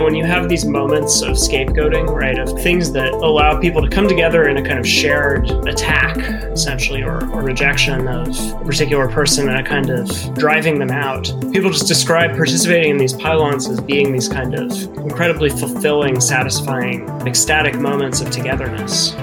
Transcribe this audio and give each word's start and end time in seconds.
When 0.00 0.14
you 0.14 0.24
have 0.24 0.48
these 0.48 0.64
moments 0.64 1.22
of 1.22 1.32
scapegoating, 1.32 2.08
right, 2.08 2.38
of 2.38 2.48
things 2.62 2.92
that 2.92 3.12
allow 3.12 3.58
people 3.58 3.82
to 3.82 3.88
come 3.88 4.06
together 4.06 4.46
in 4.48 4.56
a 4.56 4.62
kind 4.62 4.78
of 4.78 4.86
shared 4.86 5.50
attack, 5.66 6.16
essentially, 6.52 7.02
or, 7.02 7.28
or 7.32 7.42
rejection 7.42 8.06
of 8.06 8.28
a 8.28 8.64
particular 8.64 9.08
person 9.08 9.48
and 9.48 9.58
a 9.58 9.62
kind 9.62 9.90
of 9.90 10.08
driving 10.34 10.78
them 10.78 10.92
out, 10.92 11.24
people 11.52 11.70
just 11.70 11.88
describe 11.88 12.30
participating 12.36 12.92
in 12.92 12.96
these 12.96 13.12
pile-ons 13.12 13.68
as 13.68 13.80
being 13.80 14.12
these 14.12 14.28
kind 14.28 14.54
of 14.54 14.70
incredibly 14.98 15.50
fulfilling, 15.50 16.20
satisfying, 16.20 17.08
ecstatic 17.26 17.74
moments 17.74 18.20
of 18.20 18.30
togetherness. 18.30 19.14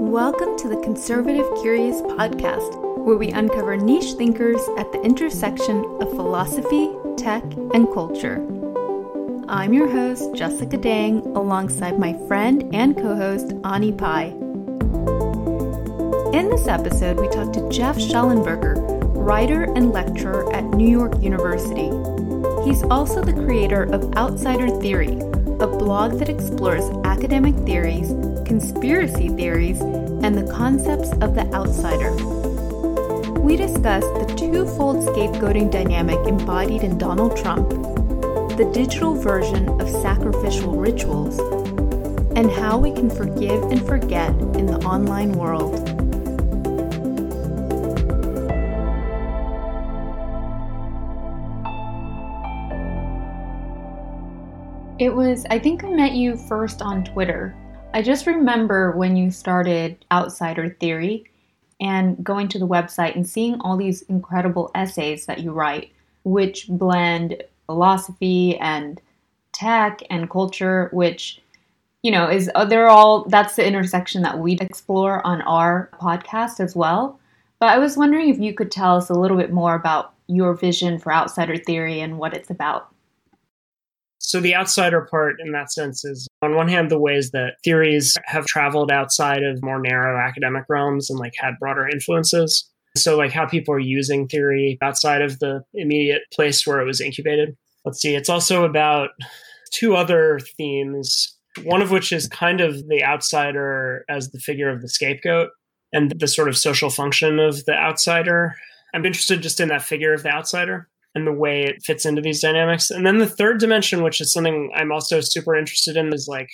Welcome 0.00 0.56
to 0.58 0.68
the 0.68 0.80
Conservative 0.82 1.46
Curious 1.60 2.00
podcast, 2.02 2.91
where 3.04 3.16
we 3.16 3.30
uncover 3.30 3.76
niche 3.76 4.12
thinkers 4.12 4.60
at 4.78 4.92
the 4.92 5.02
intersection 5.02 5.84
of 6.00 6.08
philosophy, 6.10 6.88
tech, 7.16 7.42
and 7.74 7.92
culture. 7.92 8.36
I'm 9.48 9.72
your 9.72 9.88
host, 9.88 10.32
Jessica 10.34 10.76
Dang, 10.76 11.18
alongside 11.36 11.98
my 11.98 12.16
friend 12.28 12.72
and 12.72 12.96
co 12.96 13.16
host, 13.16 13.54
Ani 13.64 13.90
Pai. 13.90 14.28
In 16.32 16.48
this 16.48 16.68
episode, 16.68 17.18
we 17.18 17.28
talk 17.28 17.52
to 17.54 17.68
Geoff 17.70 17.96
Shullenberger, 17.96 18.76
writer 19.16 19.64
and 19.64 19.90
lecturer 19.90 20.52
at 20.52 20.62
New 20.64 20.88
York 20.88 21.20
University. 21.20 21.90
He's 22.64 22.84
also 22.84 23.20
the 23.20 23.34
creator 23.44 23.82
of 23.82 24.14
Outsider 24.16 24.68
Theory, 24.80 25.18
a 25.58 25.66
blog 25.66 26.20
that 26.20 26.28
explores 26.28 26.84
academic 27.04 27.56
theories, 27.66 28.08
conspiracy 28.46 29.28
theories, 29.28 29.80
and 29.80 30.38
the 30.38 30.50
concepts 30.52 31.10
of 31.14 31.34
the 31.34 31.52
outsider. 31.52 32.41
We 33.42 33.56
discuss 33.56 34.04
the 34.04 34.34
twofold 34.38 34.98
scapegoating 34.98 35.72
dynamic 35.72 36.24
embodied 36.28 36.84
in 36.84 36.96
Donald 36.96 37.36
Trump, 37.36 37.70
the 38.56 38.70
digital 38.72 39.16
version 39.16 39.68
of 39.80 39.90
sacrificial 39.90 40.76
rituals, 40.76 41.40
and 42.36 42.48
how 42.48 42.78
we 42.78 42.92
can 42.92 43.10
forgive 43.10 43.64
and 43.64 43.84
forget 43.84 44.30
in 44.30 44.66
the 44.66 44.78
online 44.86 45.32
world. 45.32 45.74
It 55.00 55.12
was, 55.12 55.44
I 55.50 55.58
think 55.58 55.82
I 55.82 55.90
met 55.90 56.12
you 56.12 56.36
first 56.36 56.80
on 56.80 57.02
Twitter. 57.02 57.56
I 57.92 58.02
just 58.02 58.28
remember 58.28 58.92
when 58.92 59.16
you 59.16 59.32
started 59.32 60.04
Outsider 60.12 60.76
Theory 60.78 61.24
and 61.80 62.22
going 62.22 62.48
to 62.48 62.58
the 62.58 62.66
website 62.66 63.14
and 63.14 63.28
seeing 63.28 63.60
all 63.60 63.76
these 63.76 64.02
incredible 64.02 64.70
essays 64.74 65.26
that 65.26 65.40
you 65.40 65.52
write, 65.52 65.90
which 66.24 66.66
blend 66.68 67.42
philosophy 67.66 68.56
and 68.58 69.00
tech 69.52 70.00
and 70.10 70.30
culture, 70.30 70.88
which, 70.92 71.40
you 72.02 72.10
know, 72.10 72.28
is 72.28 72.50
uh, 72.54 72.64
they're 72.64 72.88
all 72.88 73.24
that's 73.28 73.56
the 73.56 73.66
intersection 73.66 74.22
that 74.22 74.38
we 74.38 74.58
explore 74.60 75.26
on 75.26 75.42
our 75.42 75.90
podcast 76.00 76.60
as 76.60 76.76
well. 76.76 77.18
But 77.58 77.68
I 77.68 77.78
was 77.78 77.96
wondering 77.96 78.28
if 78.28 78.38
you 78.38 78.54
could 78.54 78.70
tell 78.70 78.96
us 78.96 79.08
a 79.08 79.14
little 79.14 79.36
bit 79.36 79.52
more 79.52 79.74
about 79.74 80.14
your 80.26 80.54
vision 80.54 80.98
for 80.98 81.12
Outsider 81.12 81.56
Theory 81.56 82.00
and 82.00 82.18
what 82.18 82.34
it's 82.34 82.50
about. 82.50 82.91
So 84.32 84.40
the 84.40 84.54
outsider 84.54 85.06
part 85.10 85.36
in 85.44 85.52
that 85.52 85.70
sense 85.70 86.06
is 86.06 86.26
on 86.40 86.54
one 86.54 86.66
hand 86.66 86.90
the 86.90 86.98
ways 86.98 87.32
that 87.32 87.56
theories 87.62 88.16
have 88.24 88.46
traveled 88.46 88.90
outside 88.90 89.42
of 89.42 89.62
more 89.62 89.78
narrow 89.78 90.18
academic 90.18 90.64
realms 90.70 91.10
and 91.10 91.18
like 91.18 91.34
had 91.36 91.58
broader 91.60 91.86
influences. 91.86 92.66
So 92.96 93.18
like 93.18 93.30
how 93.30 93.44
people 93.44 93.74
are 93.74 93.78
using 93.78 94.26
theory 94.26 94.78
outside 94.80 95.20
of 95.20 95.38
the 95.40 95.62
immediate 95.74 96.22
place 96.32 96.66
where 96.66 96.80
it 96.80 96.86
was 96.86 96.98
incubated. 96.98 97.54
Let's 97.84 98.00
see, 98.00 98.14
it's 98.14 98.30
also 98.30 98.64
about 98.64 99.10
two 99.70 99.96
other 99.96 100.40
themes, 100.56 101.36
one 101.64 101.82
of 101.82 101.90
which 101.90 102.10
is 102.10 102.26
kind 102.26 102.62
of 102.62 102.88
the 102.88 103.04
outsider 103.04 104.06
as 104.08 104.30
the 104.30 104.40
figure 104.40 104.70
of 104.70 104.80
the 104.80 104.88
scapegoat 104.88 105.50
and 105.92 106.10
the 106.18 106.26
sort 106.26 106.48
of 106.48 106.56
social 106.56 106.88
function 106.88 107.38
of 107.38 107.66
the 107.66 107.74
outsider. 107.74 108.56
I'm 108.94 109.04
interested 109.04 109.42
just 109.42 109.60
in 109.60 109.68
that 109.68 109.82
figure 109.82 110.14
of 110.14 110.22
the 110.22 110.30
outsider 110.30 110.88
and 111.14 111.26
the 111.26 111.32
way 111.32 111.64
it 111.64 111.82
fits 111.82 112.06
into 112.06 112.22
these 112.22 112.40
dynamics. 112.40 112.90
And 112.90 113.06
then 113.06 113.18
the 113.18 113.26
third 113.26 113.58
dimension, 113.58 114.02
which 114.02 114.20
is 114.20 114.32
something 114.32 114.70
I'm 114.74 114.92
also 114.92 115.20
super 115.20 115.54
interested 115.54 115.96
in, 115.96 116.12
is 116.12 116.26
like 116.28 116.48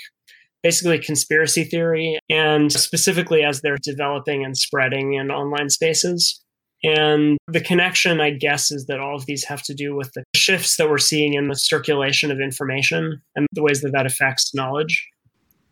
basically 0.62 0.98
conspiracy 0.98 1.64
theory, 1.64 2.18
and 2.28 2.72
specifically 2.72 3.42
as 3.42 3.60
they're 3.60 3.78
developing 3.82 4.44
and 4.44 4.56
spreading 4.56 5.14
in 5.14 5.30
online 5.30 5.70
spaces. 5.70 6.42
And 6.84 7.38
the 7.48 7.60
connection, 7.60 8.20
I 8.20 8.30
guess, 8.30 8.70
is 8.70 8.86
that 8.86 9.00
all 9.00 9.16
of 9.16 9.26
these 9.26 9.44
have 9.44 9.62
to 9.64 9.74
do 9.74 9.96
with 9.96 10.12
the 10.12 10.22
shifts 10.34 10.76
that 10.76 10.88
we're 10.88 10.98
seeing 10.98 11.34
in 11.34 11.48
the 11.48 11.54
circulation 11.54 12.30
of 12.30 12.40
information 12.40 13.20
and 13.34 13.46
the 13.52 13.62
ways 13.62 13.80
that 13.80 13.92
that 13.92 14.06
affects 14.06 14.54
knowledge. 14.54 15.08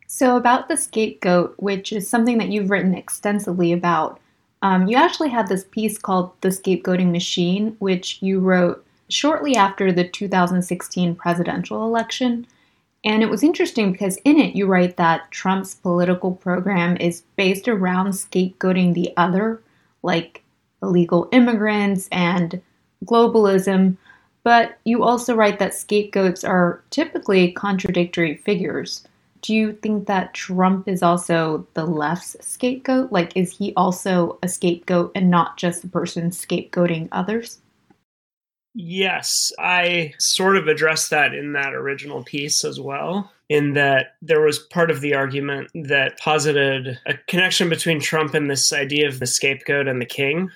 So, 0.07 0.35
about 0.35 0.67
the 0.67 0.77
scapegoat, 0.77 1.55
which 1.57 1.91
is 1.93 2.09
something 2.09 2.37
that 2.37 2.49
you've 2.49 2.69
written 2.69 2.93
extensively 2.93 3.71
about, 3.71 4.19
um, 4.61 4.87
you 4.87 4.97
actually 4.97 5.29
had 5.29 5.47
this 5.47 5.65
piece 5.65 5.97
called 5.97 6.31
The 6.41 6.49
Scapegoating 6.49 7.11
Machine, 7.11 7.75
which 7.79 8.21
you 8.21 8.39
wrote 8.39 8.83
shortly 9.09 9.55
after 9.55 9.91
the 9.91 10.07
2016 10.07 11.15
presidential 11.15 11.85
election. 11.85 12.47
And 13.05 13.23
it 13.23 13.29
was 13.29 13.43
interesting 13.43 13.91
because 13.91 14.17
in 14.25 14.37
it 14.39 14.55
you 14.55 14.65
write 14.65 14.97
that 14.97 15.29
Trump's 15.31 15.75
political 15.75 16.31
program 16.33 16.97
is 16.97 17.23
based 17.35 17.67
around 17.67 18.09
scapegoating 18.09 18.93
the 18.93 19.13
other, 19.15 19.61
like 20.01 20.43
illegal 20.81 21.29
immigrants 21.31 22.09
and 22.11 22.61
globalism. 23.05 23.97
But 24.43 24.77
you 24.83 25.03
also 25.03 25.35
write 25.35 25.59
that 25.59 25.75
scapegoats 25.75 26.43
are 26.43 26.81
typically 26.89 27.51
contradictory 27.51 28.37
figures 28.37 29.07
do 29.47 29.55
you 29.55 29.71
think 29.71 30.07
that 30.07 30.33
Trump 30.33 30.89
is 30.89 31.01
also 31.01 31.65
the 31.73 31.85
left's 31.85 32.35
scapegoat? 32.41 33.13
Like, 33.13 33.31
is 33.37 33.49
he 33.57 33.71
also 33.77 34.37
a 34.43 34.49
scapegoat 34.49 35.13
and 35.15 35.29
not 35.29 35.55
just 35.55 35.81
the 35.81 35.87
person 35.87 36.31
scapegoating 36.31 37.07
others? 37.13 37.59
Yes, 38.75 39.53
I 39.57 40.13
sort 40.19 40.57
of 40.57 40.67
addressed 40.67 41.11
that 41.11 41.33
in 41.33 41.53
that 41.53 41.73
original 41.73 42.25
piece 42.25 42.65
as 42.65 42.81
well. 42.81 43.31
In 43.47 43.71
that 43.75 44.15
there 44.21 44.41
was 44.41 44.59
part 44.59 44.91
of 44.91 44.99
the 44.99 45.15
argument 45.15 45.69
that 45.73 46.19
posited 46.19 46.99
a 47.05 47.13
connection 47.29 47.69
between 47.69 48.01
Trump 48.01 48.33
and 48.33 48.51
this 48.51 48.73
idea 48.73 49.07
of 49.07 49.19
the 49.19 49.27
scapegoat 49.27 49.87
and 49.87 50.01
the 50.01 50.05
king 50.05 50.51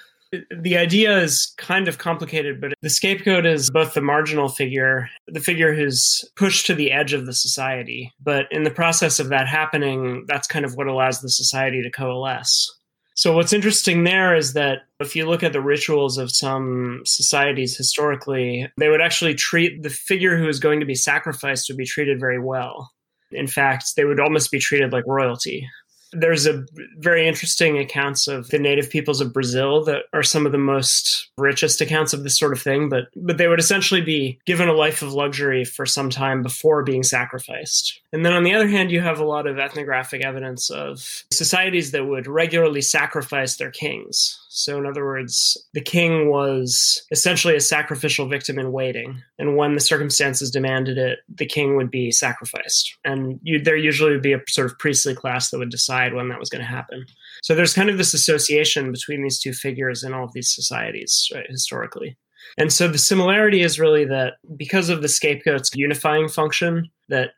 the 0.49 0.77
idea 0.77 1.17
is 1.19 1.53
kind 1.57 1.87
of 1.87 1.97
complicated, 1.97 2.61
but 2.61 2.73
the 2.81 2.89
scapegoat 2.89 3.45
is 3.45 3.69
both 3.69 3.93
the 3.93 4.01
marginal 4.01 4.47
figure, 4.47 5.09
the 5.27 5.39
figure 5.39 5.73
who's 5.73 6.23
pushed 6.35 6.65
to 6.67 6.73
the 6.73 6.91
edge 6.91 7.13
of 7.13 7.25
the 7.25 7.33
society. 7.33 8.13
But 8.21 8.45
in 8.51 8.63
the 8.63 8.71
process 8.71 9.19
of 9.19 9.29
that 9.29 9.47
happening, 9.47 10.25
that's 10.27 10.47
kind 10.47 10.63
of 10.63 10.75
what 10.75 10.87
allows 10.87 11.21
the 11.21 11.29
society 11.29 11.81
to 11.81 11.91
coalesce. 11.91 12.69
So, 13.13 13.35
what's 13.35 13.53
interesting 13.53 14.03
there 14.03 14.35
is 14.35 14.53
that 14.53 14.79
if 14.99 15.15
you 15.15 15.27
look 15.27 15.43
at 15.43 15.51
the 15.51 15.61
rituals 15.61 16.17
of 16.17 16.31
some 16.31 17.01
societies 17.05 17.75
historically, 17.75 18.71
they 18.77 18.89
would 18.89 19.01
actually 19.01 19.35
treat 19.35 19.83
the 19.83 19.89
figure 19.89 20.37
who 20.37 20.47
is 20.47 20.59
going 20.59 20.79
to 20.79 20.85
be 20.85 20.95
sacrificed 20.95 21.67
would 21.67 21.77
be 21.77 21.85
treated 21.85 22.19
very 22.19 22.39
well. 22.39 22.89
In 23.31 23.47
fact, 23.47 23.95
they 23.95 24.05
would 24.05 24.19
almost 24.19 24.51
be 24.51 24.59
treated 24.59 24.93
like 24.93 25.05
royalty. 25.07 25.67
There's 26.13 26.45
a 26.45 26.65
very 26.97 27.27
interesting 27.27 27.77
accounts 27.77 28.27
of 28.27 28.49
the 28.49 28.59
native 28.59 28.89
peoples 28.89 29.21
of 29.21 29.33
Brazil 29.33 29.83
that 29.85 30.03
are 30.13 30.23
some 30.23 30.45
of 30.45 30.51
the 30.51 30.57
most 30.57 31.29
richest 31.37 31.81
accounts 31.81 32.13
of 32.13 32.23
this 32.23 32.37
sort 32.37 32.53
of 32.53 32.61
thing, 32.61 32.89
but 32.89 33.05
but 33.15 33.37
they 33.37 33.47
would 33.47 33.59
essentially 33.59 34.01
be 34.01 34.39
given 34.45 34.67
a 34.67 34.73
life 34.73 35.01
of 35.01 35.13
luxury 35.13 35.63
for 35.63 35.85
some 35.85 36.09
time 36.09 36.41
before 36.43 36.83
being 36.83 37.03
sacrificed. 37.03 38.01
And 38.13 38.25
then 38.25 38.33
on 38.33 38.43
the 38.43 38.53
other 38.53 38.67
hand, 38.67 38.91
you 38.91 39.01
have 39.01 39.19
a 39.19 39.25
lot 39.25 39.47
of 39.47 39.57
ethnographic 39.57 40.23
evidence 40.23 40.69
of 40.69 41.23
societies 41.31 41.91
that 41.91 42.05
would 42.05 42.27
regularly 42.27 42.81
sacrifice 42.81 43.55
their 43.55 43.71
kings. 43.71 44.37
So, 44.53 44.77
in 44.77 44.85
other 44.85 45.05
words, 45.05 45.57
the 45.73 45.79
king 45.79 46.29
was 46.29 47.01
essentially 47.09 47.55
a 47.55 47.61
sacrificial 47.61 48.27
victim 48.27 48.59
in 48.59 48.73
waiting. 48.73 49.23
And 49.39 49.55
when 49.55 49.75
the 49.75 49.79
circumstances 49.79 50.51
demanded 50.51 50.97
it, 50.97 51.19
the 51.33 51.45
king 51.45 51.77
would 51.77 51.89
be 51.89 52.11
sacrificed. 52.11 52.93
And 53.05 53.39
you, 53.43 53.61
there 53.61 53.77
usually 53.77 54.11
would 54.11 54.21
be 54.21 54.33
a 54.33 54.41
sort 54.49 54.69
of 54.69 54.77
priestly 54.77 55.15
class 55.15 55.51
that 55.51 55.57
would 55.57 55.69
decide 55.69 56.13
when 56.13 56.27
that 56.27 56.39
was 56.39 56.49
going 56.49 56.59
to 56.59 56.67
happen. 56.67 57.05
So, 57.41 57.55
there's 57.55 57.73
kind 57.73 57.89
of 57.89 57.97
this 57.97 58.13
association 58.13 58.91
between 58.91 59.23
these 59.23 59.39
two 59.39 59.53
figures 59.53 60.03
in 60.03 60.13
all 60.13 60.25
of 60.25 60.33
these 60.33 60.53
societies, 60.53 61.29
right, 61.33 61.47
historically. 61.49 62.17
And 62.57 62.73
so 62.73 62.89
the 62.89 62.97
similarity 62.97 63.61
is 63.61 63.79
really 63.79 64.03
that 64.05 64.33
because 64.57 64.89
of 64.89 65.01
the 65.01 65.07
scapegoat's 65.07 65.71
unifying 65.75 66.27
function, 66.27 66.89
that 67.07 67.29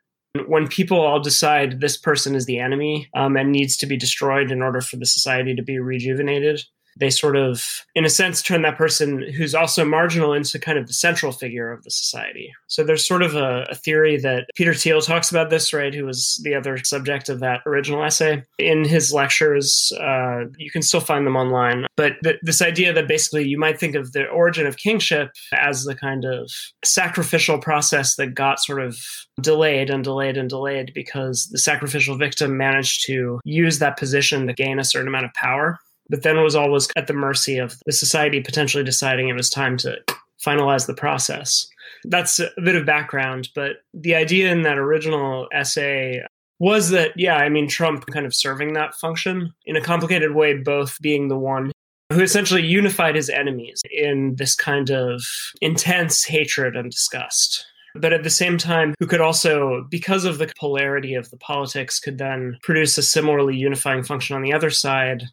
when 0.46 0.66
people 0.66 1.00
all 1.00 1.20
decide 1.20 1.80
this 1.80 1.96
person 1.96 2.34
is 2.34 2.46
the 2.46 2.58
enemy 2.58 3.08
um, 3.14 3.36
and 3.36 3.52
needs 3.52 3.76
to 3.76 3.86
be 3.86 3.96
destroyed 3.96 4.50
in 4.50 4.62
order 4.62 4.80
for 4.80 4.96
the 4.96 5.06
society 5.06 5.54
to 5.54 5.62
be 5.62 5.78
rejuvenated, 5.78 6.60
they 6.98 7.10
sort 7.10 7.36
of, 7.36 7.62
in 7.94 8.04
a 8.04 8.10
sense, 8.10 8.42
turn 8.42 8.62
that 8.62 8.78
person 8.78 9.22
who's 9.32 9.54
also 9.54 9.84
marginal 9.84 10.32
into 10.32 10.58
kind 10.58 10.78
of 10.78 10.86
the 10.86 10.92
central 10.92 11.32
figure 11.32 11.72
of 11.72 11.82
the 11.84 11.90
society. 11.90 12.52
So 12.68 12.84
there's 12.84 13.06
sort 13.06 13.22
of 13.22 13.34
a, 13.34 13.66
a 13.70 13.74
theory 13.74 14.16
that 14.18 14.46
Peter 14.54 14.74
Thiel 14.74 15.00
talks 15.00 15.30
about 15.30 15.50
this, 15.50 15.72
right? 15.72 15.94
Who 15.94 16.04
was 16.04 16.40
the 16.42 16.54
other 16.54 16.78
subject 16.84 17.28
of 17.28 17.40
that 17.40 17.60
original 17.66 18.04
essay. 18.04 18.42
In 18.58 18.84
his 18.84 19.12
lectures, 19.12 19.92
uh, 20.00 20.44
you 20.58 20.70
can 20.70 20.82
still 20.82 21.00
find 21.00 21.26
them 21.26 21.36
online. 21.36 21.86
But 21.96 22.14
th- 22.22 22.38
this 22.42 22.62
idea 22.62 22.92
that 22.92 23.08
basically 23.08 23.46
you 23.46 23.58
might 23.58 23.78
think 23.78 23.94
of 23.94 24.12
the 24.12 24.26
origin 24.26 24.66
of 24.66 24.76
kingship 24.76 25.30
as 25.52 25.84
the 25.84 25.94
kind 25.94 26.24
of 26.24 26.50
sacrificial 26.84 27.58
process 27.58 28.16
that 28.16 28.34
got 28.34 28.60
sort 28.60 28.82
of 28.82 28.98
delayed 29.40 29.90
and 29.90 30.04
delayed 30.04 30.36
and 30.36 30.48
delayed 30.48 30.92
because 30.94 31.46
the 31.46 31.58
sacrificial 31.58 32.16
victim 32.16 32.56
managed 32.56 33.04
to 33.06 33.40
use 33.44 33.78
that 33.78 33.96
position 33.96 34.46
to 34.46 34.52
gain 34.52 34.78
a 34.78 34.84
certain 34.84 35.08
amount 35.08 35.26
of 35.26 35.34
power 35.34 35.78
but 36.08 36.22
then 36.22 36.42
was 36.42 36.56
always 36.56 36.88
at 36.96 37.06
the 37.06 37.14
mercy 37.14 37.58
of 37.58 37.76
the 37.86 37.92
society 37.92 38.40
potentially 38.40 38.84
deciding 38.84 39.28
it 39.28 39.36
was 39.36 39.50
time 39.50 39.76
to 39.78 39.96
finalize 40.44 40.86
the 40.86 40.94
process. 40.94 41.66
That's 42.04 42.38
a 42.38 42.50
bit 42.62 42.76
of 42.76 42.86
background, 42.86 43.48
but 43.54 43.76
the 43.94 44.14
idea 44.14 44.52
in 44.52 44.62
that 44.62 44.78
original 44.78 45.48
essay 45.52 46.22
was 46.58 46.90
that, 46.90 47.12
yeah, 47.16 47.36
I 47.36 47.48
mean, 47.48 47.68
Trump 47.68 48.06
kind 48.06 48.26
of 48.26 48.34
serving 48.34 48.74
that 48.74 48.94
function 48.94 49.52
in 49.66 49.76
a 49.76 49.80
complicated 49.80 50.34
way, 50.34 50.56
both 50.56 51.00
being 51.00 51.28
the 51.28 51.38
one 51.38 51.72
who 52.12 52.20
essentially 52.20 52.62
unified 52.62 53.16
his 53.16 53.28
enemies 53.28 53.82
in 53.90 54.36
this 54.36 54.54
kind 54.54 54.90
of 54.90 55.22
intense 55.60 56.24
hatred 56.24 56.76
and 56.76 56.90
disgust. 56.90 57.66
But 57.96 58.12
at 58.12 58.24
the 58.24 58.30
same 58.30 58.58
time, 58.58 58.94
who 58.98 59.06
could 59.06 59.20
also, 59.20 59.86
because 59.88 60.24
of 60.24 60.38
the 60.38 60.52
polarity 60.58 61.14
of 61.14 61.30
the 61.30 61.36
politics, 61.36 62.00
could 62.00 62.18
then 62.18 62.58
produce 62.62 62.98
a 62.98 63.02
similarly 63.02 63.56
unifying 63.56 64.02
function 64.02 64.36
on 64.36 64.42
the 64.42 64.52
other 64.52 64.70
side 64.70 65.24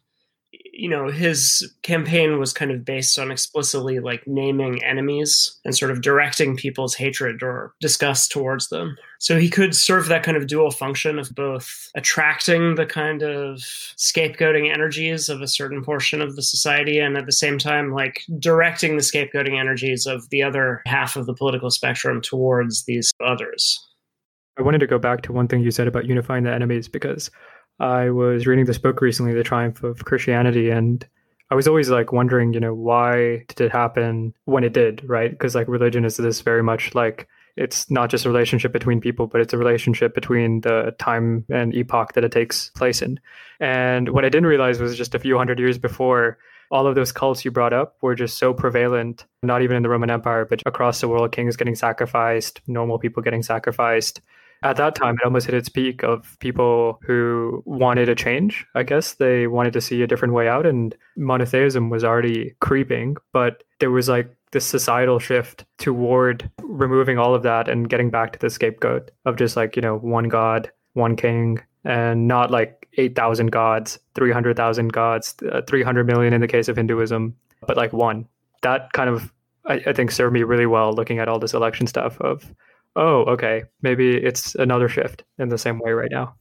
you 0.72 0.88
know 0.88 1.10
his 1.10 1.70
campaign 1.82 2.38
was 2.38 2.52
kind 2.52 2.70
of 2.70 2.84
based 2.84 3.18
on 3.18 3.30
explicitly 3.30 4.00
like 4.00 4.26
naming 4.26 4.82
enemies 4.82 5.60
and 5.64 5.76
sort 5.76 5.90
of 5.90 6.00
directing 6.00 6.56
people's 6.56 6.94
hatred 6.94 7.42
or 7.42 7.74
disgust 7.80 8.32
towards 8.32 8.68
them. 8.68 8.96
So 9.18 9.38
he 9.38 9.50
could 9.50 9.76
serve 9.76 10.08
that 10.08 10.22
kind 10.22 10.36
of 10.36 10.46
dual 10.46 10.70
function 10.70 11.18
of 11.18 11.34
both 11.34 11.90
attracting 11.94 12.74
the 12.74 12.86
kind 12.86 13.22
of 13.22 13.58
scapegoating 13.96 14.72
energies 14.72 15.28
of 15.28 15.42
a 15.42 15.46
certain 15.46 15.84
portion 15.84 16.22
of 16.22 16.36
the 16.36 16.42
society 16.42 16.98
and 16.98 17.16
at 17.16 17.26
the 17.26 17.32
same 17.32 17.58
time 17.58 17.92
like 17.92 18.22
directing 18.38 18.96
the 18.96 19.02
scapegoating 19.02 19.60
energies 19.60 20.06
of 20.06 20.28
the 20.30 20.42
other 20.42 20.82
half 20.86 21.16
of 21.16 21.26
the 21.26 21.34
political 21.34 21.70
spectrum 21.70 22.20
towards 22.20 22.84
these 22.84 23.12
others. 23.24 23.78
I 24.58 24.62
wanted 24.62 24.80
to 24.80 24.86
go 24.86 24.98
back 24.98 25.22
to 25.22 25.32
one 25.32 25.48
thing 25.48 25.62
you 25.62 25.70
said 25.70 25.88
about 25.88 26.06
unifying 26.06 26.44
the 26.44 26.52
enemies 26.52 26.88
because 26.88 27.30
I 27.82 28.10
was 28.10 28.46
reading 28.46 28.64
this 28.64 28.78
book 28.78 29.00
recently, 29.00 29.34
The 29.34 29.42
Triumph 29.42 29.82
of 29.82 30.04
Christianity, 30.04 30.70
and 30.70 31.04
I 31.50 31.56
was 31.56 31.66
always 31.66 31.90
like 31.90 32.12
wondering, 32.12 32.54
you 32.54 32.60
know, 32.60 32.72
why 32.72 33.44
did 33.48 33.60
it 33.60 33.72
happen 33.72 34.34
when 34.44 34.62
it 34.62 34.72
did, 34.72 35.02
right? 35.04 35.32
Because 35.32 35.56
like 35.56 35.66
religion 35.66 36.04
is 36.04 36.16
this 36.16 36.42
very 36.42 36.62
much 36.62 36.94
like 36.94 37.26
it's 37.56 37.90
not 37.90 38.08
just 38.08 38.24
a 38.24 38.28
relationship 38.28 38.72
between 38.72 39.00
people, 39.00 39.26
but 39.26 39.40
it's 39.40 39.52
a 39.52 39.58
relationship 39.58 40.14
between 40.14 40.60
the 40.60 40.94
time 41.00 41.44
and 41.50 41.74
epoch 41.74 42.12
that 42.12 42.22
it 42.22 42.30
takes 42.30 42.70
place 42.70 43.02
in. 43.02 43.18
And 43.58 44.10
what 44.10 44.24
I 44.24 44.28
didn't 44.28 44.46
realize 44.46 44.80
was 44.80 44.96
just 44.96 45.16
a 45.16 45.18
few 45.18 45.36
hundred 45.36 45.58
years 45.58 45.76
before, 45.76 46.38
all 46.70 46.86
of 46.86 46.94
those 46.94 47.10
cults 47.10 47.44
you 47.44 47.50
brought 47.50 47.72
up 47.72 47.96
were 48.00 48.14
just 48.14 48.38
so 48.38 48.54
prevalent, 48.54 49.26
not 49.42 49.60
even 49.60 49.76
in 49.76 49.82
the 49.82 49.88
Roman 49.88 50.08
Empire, 50.08 50.44
but 50.44 50.62
across 50.66 51.00
the 51.00 51.08
world, 51.08 51.32
kings 51.32 51.56
getting 51.56 51.74
sacrificed, 51.74 52.62
normal 52.68 53.00
people 53.00 53.24
getting 53.24 53.42
sacrificed 53.42 54.20
at 54.62 54.76
that 54.76 54.94
time 54.94 55.14
it 55.14 55.24
almost 55.24 55.46
hit 55.46 55.54
its 55.54 55.68
peak 55.68 56.02
of 56.02 56.36
people 56.40 57.00
who 57.06 57.62
wanted 57.66 58.08
a 58.08 58.14
change 58.14 58.66
i 58.74 58.82
guess. 58.82 59.14
They 59.14 59.46
wanted 59.46 59.72
to 59.74 59.80
see 59.80 60.02
a 60.02 60.06
different 60.06 60.34
way 60.34 60.48
out 60.48 60.66
and 60.66 60.94
monotheism 61.16 61.90
was 61.90 62.04
already 62.04 62.54
creeping 62.60 63.16
but 63.32 63.62
there 63.80 63.90
was 63.90 64.08
like 64.08 64.34
this 64.52 64.66
societal 64.66 65.18
shift 65.18 65.64
toward 65.78 66.50
removing 66.62 67.18
all 67.18 67.34
of 67.34 67.42
that 67.42 67.68
and 67.68 67.88
getting 67.88 68.10
back 68.10 68.32
to 68.32 68.38
the 68.38 68.50
scapegoat 68.50 69.10
of 69.24 69.36
just 69.36 69.56
like 69.56 69.76
you 69.76 69.82
know 69.82 69.96
one 69.98 70.28
god 70.28 70.70
one 70.94 71.16
king 71.16 71.58
and 71.84 72.28
not 72.28 72.50
like 72.50 72.88
8000 72.98 73.50
gods 73.50 73.98
300000 74.14 74.92
gods 74.92 75.34
uh, 75.50 75.62
300 75.62 76.06
million 76.06 76.32
in 76.32 76.40
the 76.40 76.46
case 76.46 76.68
of 76.68 76.76
hinduism 76.76 77.34
but 77.66 77.76
like 77.76 77.92
one. 77.92 78.26
That 78.62 78.92
kind 78.92 79.08
of 79.08 79.32
I, 79.66 79.74
I 79.86 79.92
think 79.92 80.10
served 80.10 80.34
me 80.34 80.42
really 80.42 80.66
well 80.66 80.92
looking 80.92 81.18
at 81.18 81.28
all 81.28 81.38
this 81.38 81.54
election 81.54 81.86
stuff 81.86 82.20
of 82.20 82.52
oh, 82.96 83.24
okay, 83.24 83.64
maybe 83.82 84.16
it's 84.16 84.54
another 84.54 84.88
shift 84.88 85.24
in 85.38 85.48
the 85.48 85.58
same 85.58 85.78
way 85.78 85.92
right 85.92 86.10
now. 86.10 86.34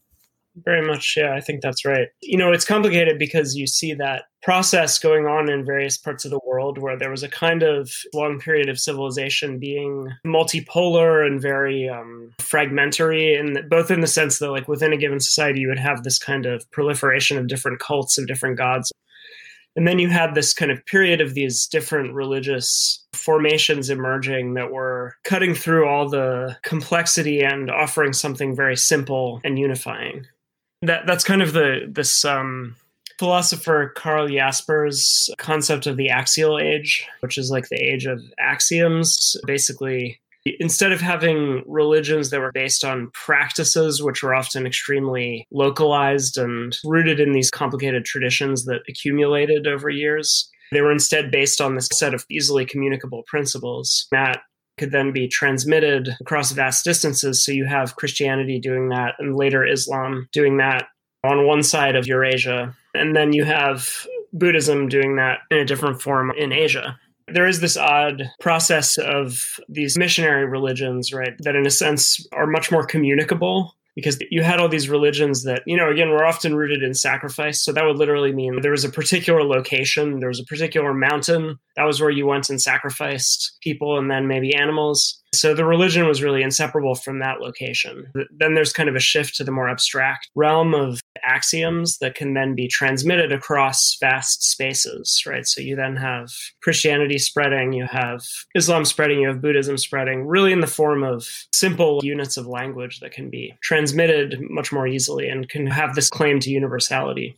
Very 0.65 0.85
much, 0.85 1.15
yeah, 1.15 1.33
I 1.33 1.39
think 1.39 1.61
that's 1.61 1.85
right. 1.85 2.09
You 2.21 2.37
know, 2.37 2.51
it's 2.51 2.65
complicated 2.65 3.17
because 3.17 3.55
you 3.55 3.67
see 3.67 3.93
that 3.93 4.23
process 4.43 4.99
going 4.99 5.25
on 5.25 5.49
in 5.49 5.63
various 5.63 5.97
parts 5.97 6.25
of 6.25 6.31
the 6.31 6.41
world 6.45 6.77
where 6.77 6.97
there 6.97 7.09
was 7.09 7.23
a 7.23 7.29
kind 7.29 7.63
of 7.63 7.89
long 8.13 8.37
period 8.37 8.67
of 8.67 8.77
civilization 8.77 9.59
being 9.59 10.09
multipolar 10.27 11.25
and 11.25 11.41
very 11.41 11.87
um, 11.87 12.33
fragmentary, 12.39 13.33
and 13.33 13.59
both 13.69 13.89
in 13.89 14.01
the 14.01 14.07
sense 14.07 14.39
that, 14.39 14.51
like, 14.51 14.67
within 14.67 14.91
a 14.91 14.97
given 14.97 15.21
society, 15.21 15.61
you 15.61 15.69
would 15.69 15.79
have 15.79 16.03
this 16.03 16.19
kind 16.19 16.45
of 16.45 16.69
proliferation 16.71 17.37
of 17.37 17.47
different 17.47 17.79
cults 17.79 18.17
of 18.17 18.27
different 18.27 18.57
gods 18.57 18.91
and 19.75 19.87
then 19.87 19.99
you 19.99 20.09
had 20.09 20.35
this 20.35 20.53
kind 20.53 20.71
of 20.71 20.85
period 20.85 21.21
of 21.21 21.33
these 21.33 21.67
different 21.67 22.13
religious 22.13 23.03
formations 23.13 23.89
emerging 23.89 24.55
that 24.55 24.71
were 24.71 25.15
cutting 25.23 25.53
through 25.53 25.87
all 25.87 26.09
the 26.09 26.57
complexity 26.63 27.41
and 27.41 27.71
offering 27.71 28.13
something 28.13 28.55
very 28.55 28.75
simple 28.75 29.39
and 29.43 29.57
unifying. 29.57 30.25
That 30.81 31.05
that's 31.05 31.23
kind 31.23 31.41
of 31.41 31.53
the 31.53 31.87
this 31.87 32.25
um, 32.25 32.75
philosopher 33.19 33.93
Karl 33.95 34.27
Jaspers' 34.27 35.29
concept 35.37 35.85
of 35.85 35.95
the 35.95 36.09
axial 36.09 36.57
age, 36.59 37.07
which 37.19 37.37
is 37.37 37.51
like 37.51 37.69
the 37.69 37.81
age 37.81 38.05
of 38.05 38.19
axioms. 38.39 39.37
Basically, 39.45 40.19
Instead 40.59 40.91
of 40.91 41.01
having 41.01 41.63
religions 41.67 42.29
that 42.29 42.39
were 42.39 42.51
based 42.51 42.83
on 42.83 43.11
practices, 43.13 44.01
which 44.01 44.23
were 44.23 44.33
often 44.33 44.65
extremely 44.65 45.47
localized 45.51 46.37
and 46.37 46.77
rooted 46.83 47.19
in 47.19 47.31
these 47.31 47.51
complicated 47.51 48.05
traditions 48.05 48.65
that 48.65 48.81
accumulated 48.89 49.67
over 49.67 49.89
years, 49.89 50.49
they 50.71 50.81
were 50.81 50.91
instead 50.91 51.31
based 51.31 51.61
on 51.61 51.75
this 51.75 51.89
set 51.93 52.13
of 52.13 52.25
easily 52.29 52.65
communicable 52.65 53.23
principles 53.27 54.07
that 54.11 54.41
could 54.77 54.91
then 54.91 55.11
be 55.11 55.27
transmitted 55.27 56.15
across 56.21 56.53
vast 56.53 56.83
distances. 56.83 57.43
So 57.43 57.51
you 57.51 57.65
have 57.65 57.97
Christianity 57.97 58.59
doing 58.59 58.89
that, 58.89 59.15
and 59.19 59.35
later 59.35 59.65
Islam 59.65 60.27
doing 60.31 60.57
that 60.57 60.87
on 61.23 61.45
one 61.45 61.61
side 61.61 61.95
of 61.95 62.07
Eurasia. 62.07 62.75
And 62.95 63.15
then 63.15 63.33
you 63.33 63.43
have 63.43 64.07
Buddhism 64.33 64.87
doing 64.87 65.17
that 65.17 65.39
in 65.51 65.57
a 65.57 65.65
different 65.65 66.01
form 66.01 66.31
in 66.31 66.51
Asia 66.51 66.97
there 67.27 67.47
is 67.47 67.59
this 67.59 67.77
odd 67.77 68.29
process 68.39 68.97
of 68.97 69.59
these 69.69 69.97
missionary 69.97 70.45
religions, 70.45 71.13
right, 71.13 71.33
that 71.39 71.55
in 71.55 71.65
a 71.65 71.71
sense 71.71 72.25
are 72.33 72.47
much 72.47 72.71
more 72.71 72.85
communicable 72.85 73.75
because 73.95 74.17
you 74.31 74.41
had 74.41 74.59
all 74.59 74.69
these 74.69 74.89
religions 74.89 75.43
that, 75.43 75.63
you 75.65 75.75
know, 75.75 75.89
again, 75.89 76.09
were 76.09 76.25
often 76.25 76.55
rooted 76.55 76.81
in 76.81 76.93
sacrifice. 76.93 77.63
So 77.63 77.73
that 77.73 77.83
would 77.83 77.97
literally 77.97 78.31
mean 78.31 78.61
there 78.61 78.71
was 78.71 78.85
a 78.85 78.89
particular 78.89 79.43
location, 79.43 80.19
there 80.19 80.29
was 80.29 80.39
a 80.39 80.45
particular 80.45 80.93
mountain. 80.93 81.59
That 81.75 81.83
was 81.83 81.99
where 81.99 82.09
you 82.09 82.25
went 82.25 82.49
and 82.49 82.61
sacrificed 82.61 83.57
people 83.61 83.97
and 83.97 84.09
then 84.09 84.27
maybe 84.27 84.55
animals. 84.55 85.20
So 85.33 85.53
the 85.53 85.65
religion 85.65 86.07
was 86.07 86.21
really 86.21 86.43
inseparable 86.43 86.93
from 86.93 87.19
that 87.19 87.39
location. 87.39 88.11
Then 88.31 88.53
there's 88.53 88.73
kind 88.73 88.89
of 88.89 88.95
a 88.95 88.99
shift 88.99 89.35
to 89.37 89.45
the 89.45 89.51
more 89.51 89.69
abstract 89.69 90.29
realm 90.35 90.73
of 90.73 90.99
axioms 91.23 91.99
that 91.99 92.15
can 92.15 92.33
then 92.33 92.53
be 92.53 92.67
transmitted 92.67 93.31
across 93.31 93.97
vast 94.01 94.43
spaces, 94.43 95.23
right? 95.25 95.47
So 95.47 95.61
you 95.61 95.77
then 95.77 95.95
have 95.95 96.29
Christianity 96.61 97.17
spreading, 97.17 97.71
you 97.71 97.85
have 97.85 98.25
Islam 98.55 98.83
spreading, 98.83 99.21
you 99.21 99.29
have 99.29 99.41
Buddhism 99.41 99.77
spreading, 99.77 100.27
really 100.27 100.51
in 100.51 100.59
the 100.59 100.67
form 100.67 101.01
of 101.01 101.25
simple 101.53 102.01
units 102.03 102.35
of 102.35 102.45
language 102.45 102.99
that 102.99 103.13
can 103.13 103.29
be 103.29 103.53
transmitted 103.61 104.37
much 104.49 104.73
more 104.73 104.85
easily 104.85 105.29
and 105.29 105.47
can 105.47 105.65
have 105.65 105.95
this 105.95 106.09
claim 106.09 106.41
to 106.41 106.49
universality. 106.49 107.37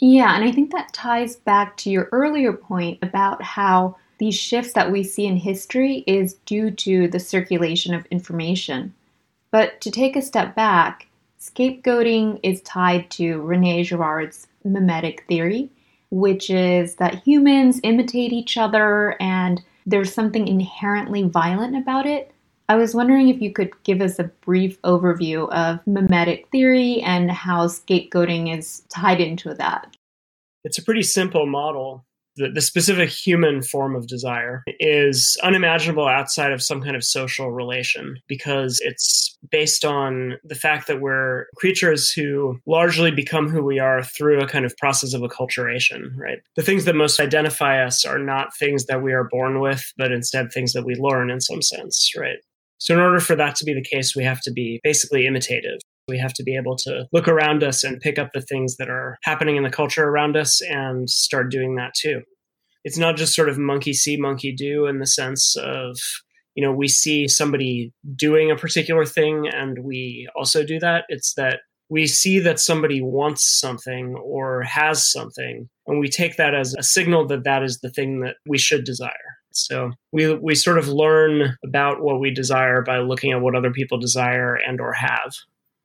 Yeah, 0.00 0.34
and 0.34 0.44
I 0.44 0.52
think 0.52 0.72
that 0.72 0.92
ties 0.92 1.36
back 1.36 1.76
to 1.78 1.90
your 1.90 2.08
earlier 2.12 2.52
point 2.52 2.98
about 3.02 3.42
how 3.42 3.96
these 4.18 4.34
shifts 4.34 4.72
that 4.72 4.90
we 4.90 5.02
see 5.02 5.26
in 5.26 5.36
history 5.36 6.04
is 6.06 6.34
due 6.46 6.70
to 6.70 7.08
the 7.08 7.20
circulation 7.20 7.94
of 7.94 8.06
information. 8.06 8.94
But 9.50 9.80
to 9.82 9.90
take 9.90 10.16
a 10.16 10.22
step 10.22 10.54
back, 10.54 11.06
scapegoating 11.40 12.40
is 12.42 12.62
tied 12.62 13.10
to 13.12 13.40
Rene 13.40 13.84
Girard's 13.84 14.46
mimetic 14.64 15.24
theory, 15.28 15.70
which 16.10 16.50
is 16.50 16.96
that 16.96 17.22
humans 17.22 17.80
imitate 17.82 18.32
each 18.32 18.56
other 18.56 19.16
and 19.20 19.62
there's 19.86 20.12
something 20.12 20.48
inherently 20.48 21.22
violent 21.22 21.76
about 21.76 22.06
it. 22.06 22.32
I 22.68 22.74
was 22.74 22.94
wondering 22.94 23.28
if 23.28 23.40
you 23.40 23.52
could 23.52 23.70
give 23.84 24.00
us 24.00 24.18
a 24.18 24.24
brief 24.24 24.80
overview 24.82 25.48
of 25.50 25.86
mimetic 25.86 26.48
theory 26.50 27.00
and 27.02 27.30
how 27.30 27.68
scapegoating 27.68 28.56
is 28.56 28.80
tied 28.88 29.20
into 29.20 29.54
that. 29.54 29.96
It's 30.64 30.78
a 30.78 30.82
pretty 30.82 31.04
simple 31.04 31.46
model 31.46 32.04
the, 32.36 32.50
the 32.50 32.60
specific 32.60 33.08
human 33.08 33.62
form 33.62 33.96
of 33.96 34.06
desire 34.06 34.62
is 34.78 35.36
unimaginable 35.42 36.06
outside 36.06 36.52
of 36.52 36.62
some 36.62 36.82
kind 36.82 36.96
of 36.96 37.04
social 37.04 37.50
relation 37.50 38.18
because 38.28 38.80
it's 38.82 39.36
based 39.50 39.84
on 39.84 40.34
the 40.44 40.54
fact 40.54 40.86
that 40.86 41.00
we're 41.00 41.46
creatures 41.56 42.10
who 42.10 42.58
largely 42.66 43.10
become 43.10 43.48
who 43.48 43.62
we 43.62 43.78
are 43.78 44.02
through 44.02 44.40
a 44.40 44.46
kind 44.46 44.64
of 44.64 44.76
process 44.76 45.14
of 45.14 45.22
acculturation, 45.22 46.16
right? 46.16 46.38
The 46.56 46.62
things 46.62 46.84
that 46.84 46.96
most 46.96 47.20
identify 47.20 47.84
us 47.84 48.04
are 48.04 48.18
not 48.18 48.56
things 48.56 48.86
that 48.86 49.02
we 49.02 49.12
are 49.12 49.28
born 49.30 49.60
with, 49.60 49.92
but 49.96 50.12
instead 50.12 50.52
things 50.52 50.72
that 50.72 50.84
we 50.84 50.94
learn 50.94 51.30
in 51.30 51.40
some 51.40 51.62
sense, 51.62 52.12
right? 52.16 52.38
So, 52.78 52.94
in 52.94 53.00
order 53.00 53.20
for 53.20 53.34
that 53.36 53.56
to 53.56 53.64
be 53.64 53.72
the 53.72 53.82
case, 53.82 54.14
we 54.14 54.24
have 54.24 54.40
to 54.42 54.52
be 54.52 54.80
basically 54.82 55.26
imitative. 55.26 55.78
We 56.08 56.18
have 56.18 56.34
to 56.34 56.44
be 56.44 56.56
able 56.56 56.76
to 56.78 57.06
look 57.12 57.26
around 57.26 57.64
us 57.64 57.82
and 57.82 58.00
pick 58.00 58.16
up 58.18 58.30
the 58.32 58.40
things 58.40 58.76
that 58.76 58.88
are 58.88 59.18
happening 59.24 59.56
in 59.56 59.64
the 59.64 59.70
culture 59.70 60.04
around 60.04 60.36
us 60.36 60.60
and 60.62 61.10
start 61.10 61.50
doing 61.50 61.74
that 61.76 61.94
too. 61.94 62.22
It's 62.84 62.98
not 62.98 63.16
just 63.16 63.34
sort 63.34 63.48
of 63.48 63.58
monkey 63.58 63.92
see, 63.92 64.16
monkey 64.16 64.52
do 64.52 64.86
in 64.86 65.00
the 65.00 65.06
sense 65.06 65.56
of, 65.56 65.98
you 66.54 66.64
know, 66.64 66.70
we 66.70 66.86
see 66.86 67.26
somebody 67.26 67.92
doing 68.14 68.52
a 68.52 68.56
particular 68.56 69.04
thing 69.04 69.48
and 69.48 69.80
we 69.80 70.28
also 70.36 70.64
do 70.64 70.78
that. 70.78 71.06
It's 71.08 71.34
that 71.34 71.60
we 71.88 72.06
see 72.06 72.38
that 72.38 72.60
somebody 72.60 73.02
wants 73.02 73.58
something 73.60 74.14
or 74.16 74.62
has 74.62 75.10
something, 75.10 75.68
and 75.86 76.00
we 76.00 76.08
take 76.08 76.36
that 76.36 76.54
as 76.54 76.74
a 76.74 76.82
signal 76.82 77.26
that 77.28 77.44
that 77.44 77.62
is 77.62 77.78
the 77.78 77.90
thing 77.90 78.20
that 78.20 78.36
we 78.48 78.58
should 78.58 78.84
desire. 78.84 79.10
So 79.52 79.92
we 80.12 80.34
we 80.34 80.56
sort 80.56 80.78
of 80.78 80.88
learn 80.88 81.56
about 81.64 82.02
what 82.02 82.18
we 82.18 82.32
desire 82.32 82.82
by 82.82 82.98
looking 82.98 83.32
at 83.32 83.40
what 83.40 83.54
other 83.54 83.70
people 83.70 83.98
desire 83.98 84.54
and 84.54 84.80
or 84.80 84.92
have 84.92 85.32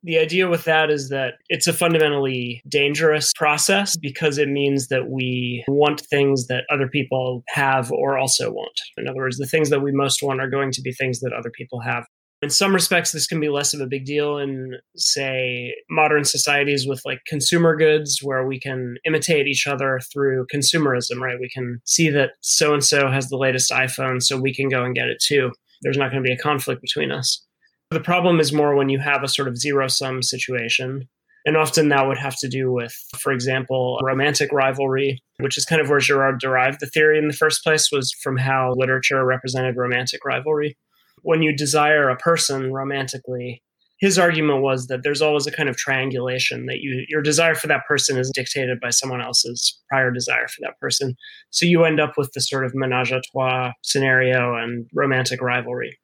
the 0.02 0.18
idea 0.18 0.48
with 0.48 0.64
that 0.64 0.90
is 0.90 1.08
that 1.10 1.34
it's 1.48 1.66
a 1.66 1.72
fundamentally 1.72 2.62
dangerous 2.68 3.32
process 3.36 3.96
because 3.96 4.38
it 4.38 4.48
means 4.48 4.88
that 4.88 5.08
we 5.08 5.64
want 5.68 6.00
things 6.00 6.48
that 6.48 6.64
other 6.70 6.88
people 6.88 7.44
have 7.48 7.92
or 7.92 8.18
also 8.18 8.50
want. 8.50 8.80
In 8.96 9.06
other 9.06 9.18
words, 9.18 9.38
the 9.38 9.46
things 9.46 9.70
that 9.70 9.80
we 9.80 9.92
most 9.92 10.22
want 10.22 10.40
are 10.40 10.50
going 10.50 10.72
to 10.72 10.82
be 10.82 10.92
things 10.92 11.20
that 11.20 11.32
other 11.32 11.50
people 11.50 11.80
have. 11.80 12.04
In 12.42 12.50
some 12.50 12.74
respects, 12.74 13.12
this 13.12 13.28
can 13.28 13.38
be 13.38 13.48
less 13.48 13.72
of 13.72 13.80
a 13.80 13.86
big 13.86 14.04
deal 14.04 14.36
in, 14.38 14.74
say, 14.96 15.72
modern 15.88 16.24
societies 16.24 16.88
with 16.88 17.00
like 17.04 17.20
consumer 17.28 17.76
goods 17.76 18.18
where 18.20 18.44
we 18.44 18.58
can 18.58 18.96
imitate 19.06 19.46
each 19.46 19.68
other 19.68 20.00
through 20.12 20.46
consumerism, 20.52 21.20
right? 21.20 21.38
We 21.38 21.48
can 21.48 21.80
see 21.84 22.10
that 22.10 22.32
so 22.40 22.74
and 22.74 22.84
so 22.84 23.08
has 23.08 23.28
the 23.28 23.36
latest 23.36 23.70
iPhone, 23.70 24.20
so 24.20 24.40
we 24.40 24.52
can 24.52 24.68
go 24.68 24.82
and 24.82 24.92
get 24.92 25.06
it 25.06 25.22
too. 25.24 25.52
There's 25.82 25.96
not 25.96 26.10
going 26.10 26.22
to 26.22 26.26
be 26.26 26.34
a 26.34 26.38
conflict 26.38 26.82
between 26.82 27.12
us. 27.12 27.46
The 27.92 28.00
problem 28.00 28.40
is 28.40 28.54
more 28.54 28.74
when 28.74 28.88
you 28.88 28.98
have 29.00 29.22
a 29.22 29.28
sort 29.28 29.48
of 29.48 29.58
zero 29.58 29.86
sum 29.86 30.22
situation. 30.22 31.08
And 31.44 31.58
often 31.58 31.88
that 31.88 32.06
would 32.06 32.16
have 32.16 32.38
to 32.38 32.48
do 32.48 32.72
with, 32.72 32.96
for 33.18 33.32
example, 33.32 33.98
romantic 34.02 34.50
rivalry, 34.50 35.22
which 35.40 35.58
is 35.58 35.66
kind 35.66 35.82
of 35.82 35.90
where 35.90 35.98
Girard 35.98 36.40
derived 36.40 36.80
the 36.80 36.86
theory 36.86 37.18
in 37.18 37.28
the 37.28 37.34
first 37.34 37.62
place, 37.62 37.90
was 37.92 38.12
from 38.12 38.38
how 38.38 38.72
literature 38.76 39.22
represented 39.26 39.76
romantic 39.76 40.24
rivalry. 40.24 40.78
When 41.22 41.42
you 41.42 41.54
desire 41.54 42.08
a 42.08 42.16
person 42.16 42.72
romantically, 42.72 43.62
his 43.98 44.18
argument 44.18 44.62
was 44.62 44.86
that 44.86 45.02
there's 45.02 45.20
always 45.20 45.46
a 45.46 45.52
kind 45.52 45.68
of 45.68 45.76
triangulation 45.76 46.66
that 46.66 46.78
you 46.80 47.04
your 47.08 47.22
desire 47.22 47.54
for 47.54 47.66
that 47.66 47.86
person 47.86 48.18
is 48.18 48.32
dictated 48.34 48.80
by 48.80 48.90
someone 48.90 49.20
else's 49.20 49.80
prior 49.88 50.10
desire 50.10 50.48
for 50.48 50.60
that 50.60 50.78
person. 50.80 51.14
So 51.50 51.66
you 51.66 51.84
end 51.84 52.00
up 52.00 52.14
with 52.16 52.32
the 52.32 52.40
sort 52.40 52.64
of 52.64 52.74
menage 52.74 53.12
a 53.12 53.20
trois 53.30 53.72
scenario 53.82 54.56
and 54.56 54.88
romantic 54.94 55.42
rivalry. 55.42 55.98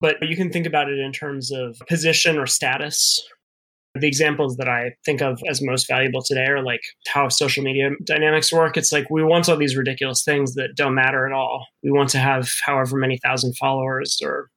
But 0.00 0.16
you 0.22 0.36
can 0.36 0.50
think 0.50 0.66
about 0.66 0.88
it 0.88 0.98
in 0.98 1.12
terms 1.12 1.50
of 1.50 1.76
position 1.88 2.38
or 2.38 2.46
status. 2.46 3.22
The 3.98 4.06
examples 4.06 4.58
that 4.58 4.68
I 4.68 4.90
think 5.06 5.22
of 5.22 5.40
as 5.48 5.62
most 5.62 5.88
valuable 5.88 6.22
today 6.22 6.44
are 6.44 6.62
like 6.62 6.82
how 7.08 7.28
social 7.28 7.64
media 7.64 7.90
dynamics 8.04 8.52
work. 8.52 8.76
It's 8.76 8.92
like 8.92 9.08
we 9.08 9.24
want 9.24 9.48
all 9.48 9.56
these 9.56 9.76
ridiculous 9.76 10.22
things 10.22 10.54
that 10.54 10.74
don't 10.76 10.94
matter 10.94 11.26
at 11.26 11.32
all. 11.32 11.66
We 11.82 11.90
want 11.90 12.10
to 12.10 12.18
have 12.18 12.46
however 12.66 12.98
many 12.98 13.18
thousand 13.24 13.54
followers 13.56 14.18
or 14.22 14.50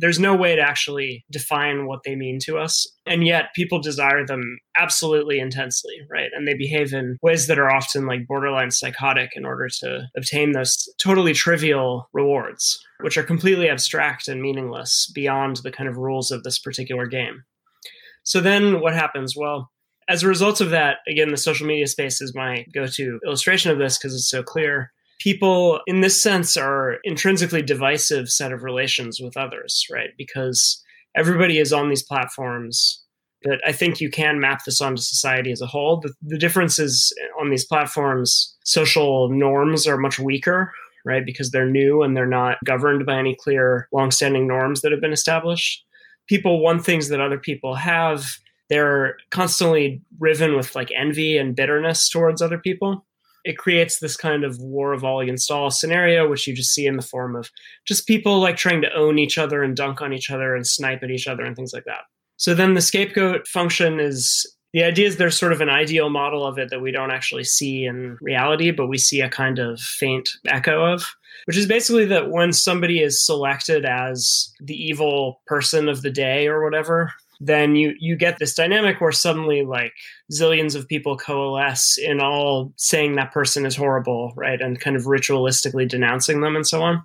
there's 0.00 0.18
no 0.18 0.34
way 0.34 0.56
to 0.56 0.62
actually 0.62 1.24
define 1.30 1.86
what 1.86 2.00
they 2.04 2.14
mean 2.14 2.38
to 2.44 2.58
us. 2.58 2.86
And 3.06 3.26
yet 3.26 3.54
people 3.54 3.80
desire 3.80 4.24
them 4.24 4.58
absolutely 4.76 5.38
intensely, 5.38 5.94
right? 6.10 6.30
And 6.34 6.48
they 6.48 6.54
behave 6.54 6.92
in 6.92 7.18
ways 7.22 7.46
that 7.46 7.58
are 7.58 7.70
often 7.70 8.06
like 8.06 8.26
borderline 8.26 8.70
psychotic 8.70 9.30
in 9.34 9.44
order 9.44 9.68
to 9.80 10.08
obtain 10.16 10.52
those 10.52 10.88
totally 11.02 11.34
trivial 11.34 12.08
rewards, 12.12 12.82
which 13.00 13.18
are 13.18 13.22
completely 13.22 13.68
abstract 13.68 14.26
and 14.26 14.40
meaningless 14.40 15.10
beyond 15.14 15.56
the 15.56 15.72
kind 15.72 15.88
of 15.88 15.98
rules 15.98 16.30
of 16.30 16.42
this 16.42 16.58
particular 16.58 17.06
game. 17.06 17.44
So 18.22 18.40
then 18.40 18.80
what 18.80 18.94
happens? 18.94 19.36
Well, 19.36 19.70
as 20.08 20.22
a 20.22 20.28
result 20.28 20.60
of 20.60 20.70
that, 20.70 20.98
again, 21.06 21.30
the 21.30 21.36
social 21.36 21.66
media 21.66 21.86
space 21.86 22.20
is 22.20 22.34
my 22.34 22.64
go 22.74 22.86
to 22.86 23.20
illustration 23.24 23.70
of 23.70 23.78
this 23.78 23.98
because 23.98 24.14
it's 24.14 24.28
so 24.28 24.42
clear 24.42 24.92
people 25.20 25.80
in 25.86 26.00
this 26.00 26.20
sense 26.20 26.56
are 26.56 26.98
intrinsically 27.04 27.62
divisive 27.62 28.28
set 28.28 28.52
of 28.52 28.62
relations 28.62 29.20
with 29.20 29.36
others 29.36 29.86
right? 29.90 30.10
Because 30.18 30.82
everybody 31.16 31.58
is 31.58 31.72
on 31.72 31.88
these 31.88 32.02
platforms 32.02 33.02
but 33.42 33.58
i 33.66 33.72
think 33.72 34.00
you 34.00 34.10
can 34.10 34.38
map 34.38 34.64
this 34.64 34.80
onto 34.80 35.00
society 35.00 35.50
as 35.50 35.60
a 35.60 35.66
whole. 35.66 36.00
The, 36.00 36.12
the 36.22 36.38
difference 36.38 36.78
is 36.78 37.12
eh, 37.20 37.40
on 37.40 37.50
these 37.50 37.64
platforms 37.64 38.56
social 38.64 39.28
norms 39.28 39.86
are 39.86 39.96
much 39.96 40.18
weaker 40.18 40.72
right? 41.04 41.24
Because 41.24 41.50
they're 41.50 41.68
new 41.68 42.02
and 42.02 42.16
they're 42.16 42.26
not 42.26 42.58
governed 42.64 43.06
by 43.06 43.18
any 43.18 43.34
clear 43.34 43.88
long-standing 43.92 44.46
norms 44.46 44.80
that 44.80 44.92
have 44.92 45.00
been 45.00 45.12
established. 45.12 45.84
People 46.26 46.60
want 46.60 46.84
things 46.84 47.08
that 47.08 47.20
other 47.20 47.38
people 47.38 47.74
have. 47.74 48.36
They're 48.68 49.16
constantly 49.30 50.00
riven 50.18 50.56
with 50.56 50.74
like 50.74 50.92
envy 50.96 51.38
and 51.38 51.56
bitterness 51.56 52.08
towards 52.08 52.40
other 52.40 52.58
people 52.58 53.04
it 53.44 53.58
creates 53.58 53.98
this 53.98 54.16
kind 54.16 54.44
of 54.44 54.58
war 54.58 54.92
of 54.92 55.04
all 55.04 55.20
against 55.20 55.50
all 55.50 55.70
scenario, 55.70 56.28
which 56.28 56.46
you 56.46 56.54
just 56.54 56.74
see 56.74 56.86
in 56.86 56.96
the 56.96 57.02
form 57.02 57.36
of 57.36 57.50
just 57.86 58.06
people 58.06 58.40
like 58.40 58.56
trying 58.56 58.82
to 58.82 58.92
own 58.94 59.18
each 59.18 59.38
other 59.38 59.62
and 59.62 59.76
dunk 59.76 60.00
on 60.00 60.12
each 60.12 60.30
other 60.30 60.54
and 60.54 60.66
snipe 60.66 61.02
at 61.02 61.10
each 61.10 61.26
other 61.26 61.44
and 61.44 61.56
things 61.56 61.72
like 61.72 61.84
that. 61.84 62.02
So 62.36 62.54
then 62.54 62.74
the 62.74 62.80
scapegoat 62.80 63.46
function 63.46 64.00
is 64.00 64.46
the 64.72 64.84
idea 64.84 65.08
is 65.08 65.16
there's 65.16 65.38
sort 65.38 65.52
of 65.52 65.60
an 65.60 65.68
ideal 65.68 66.10
model 66.10 66.46
of 66.46 66.58
it 66.58 66.70
that 66.70 66.80
we 66.80 66.92
don't 66.92 67.10
actually 67.10 67.44
see 67.44 67.84
in 67.84 68.16
reality, 68.20 68.70
but 68.70 68.86
we 68.86 68.98
see 68.98 69.20
a 69.20 69.28
kind 69.28 69.58
of 69.58 69.80
faint 69.80 70.30
echo 70.46 70.92
of, 70.92 71.04
which 71.46 71.56
is 71.56 71.66
basically 71.66 72.04
that 72.06 72.30
when 72.30 72.52
somebody 72.52 73.02
is 73.02 73.24
selected 73.24 73.84
as 73.84 74.52
the 74.60 74.76
evil 74.76 75.42
person 75.46 75.88
of 75.88 76.02
the 76.02 76.10
day 76.10 76.46
or 76.46 76.62
whatever, 76.62 77.12
then 77.40 77.74
you 77.74 77.94
you 77.98 78.16
get 78.16 78.38
this 78.38 78.54
dynamic 78.54 79.00
where 79.00 79.12
suddenly 79.12 79.64
like 79.64 79.92
zillions 80.30 80.76
of 80.76 80.86
people 80.86 81.16
coalesce 81.16 81.98
in 81.98 82.20
all 82.20 82.72
saying 82.76 83.16
that 83.16 83.32
person 83.32 83.64
is 83.64 83.76
horrible, 83.76 84.32
right? 84.36 84.60
And 84.60 84.80
kind 84.80 84.96
of 84.96 85.04
ritualistically 85.04 85.88
denouncing 85.88 86.42
them 86.42 86.54
and 86.54 86.66
so 86.66 86.82
on 86.82 87.02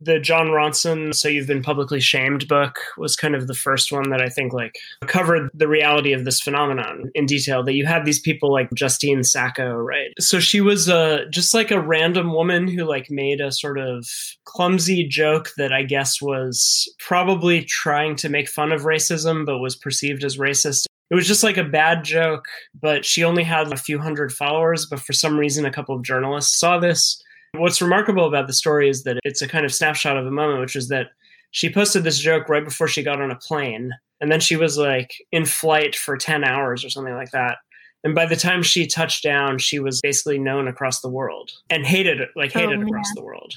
the 0.00 0.18
Jon 0.18 0.48
Ronson 0.48 1.14
"So 1.14 1.28
You've 1.28 1.46
Been 1.46 1.62
Publicly 1.62 2.00
Shamed" 2.00 2.48
book 2.48 2.78
was 2.96 3.16
kind 3.16 3.34
of 3.34 3.46
the 3.46 3.54
first 3.54 3.92
one 3.92 4.10
that 4.10 4.20
I 4.20 4.28
think 4.28 4.52
like 4.52 4.76
covered 5.06 5.50
the 5.54 5.68
reality 5.68 6.12
of 6.12 6.24
this 6.24 6.40
phenomenon 6.40 7.10
in 7.14 7.26
detail. 7.26 7.62
That 7.62 7.74
you 7.74 7.86
had 7.86 8.04
these 8.04 8.20
people 8.20 8.52
like 8.52 8.72
Justine 8.74 9.24
Sacco, 9.24 9.72
right? 9.74 10.10
So 10.18 10.40
she 10.40 10.60
was 10.60 10.88
uh, 10.88 11.24
just 11.30 11.54
like 11.54 11.70
a 11.70 11.80
random 11.80 12.32
woman 12.32 12.68
who 12.68 12.84
like 12.84 13.10
made 13.10 13.40
a 13.40 13.52
sort 13.52 13.78
of 13.78 14.06
clumsy 14.44 15.06
joke 15.06 15.50
that 15.56 15.72
I 15.72 15.82
guess 15.82 16.20
was 16.20 16.92
probably 16.98 17.64
trying 17.64 18.16
to 18.16 18.28
make 18.28 18.48
fun 18.48 18.72
of 18.72 18.82
racism, 18.82 19.46
but 19.46 19.58
was 19.58 19.76
perceived 19.76 20.24
as 20.24 20.36
racist. 20.36 20.86
It 21.10 21.14
was 21.14 21.28
just 21.28 21.42
like 21.42 21.58
a 21.58 21.64
bad 21.64 22.02
joke, 22.02 22.46
but 22.80 23.04
she 23.04 23.24
only 23.24 23.44
had 23.44 23.72
a 23.72 23.76
few 23.76 23.98
hundred 23.98 24.32
followers. 24.32 24.86
But 24.86 25.00
for 25.00 25.12
some 25.12 25.38
reason, 25.38 25.64
a 25.64 25.72
couple 25.72 25.94
of 25.94 26.02
journalists 26.02 26.58
saw 26.58 26.78
this 26.78 27.22
What's 27.56 27.82
remarkable 27.82 28.26
about 28.26 28.46
the 28.46 28.52
story 28.52 28.88
is 28.88 29.04
that 29.04 29.18
it's 29.24 29.42
a 29.42 29.48
kind 29.48 29.64
of 29.64 29.72
snapshot 29.72 30.16
of 30.16 30.26
a 30.26 30.30
moment, 30.30 30.60
which 30.60 30.76
is 30.76 30.88
that 30.88 31.08
she 31.50 31.72
posted 31.72 32.02
this 32.02 32.18
joke 32.18 32.48
right 32.48 32.64
before 32.64 32.88
she 32.88 33.02
got 33.02 33.20
on 33.20 33.30
a 33.30 33.36
plane. 33.36 33.92
And 34.20 34.30
then 34.30 34.40
she 34.40 34.56
was 34.56 34.76
like 34.76 35.14
in 35.30 35.44
flight 35.44 35.94
for 35.94 36.16
10 36.16 36.44
hours 36.44 36.84
or 36.84 36.90
something 36.90 37.14
like 37.14 37.30
that. 37.30 37.58
And 38.02 38.14
by 38.14 38.26
the 38.26 38.36
time 38.36 38.62
she 38.62 38.86
touched 38.86 39.22
down, 39.22 39.58
she 39.58 39.78
was 39.78 40.00
basically 40.02 40.38
known 40.38 40.68
across 40.68 41.00
the 41.00 41.08
world 41.08 41.50
and 41.70 41.86
hated, 41.86 42.20
like 42.36 42.52
hated 42.52 42.80
oh, 42.80 42.82
across 42.82 43.06
the 43.14 43.22
world. 43.22 43.54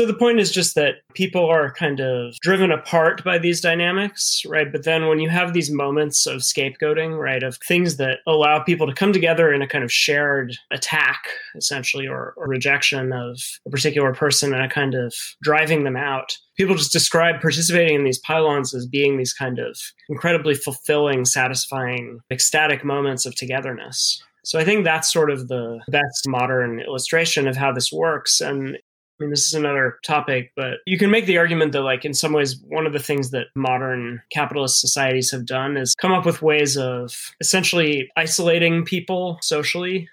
So 0.00 0.06
the 0.06 0.14
point 0.14 0.40
is 0.40 0.50
just 0.50 0.76
that 0.76 0.94
people 1.12 1.44
are 1.44 1.70
kind 1.74 2.00
of 2.00 2.34
driven 2.40 2.72
apart 2.72 3.22
by 3.22 3.36
these 3.36 3.60
dynamics, 3.60 4.40
right? 4.48 4.72
But 4.72 4.84
then 4.84 5.08
when 5.08 5.20
you 5.20 5.28
have 5.28 5.52
these 5.52 5.70
moments 5.70 6.26
of 6.26 6.40
scapegoating, 6.40 7.18
right, 7.18 7.42
of 7.42 7.58
things 7.68 7.98
that 7.98 8.20
allow 8.26 8.60
people 8.60 8.86
to 8.86 8.94
come 8.94 9.12
together 9.12 9.52
in 9.52 9.60
a 9.60 9.68
kind 9.68 9.84
of 9.84 9.92
shared 9.92 10.56
attack, 10.70 11.28
essentially, 11.54 12.08
or, 12.08 12.32
or 12.38 12.48
rejection 12.48 13.12
of 13.12 13.42
a 13.66 13.70
particular 13.70 14.14
person 14.14 14.54
and 14.54 14.62
a 14.62 14.70
kind 14.70 14.94
of 14.94 15.12
driving 15.42 15.84
them 15.84 15.98
out, 15.98 16.34
people 16.56 16.76
just 16.76 16.92
describe 16.92 17.38
participating 17.42 17.96
in 17.96 18.04
these 18.04 18.20
pile-ons 18.20 18.72
as 18.72 18.86
being 18.86 19.18
these 19.18 19.34
kind 19.34 19.58
of 19.58 19.78
incredibly 20.08 20.54
fulfilling, 20.54 21.26
satisfying, 21.26 22.20
ecstatic 22.30 22.86
moments 22.86 23.26
of 23.26 23.34
togetherness. 23.34 24.22
So 24.46 24.58
I 24.58 24.64
think 24.64 24.84
that's 24.84 25.12
sort 25.12 25.30
of 25.30 25.48
the 25.48 25.80
best 25.88 26.26
modern 26.26 26.80
illustration 26.80 27.46
of 27.46 27.58
how 27.58 27.72
this 27.72 27.92
works. 27.92 28.40
And 28.40 28.78
I 29.20 29.24
mean, 29.24 29.30
this 29.30 29.46
is 29.46 29.52
another 29.52 29.98
topic, 30.02 30.50
but 30.56 30.78
you 30.86 30.96
can 30.96 31.10
make 31.10 31.26
the 31.26 31.36
argument 31.36 31.72
that, 31.72 31.82
like, 31.82 32.06
in 32.06 32.14
some 32.14 32.32
ways, 32.32 32.58
one 32.68 32.86
of 32.86 32.94
the 32.94 32.98
things 32.98 33.32
that 33.32 33.48
modern 33.54 34.22
capitalist 34.32 34.80
societies 34.80 35.30
have 35.30 35.44
done 35.44 35.76
is 35.76 35.94
come 35.94 36.10
up 36.10 36.24
with 36.24 36.40
ways 36.40 36.78
of 36.78 37.14
essentially 37.38 38.10
isolating 38.16 38.82
people 38.84 39.38
socially 39.42 40.08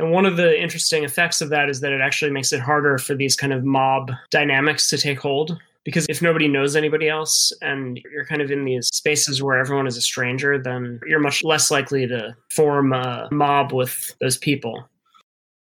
And 0.00 0.12
one 0.12 0.24
of 0.24 0.38
the 0.38 0.58
interesting 0.58 1.04
effects 1.04 1.42
of 1.42 1.50
that 1.50 1.68
is 1.68 1.80
that 1.80 1.92
it 1.92 2.00
actually 2.00 2.30
makes 2.30 2.54
it 2.54 2.60
harder 2.60 2.96
for 2.96 3.14
these 3.14 3.36
kind 3.36 3.52
of 3.52 3.64
mob 3.64 4.10
dynamics 4.30 4.88
to 4.88 4.96
take 4.96 5.20
hold. 5.20 5.60
Because 5.84 6.06
if 6.08 6.22
nobody 6.22 6.48
knows 6.48 6.76
anybody 6.76 7.08
else 7.08 7.52
and 7.62 8.00
you're 8.10 8.24
kind 8.24 8.40
of 8.40 8.50
in 8.50 8.64
these 8.64 8.88
spaces 8.88 9.42
where 9.42 9.58
everyone 9.58 9.86
is 9.86 9.96
a 9.96 10.02
stranger, 10.02 10.58
then 10.58 11.00
you're 11.06 11.20
much 11.20 11.42
less 11.44 11.70
likely 11.70 12.06
to 12.06 12.34
form 12.50 12.92
a 12.92 13.28
mob 13.30 13.72
with 13.72 14.14
those 14.20 14.38
people. 14.38 14.88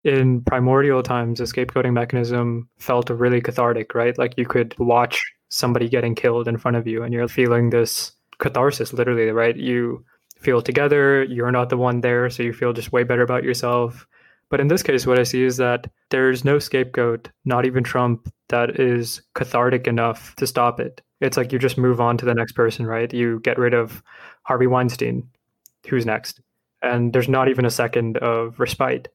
In 0.05 0.41
primordial 0.41 1.01
times, 1.01 1.39
the 1.39 1.45
scapegoating 1.45 1.93
mechanism 1.93 2.69
felt 2.77 3.09
really 3.09 3.41
cathartic, 3.41 3.95
right? 3.95 4.15
Like 4.17 4.38
you 4.38 4.45
could 4.45 4.75
watch 4.77 5.19
somebody 5.50 5.89
getting 5.89 6.13
killed 6.13 6.47
in 6.47 6.57
front 6.57 6.77
of 6.77 6.85
you 6.85 7.01
and 7.01 7.12
you're 7.12 7.27
feeling 7.27 7.71
this 7.71 8.12
catharsis, 8.38 8.93
literally, 8.93 9.31
right? 9.31 9.57
You 9.57 10.05
feel 10.38 10.62
together, 10.62 11.24
you're 11.24 11.51
not 11.51 11.69
the 11.69 11.77
one 11.77 12.01
there, 12.01 12.29
so 12.29 12.43
you 12.43 12.53
feel 12.53 12.71
just 12.71 12.91
way 12.91 13.03
better 13.03 13.24
about 13.24 13.43
yourself. 13.43 14.05
But 14.51 14.59
in 14.59 14.67
this 14.67 14.83
case, 14.83 15.07
what 15.07 15.17
I 15.17 15.24
see 15.24 15.43
is 15.43 15.57
that 15.57 15.89
there's 16.12 16.45
no 16.45 16.59
scapegoat, 16.59 17.29
not 17.43 17.65
even 17.65 17.83
Trump, 17.83 18.31
that 18.50 18.79
is 18.79 19.24
cathartic 19.33 19.88
enough 19.88 20.35
to 20.35 20.45
stop 20.45 20.79
it. 20.79 21.01
It's 21.19 21.35
like 21.35 21.51
you 21.51 21.57
just 21.57 21.79
move 21.79 22.00
on 22.00 22.15
to 22.19 22.25
the 22.25 22.35
next 22.35 22.51
person, 22.51 22.85
right? 22.85 23.12
You 23.12 23.39
get 23.39 23.57
rid 23.57 23.74
of 23.74 24.03
Harvey 24.43 24.67
Weinstein. 24.67 25.27
Who's 25.88 26.05
next? 26.05 26.41
And 26.83 27.12
there's 27.12 27.27
not 27.27 27.50
even 27.50 27.65
a 27.65 27.71
second 27.71 28.17
of 28.17 28.59
respite. 28.59 29.07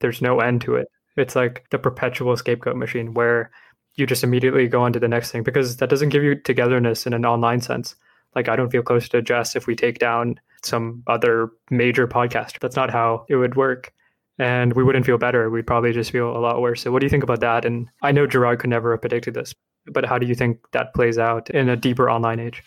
There's 0.00 0.22
no 0.22 0.40
end 0.40 0.60
to 0.62 0.76
it. 0.76 0.88
It's 1.16 1.36
like 1.36 1.64
the 1.70 1.78
perpetual 1.78 2.36
scapegoat 2.36 2.76
machine 2.76 3.14
where 3.14 3.50
you 3.94 4.06
just 4.06 4.24
immediately 4.24 4.66
go 4.66 4.82
on 4.82 4.92
to 4.92 5.00
the 5.00 5.08
next 5.08 5.30
thing 5.30 5.42
because 5.42 5.76
that 5.76 5.88
doesn't 5.88 6.08
give 6.08 6.24
you 6.24 6.34
togetherness 6.34 7.06
in 7.06 7.12
an 7.12 7.24
online 7.24 7.60
sense. 7.60 7.94
Like, 8.34 8.48
I 8.48 8.56
don't 8.56 8.70
feel 8.70 8.82
close 8.82 9.08
to 9.10 9.22
Jess 9.22 9.54
if 9.54 9.68
we 9.68 9.76
take 9.76 10.00
down 10.00 10.40
some 10.64 11.04
other 11.06 11.50
major 11.70 12.08
podcast. 12.08 12.58
That's 12.58 12.74
not 12.74 12.90
how 12.90 13.24
it 13.28 13.36
would 13.36 13.54
work 13.54 13.92
and 14.38 14.72
we 14.72 14.82
wouldn't 14.82 15.06
feel 15.06 15.18
better. 15.18 15.48
We'd 15.50 15.66
probably 15.66 15.92
just 15.92 16.10
feel 16.10 16.36
a 16.36 16.38
lot 16.38 16.60
worse. 16.60 16.82
So, 16.82 16.90
what 16.90 17.00
do 17.00 17.06
you 17.06 17.10
think 17.10 17.22
about 17.22 17.40
that? 17.40 17.64
And 17.64 17.88
I 18.02 18.12
know 18.12 18.26
Girard 18.26 18.58
could 18.58 18.70
never 18.70 18.92
have 18.92 19.00
predicted 19.00 19.34
this, 19.34 19.54
but 19.86 20.04
how 20.04 20.18
do 20.18 20.26
you 20.26 20.34
think 20.34 20.58
that 20.72 20.94
plays 20.94 21.18
out 21.18 21.50
in 21.50 21.68
a 21.68 21.76
deeper 21.76 22.10
online 22.10 22.40
age? 22.40 22.62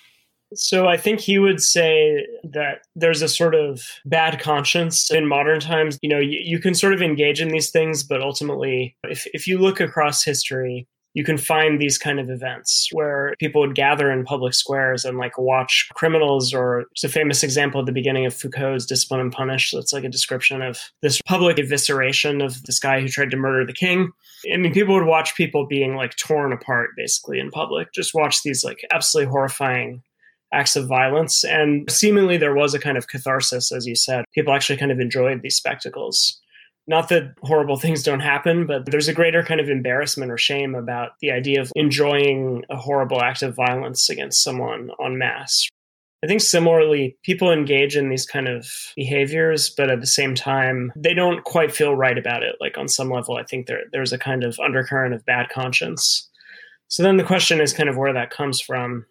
So, 0.54 0.88
I 0.88 0.98
think 0.98 1.20
he 1.20 1.40
would 1.40 1.62
say 1.62 2.26
that 2.44 2.82
there's 2.96 3.22
a 3.22 3.28
sort 3.28 3.56
of 3.56 3.82
bad 4.06 4.40
conscience 4.40 5.12
in 5.12 5.28
modern 5.28 5.60
times. 5.60 6.00
You 6.02 6.10
know, 6.10 6.20
you, 6.20 6.40
you 6.44 6.60
can 6.60 6.74
sort 6.74 6.94
of 6.94 7.02
engage 7.02 7.42
in 7.42 7.50
these 7.50 7.70
things, 7.70 8.04
but 8.04 8.22
ultimately, 8.22 8.96
if, 9.04 9.28
if 9.34 9.48
you 9.48 9.58
look 9.58 9.80
across 9.80 10.24
history, 10.24 10.88
you 11.18 11.24
can 11.24 11.40
find 11.40 11.82
these 11.82 11.98
kind 11.98 12.20
of 12.20 12.30
events 12.30 12.90
where 12.92 13.34
people 13.40 13.60
would 13.60 13.74
gather 13.74 14.12
in 14.12 14.24
public 14.24 14.54
squares 14.54 15.04
and 15.04 15.18
like 15.18 15.36
watch 15.36 15.90
criminals 15.96 16.54
or 16.54 16.86
it's 16.92 17.04
a 17.04 17.10
famous 17.10 17.42
example 17.42 17.80
at 17.80 17.88
the 17.88 17.92
beginning 17.92 18.28
of 18.28 18.36
Foucault's 18.36 18.86
Discipline 18.86 19.22
and 19.22 19.32
Punish. 19.32 19.74
It's 19.74 19.92
like 19.92 20.04
a 20.04 20.10
description 20.10 20.62
of 20.62 20.80
this 21.02 21.20
public 21.24 21.58
evisceration 21.58 22.46
of 22.46 22.62
this 22.66 22.78
guy 22.78 23.02
who 23.02 23.08
tried 23.08 23.32
to 23.32 23.38
murder 23.38 23.66
the 23.66 23.74
king. 23.74 24.12
I 24.54 24.58
mean, 24.58 24.72
people 24.72 24.94
would 24.94 25.08
watch 25.08 25.36
people 25.36 25.66
being 25.66 25.96
like 25.96 26.16
torn 26.18 26.54
apart 26.54 26.92
basically 26.96 27.40
in 27.40 27.50
public, 27.50 27.92
just 27.96 28.14
watch 28.14 28.44
these 28.44 28.64
like 28.64 28.86
absolutely 28.92 29.32
horrifying 29.32 30.04
acts 30.54 30.76
of 30.76 30.88
violence. 30.88 31.44
And 31.44 31.90
seemingly 31.92 32.38
there 32.38 32.56
was 32.56 32.74
a 32.74 32.80
kind 32.80 32.98
of 32.98 33.08
catharsis, 33.08 33.72
as 33.72 33.86
you 33.86 33.96
said. 33.96 34.26
People 34.34 34.54
actually 34.54 34.78
kind 34.78 34.92
of 34.92 35.00
enjoyed 35.00 35.42
these 35.42 35.56
spectacles 35.56 36.40
not 36.88 37.10
that 37.10 37.34
horrible 37.42 37.78
things 37.78 38.02
don't 38.02 38.22
happen, 38.22 38.66
but 38.66 38.86
there's 38.86 39.10
a 39.10 39.14
greater 39.14 39.44
kind 39.44 39.60
of 39.60 39.70
embarrassment 39.70 40.32
or 40.32 40.38
shame 40.38 40.74
about 40.74 41.12
the 41.22 41.32
idea 41.32 41.62
of 41.62 41.72
enjoying 41.76 42.64
a 42.70 42.78
horrible 42.78 43.22
act 43.22 43.44
of 43.44 43.56
violence 43.56 44.10
against 44.10 44.42
someone 44.42 44.90
en 45.04 45.18
masse. 45.18 45.68
I 46.24 46.28
think 46.28 46.42
similarly, 46.42 47.16
people 47.24 47.52
engage 47.52 47.96
in 47.96 48.10
these 48.10 48.26
kind 48.26 48.48
of 48.48 48.68
behaviors, 48.96 49.70
but 49.70 49.92
at 49.92 50.00
the 50.00 50.08
same 50.08 50.34
time, 50.34 50.92
they 50.96 51.14
don't 51.14 51.44
quite 51.44 51.76
feel 51.76 51.96
right 51.96 52.18
about 52.18 52.42
it. 52.42 52.56
Like 52.60 52.78
on 52.78 52.88
some 52.88 53.12
level, 53.12 53.36
I 53.36 53.44
think 53.44 53.68
there, 53.68 53.82
there's 53.92 54.14
a 54.14 54.18
kind 54.18 54.44
of 54.44 54.60
undercurrent 54.60 55.14
of 55.14 55.26
bad 55.26 55.50
conscience. 55.50 56.28
So 56.88 57.04
then 57.04 57.18
the 57.18 57.24
question 57.24 57.62
is 57.62 57.74
kind 57.74 57.90
of 57.90 57.98
where 57.98 58.14
that 58.14 58.32
comes 58.32 58.60
from. 58.62 59.06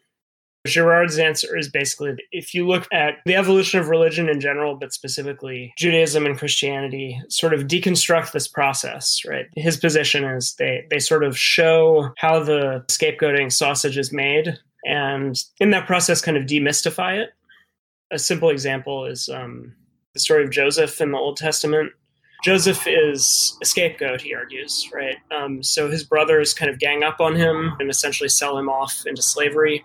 Girard's 0.66 1.18
answer 1.18 1.56
is 1.56 1.68
basically 1.68 2.16
if 2.32 2.54
you 2.54 2.66
look 2.66 2.86
at 2.92 3.14
the 3.24 3.34
evolution 3.34 3.80
of 3.80 3.88
religion 3.88 4.28
in 4.28 4.40
general, 4.40 4.76
but 4.76 4.92
specifically 4.92 5.72
Judaism 5.78 6.26
and 6.26 6.38
Christianity, 6.38 7.20
sort 7.28 7.54
of 7.54 7.62
deconstruct 7.62 8.32
this 8.32 8.48
process, 8.48 9.22
right? 9.26 9.46
His 9.56 9.76
position 9.76 10.24
is 10.24 10.54
they, 10.58 10.84
they 10.90 10.98
sort 10.98 11.24
of 11.24 11.38
show 11.38 12.12
how 12.18 12.42
the 12.42 12.84
scapegoating 12.88 13.52
sausage 13.52 13.98
is 13.98 14.12
made, 14.12 14.58
and 14.84 15.36
in 15.58 15.70
that 15.70 15.86
process, 15.86 16.20
kind 16.20 16.36
of 16.36 16.44
demystify 16.44 17.18
it. 17.18 17.30
A 18.12 18.18
simple 18.18 18.50
example 18.50 19.06
is 19.06 19.28
um, 19.28 19.74
the 20.14 20.20
story 20.20 20.44
of 20.44 20.50
Joseph 20.50 21.00
in 21.00 21.10
the 21.10 21.18
Old 21.18 21.36
Testament. 21.36 21.92
Joseph 22.44 22.86
is 22.86 23.56
a 23.62 23.66
scapegoat, 23.66 24.20
he 24.20 24.34
argues, 24.34 24.88
right? 24.94 25.16
Um, 25.36 25.62
so 25.62 25.90
his 25.90 26.04
brothers 26.04 26.54
kind 26.54 26.70
of 26.70 26.78
gang 26.78 27.02
up 27.02 27.20
on 27.20 27.34
him 27.34 27.72
and 27.80 27.90
essentially 27.90 28.28
sell 28.28 28.56
him 28.56 28.68
off 28.68 29.02
into 29.06 29.22
slavery 29.22 29.84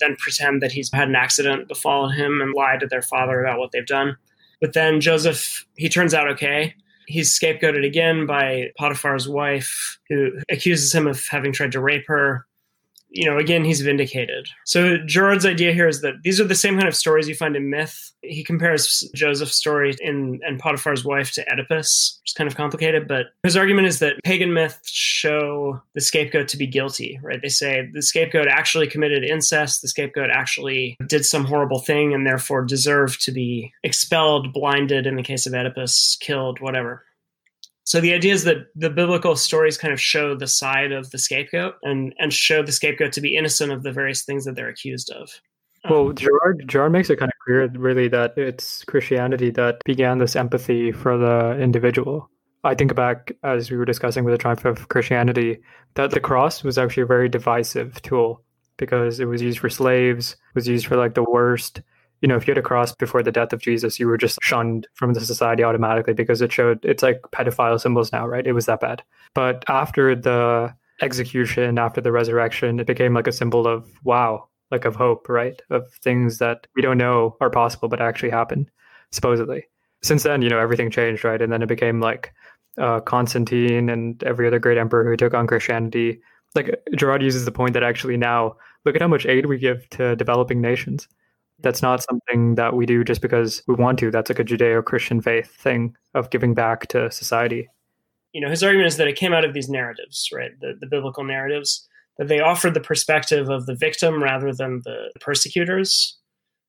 then 0.00 0.16
pretend 0.16 0.62
that 0.62 0.72
he's 0.72 0.90
had 0.92 1.08
an 1.08 1.16
accident 1.16 1.68
befall 1.68 2.08
him 2.08 2.40
and 2.40 2.54
lie 2.54 2.76
to 2.76 2.86
their 2.86 3.02
father 3.02 3.42
about 3.42 3.58
what 3.58 3.72
they've 3.72 3.86
done. 3.86 4.16
But 4.60 4.72
then 4.72 5.00
Joseph, 5.00 5.66
he 5.76 5.88
turns 5.88 6.14
out 6.14 6.28
okay. 6.28 6.74
He's 7.06 7.38
scapegoated 7.38 7.84
again 7.84 8.26
by 8.26 8.70
Potiphar's 8.78 9.28
wife, 9.28 9.98
who 10.08 10.32
accuses 10.50 10.94
him 10.94 11.06
of 11.06 11.22
having 11.30 11.52
tried 11.52 11.72
to 11.72 11.80
rape 11.80 12.04
her 12.06 12.46
you 13.14 13.30
know, 13.30 13.38
again, 13.38 13.64
he's 13.64 13.80
vindicated. 13.80 14.48
So 14.64 14.98
Girard's 15.06 15.46
idea 15.46 15.72
here 15.72 15.86
is 15.86 16.00
that 16.00 16.14
these 16.24 16.40
are 16.40 16.44
the 16.44 16.54
same 16.54 16.76
kind 16.76 16.88
of 16.88 16.96
stories 16.96 17.28
you 17.28 17.34
find 17.34 17.54
in 17.54 17.70
myth. 17.70 18.12
He 18.22 18.42
compares 18.42 19.08
Joseph's 19.14 19.56
story 19.56 19.94
in 20.00 20.40
and 20.44 20.58
Potiphar's 20.58 21.04
wife 21.04 21.30
to 21.32 21.52
Oedipus, 21.52 22.18
which 22.22 22.30
is 22.30 22.34
kind 22.34 22.48
of 22.48 22.56
complicated, 22.56 23.06
but 23.06 23.26
his 23.44 23.56
argument 23.56 23.86
is 23.86 24.00
that 24.00 24.16
pagan 24.24 24.52
myths 24.52 24.90
show 24.90 25.80
the 25.94 26.00
scapegoat 26.00 26.48
to 26.48 26.56
be 26.56 26.66
guilty, 26.66 27.20
right? 27.22 27.40
They 27.40 27.48
say 27.48 27.88
the 27.92 28.02
scapegoat 28.02 28.48
actually 28.48 28.88
committed 28.88 29.22
incest, 29.22 29.80
the 29.80 29.88
scapegoat 29.88 30.30
actually 30.30 30.96
did 31.06 31.24
some 31.24 31.44
horrible 31.44 31.78
thing 31.78 32.12
and 32.12 32.26
therefore 32.26 32.64
deserved 32.64 33.22
to 33.24 33.32
be 33.32 33.72
expelled, 33.84 34.52
blinded 34.52 35.06
in 35.06 35.14
the 35.14 35.22
case 35.22 35.46
of 35.46 35.54
Oedipus, 35.54 36.16
killed, 36.20 36.60
whatever. 36.60 37.04
So 37.84 38.00
the 38.00 38.14
idea 38.14 38.32
is 38.32 38.44
that 38.44 38.68
the 38.74 38.90
biblical 38.90 39.36
stories 39.36 39.76
kind 39.76 39.92
of 39.92 40.00
show 40.00 40.34
the 40.34 40.46
side 40.46 40.90
of 40.90 41.10
the 41.10 41.18
scapegoat 41.18 41.74
and, 41.82 42.14
and 42.18 42.32
show 42.32 42.62
the 42.62 42.72
scapegoat 42.72 43.12
to 43.12 43.20
be 43.20 43.36
innocent 43.36 43.72
of 43.72 43.82
the 43.82 43.92
various 43.92 44.24
things 44.24 44.44
that 44.46 44.56
they're 44.56 44.68
accused 44.68 45.10
of. 45.10 45.30
Well, 45.88 46.08
um, 46.08 46.14
Girard, 46.14 46.64
Girard 46.66 46.92
makes 46.92 47.10
it 47.10 47.18
kind 47.18 47.30
of 47.30 47.38
clear, 47.44 47.68
really, 47.78 48.08
that 48.08 48.38
it's 48.38 48.84
Christianity 48.84 49.50
that 49.50 49.84
began 49.84 50.16
this 50.16 50.34
empathy 50.34 50.92
for 50.92 51.18
the 51.18 51.60
individual. 51.60 52.30
I 52.64 52.74
think 52.74 52.94
back, 52.94 53.32
as 53.42 53.70
we 53.70 53.76
were 53.76 53.84
discussing 53.84 54.24
with 54.24 54.32
the 54.32 54.38
triumph 54.38 54.64
of 54.64 54.88
Christianity, 54.88 55.60
that 55.94 56.10
the 56.10 56.20
cross 56.20 56.64
was 56.64 56.78
actually 56.78 57.02
a 57.02 57.06
very 57.06 57.28
divisive 57.28 58.00
tool 58.00 58.42
because 58.78 59.20
it 59.20 59.26
was 59.26 59.42
used 59.42 59.58
for 59.58 59.68
slaves, 59.68 60.36
was 60.54 60.66
used 60.66 60.86
for 60.86 60.96
like 60.96 61.14
the 61.14 61.24
worst 61.24 61.82
you 62.20 62.28
know, 62.28 62.36
if 62.36 62.46
you 62.46 62.52
had 62.52 62.58
a 62.58 62.62
cross 62.62 62.94
before 62.94 63.22
the 63.22 63.32
death 63.32 63.52
of 63.52 63.60
Jesus, 63.60 63.98
you 63.98 64.06
were 64.06 64.16
just 64.16 64.38
shunned 64.42 64.86
from 64.94 65.12
the 65.12 65.20
society 65.20 65.62
automatically 65.62 66.14
because 66.14 66.40
it 66.40 66.52
showed 66.52 66.84
it's 66.84 67.02
like 67.02 67.20
pedophile 67.32 67.80
symbols 67.80 68.12
now, 68.12 68.26
right? 68.26 68.46
It 68.46 68.52
was 68.52 68.66
that 68.66 68.80
bad. 68.80 69.02
But 69.34 69.64
after 69.68 70.14
the 70.14 70.74
execution, 71.02 71.78
after 71.78 72.00
the 72.00 72.12
resurrection, 72.12 72.80
it 72.80 72.86
became 72.86 73.14
like 73.14 73.26
a 73.26 73.32
symbol 73.32 73.66
of 73.66 73.90
wow, 74.04 74.48
like 74.70 74.84
of 74.84 74.96
hope, 74.96 75.28
right? 75.28 75.60
Of 75.70 75.92
things 76.02 76.38
that 76.38 76.66
we 76.74 76.82
don't 76.82 76.98
know 76.98 77.36
are 77.40 77.50
possible 77.50 77.88
but 77.88 78.00
actually 78.00 78.30
happen, 78.30 78.70
supposedly. 79.10 79.64
Since 80.02 80.22
then, 80.22 80.42
you 80.42 80.48
know, 80.48 80.58
everything 80.58 80.90
changed, 80.90 81.24
right? 81.24 81.40
And 81.40 81.52
then 81.52 81.62
it 81.62 81.68
became 81.68 82.00
like 82.00 82.32
uh, 82.78 83.00
Constantine 83.00 83.88
and 83.88 84.22
every 84.24 84.46
other 84.46 84.58
great 84.58 84.78
emperor 84.78 85.04
who 85.04 85.16
took 85.16 85.34
on 85.34 85.46
Christianity. 85.46 86.20
Like 86.54 86.80
Girard 86.96 87.22
uses 87.22 87.44
the 87.44 87.52
point 87.52 87.74
that 87.74 87.82
actually 87.82 88.16
now 88.16 88.56
look 88.84 88.94
at 88.94 89.02
how 89.02 89.08
much 89.08 89.26
aid 89.26 89.46
we 89.46 89.58
give 89.58 89.88
to 89.90 90.14
developing 90.16 90.60
nations 90.60 91.08
that's 91.64 91.82
not 91.82 92.02
something 92.02 92.54
that 92.54 92.74
we 92.74 92.86
do 92.86 93.02
just 93.02 93.20
because 93.20 93.62
we 93.66 93.74
want 93.74 93.98
to. 93.98 94.10
That's 94.10 94.30
like 94.30 94.38
a 94.38 94.44
Judeo 94.44 94.84
Christian 94.84 95.20
faith 95.20 95.50
thing 95.56 95.96
of 96.14 96.30
giving 96.30 96.54
back 96.54 96.86
to 96.88 97.10
society. 97.10 97.68
You 98.32 98.40
know, 98.40 98.50
his 98.50 98.62
argument 98.62 98.88
is 98.88 98.96
that 98.98 99.08
it 99.08 99.16
came 99.16 99.32
out 99.32 99.44
of 99.44 99.54
these 99.54 99.68
narratives, 99.68 100.28
right? 100.32 100.52
The, 100.60 100.74
the 100.78 100.86
biblical 100.86 101.24
narratives, 101.24 101.88
that 102.18 102.28
they 102.28 102.40
offered 102.40 102.74
the 102.74 102.80
perspective 102.80 103.48
of 103.48 103.66
the 103.66 103.74
victim 103.74 104.22
rather 104.22 104.52
than 104.52 104.82
the 104.84 105.10
persecutors. 105.20 106.16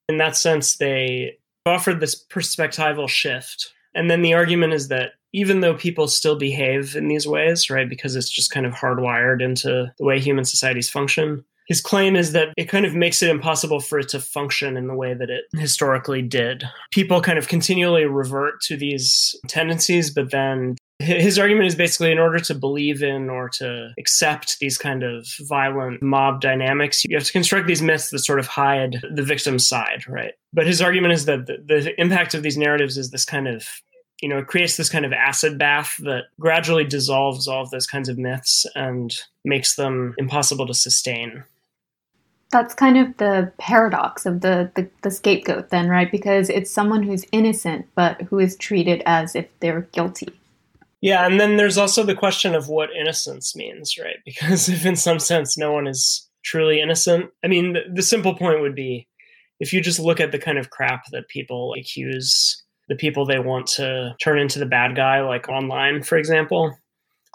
In 0.10 0.18
that 0.18 0.36
sense, 0.36 0.78
they 0.78 1.38
offered 1.66 2.00
this 2.00 2.24
perspectival 2.32 3.10
shift. 3.10 3.74
And 3.94 4.10
then 4.10 4.22
the 4.22 4.34
argument 4.34 4.74
is 4.74 4.88
that 4.90 5.12
even 5.34 5.62
though 5.62 5.74
people 5.74 6.08
still 6.08 6.38
behave 6.38 6.96
in 6.96 7.08
these 7.08 7.28
ways, 7.28 7.70
right, 7.70 7.90
because 7.90 8.16
it's 8.16 8.30
just 8.30 8.52
kind 8.52 8.66
of 8.66 8.74
hardwired 8.74 9.42
into 9.42 9.92
the 9.98 10.06
way 10.06 10.20
human 10.20 10.46
societies 10.46 10.90
function, 10.90 11.44
his 11.68 11.82
claim 11.82 12.16
is 12.16 12.32
that 12.34 12.50
it 12.58 12.70
kind 12.70 12.86
of 12.86 12.94
makes 12.94 13.22
it 13.24 13.30
impossible 13.30 13.80
for 13.80 14.00
it 14.00 14.10
to 14.10 14.20
function 14.20 14.78
in 14.78 14.88
the 14.88 14.96
way 14.96 15.14
that 15.14 15.30
it 15.30 15.46
historically 15.56 16.22
did. 16.22 16.64
People 16.92 17.22
kind 17.22 17.38
of 17.38 17.48
continually 17.48 18.06
revert 18.06 18.62
to 18.62 18.78
these 18.78 19.36
tendencies, 19.48 20.12
but 20.12 20.32
then 20.32 20.76
his 21.00 21.38
argument 21.38 21.68
is 21.68 21.76
basically 21.76 22.12
in 22.12 22.20
order 22.20 22.40
to 22.40 22.56
believe 22.56 23.04
in 23.04 23.30
or 23.30 23.50
to 23.50 23.90
accept 24.00 24.60
these 24.60 24.78
kind 24.78 25.04
of 25.04 25.28
violent 25.42 26.02
mob 26.02 26.40
dynamics, 26.40 27.04
you 27.04 27.18
have 27.18 27.26
to 27.26 27.34
construct 27.34 27.68
these 27.68 27.82
myths 27.82 28.12
that 28.12 28.20
sort 28.20 28.40
of 28.40 28.48
hide 28.48 29.02
the 29.12 29.24
victim's 29.24 29.68
side, 29.68 30.08
right? 30.08 30.34
But 30.54 30.68
his 30.68 30.82
argument 30.82 31.14
is 31.14 31.26
that 31.26 31.48
the, 31.48 31.58
the 31.68 32.00
impact 32.00 32.34
of 32.34 32.44
these 32.44 32.58
narratives 32.58 32.98
is 32.98 33.12
this 33.12 33.26
kind 33.26 33.48
of 33.48 33.68
you 34.22 34.30
know, 34.30 34.38
it 34.38 34.48
creates 34.48 34.78
this 34.78 34.90
kind 34.90 35.06
of 35.06 35.12
acid 35.12 35.58
bath 35.58 35.96
that 36.00 36.24
gradually 36.40 36.86
dissolves 36.86 37.50
all 37.50 37.62
of 37.62 37.70
those 37.72 37.86
kinds 37.86 38.08
of 38.08 38.18
myths 38.18 38.66
and 38.74 39.14
makes 39.44 39.76
them 39.76 40.16
impossible 40.18 40.66
to 40.66 40.74
sustain. 40.74 41.44
That's 42.56 42.74
kind 42.74 42.98
of 42.98 43.18
the 43.18 43.52
paradox 43.58 44.26
of 44.26 44.40
the, 44.40 44.72
the, 44.76 44.90
the 45.02 45.12
scapegoat, 45.12 45.72
then, 45.72 45.90
right? 45.90 46.10
Because 46.10 46.50
it's 46.50 46.72
someone 46.72 47.04
who's 47.04 47.26
innocent, 47.34 47.86
but 47.96 48.22
who 48.22 48.40
is 48.40 48.56
treated 48.56 49.04
as 49.06 49.36
if 49.36 49.46
they're 49.60 49.82
guilty. 49.92 50.30
Yeah, 51.02 51.26
and 51.26 51.38
then 51.38 51.58
there's 51.58 51.78
also 51.78 52.04
the 52.04 52.16
question 52.16 52.56
of 52.56 52.70
what 52.70 52.96
innocence 52.98 53.58
means, 53.58 53.98
right? 53.98 54.20
Because 54.24 54.70
if 54.76 54.86
in 54.86 54.96
some 54.96 55.20
sense 55.20 55.58
no 55.58 55.74
one 55.74 55.86
is 55.86 56.30
truly 56.46 56.80
innocent, 56.80 57.30
I 57.44 57.50
mean, 57.50 57.74
the, 57.74 57.82
the 57.94 58.02
simple 58.02 58.36
point 58.38 58.62
would 58.62 58.74
be 58.74 59.06
if 59.60 59.74
you 59.74 59.82
just 59.82 60.00
look 60.00 60.22
at 60.22 60.32
the 60.32 60.40
kind 60.40 60.58
of 60.58 60.70
crap 60.70 61.08
that 61.12 61.28
people 61.28 61.76
accuse 61.78 62.64
the 62.88 62.96
people 62.96 63.26
they 63.26 63.40
want 63.40 63.68
to 63.68 64.16
turn 64.24 64.40
into 64.40 64.60
the 64.60 64.66
bad 64.66 64.96
guy, 64.96 65.22
like 65.24 65.50
online, 65.50 66.04
for 66.04 66.18
example. 66.18 66.74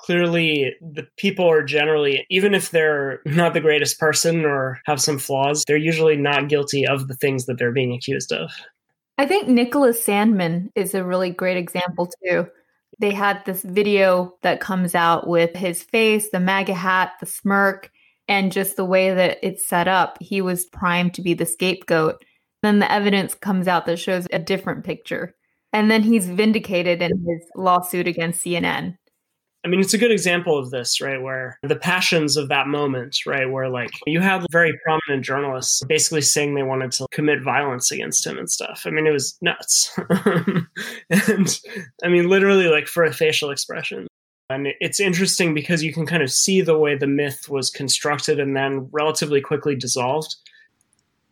Clearly, 0.04 0.74
the 0.80 1.06
people 1.16 1.48
are 1.48 1.62
generally, 1.62 2.26
even 2.30 2.54
if 2.54 2.70
they're 2.70 3.20
not 3.26 3.52
the 3.52 3.60
greatest 3.60 4.00
person 4.00 4.44
or 4.44 4.80
have 4.86 5.00
some 5.00 5.18
flaws, 5.18 5.64
they're 5.66 5.76
usually 5.76 6.16
not 6.16 6.48
guilty 6.48 6.86
of 6.86 7.06
the 7.06 7.14
things 7.14 7.46
that 7.46 7.58
they're 7.58 7.72
being 7.72 7.92
accused 7.92 8.32
of. 8.32 8.50
I 9.18 9.26
think 9.26 9.48
Nicholas 9.48 10.04
Sandmann 10.04 10.70
is 10.74 10.94
a 10.94 11.04
really 11.04 11.30
great 11.30 11.58
example, 11.58 12.10
too. 12.24 12.48
They 12.98 13.12
had 13.12 13.44
this 13.44 13.62
video 13.62 14.34
that 14.42 14.60
comes 14.60 14.94
out 14.94 15.28
with 15.28 15.54
his 15.54 15.82
face, 15.82 16.30
the 16.30 16.40
MAGA 16.40 16.74
hat, 16.74 17.12
the 17.20 17.26
smirk, 17.26 17.90
and 18.26 18.52
just 18.52 18.76
the 18.76 18.84
way 18.84 19.12
that 19.12 19.38
it's 19.42 19.66
set 19.66 19.88
up. 19.88 20.16
He 20.20 20.40
was 20.40 20.64
primed 20.64 21.14
to 21.14 21.22
be 21.22 21.34
the 21.34 21.46
scapegoat. 21.46 22.24
Then 22.62 22.78
the 22.78 22.90
evidence 22.90 23.34
comes 23.34 23.68
out 23.68 23.86
that 23.86 23.98
shows 23.98 24.26
a 24.32 24.38
different 24.38 24.84
picture. 24.84 25.34
And 25.72 25.90
then 25.90 26.02
he's 26.02 26.28
vindicated 26.28 27.02
in 27.02 27.10
his 27.10 27.48
lawsuit 27.54 28.08
against 28.08 28.44
CNN. 28.44 28.96
I 29.64 29.68
mean, 29.68 29.80
it's 29.80 29.92
a 29.92 29.98
good 29.98 30.10
example 30.10 30.56
of 30.56 30.70
this, 30.70 31.00
right? 31.00 31.20
Where 31.20 31.58
the 31.62 31.76
passions 31.76 32.36
of 32.36 32.48
that 32.48 32.66
moment, 32.66 33.18
right? 33.26 33.50
Where 33.50 33.68
like 33.68 33.90
you 34.06 34.20
have 34.20 34.46
very 34.50 34.72
prominent 34.84 35.24
journalists 35.24 35.82
basically 35.86 36.22
saying 36.22 36.54
they 36.54 36.62
wanted 36.62 36.92
to 36.92 37.06
commit 37.12 37.42
violence 37.42 37.90
against 37.90 38.26
him 38.26 38.38
and 38.38 38.50
stuff. 38.50 38.84
I 38.86 38.90
mean, 38.90 39.06
it 39.06 39.12
was 39.12 39.36
nuts. 39.42 39.94
and 41.10 41.60
I 42.02 42.08
mean, 42.08 42.28
literally 42.28 42.68
like 42.68 42.86
for 42.86 43.04
a 43.04 43.12
facial 43.12 43.50
expression. 43.50 44.06
And 44.48 44.68
it's 44.80 44.98
interesting 44.98 45.54
because 45.54 45.82
you 45.82 45.92
can 45.92 46.06
kind 46.06 46.22
of 46.22 46.32
see 46.32 46.60
the 46.60 46.78
way 46.78 46.96
the 46.96 47.06
myth 47.06 47.48
was 47.48 47.70
constructed 47.70 48.40
and 48.40 48.56
then 48.56 48.88
relatively 48.92 49.40
quickly 49.40 49.76
dissolved. 49.76 50.34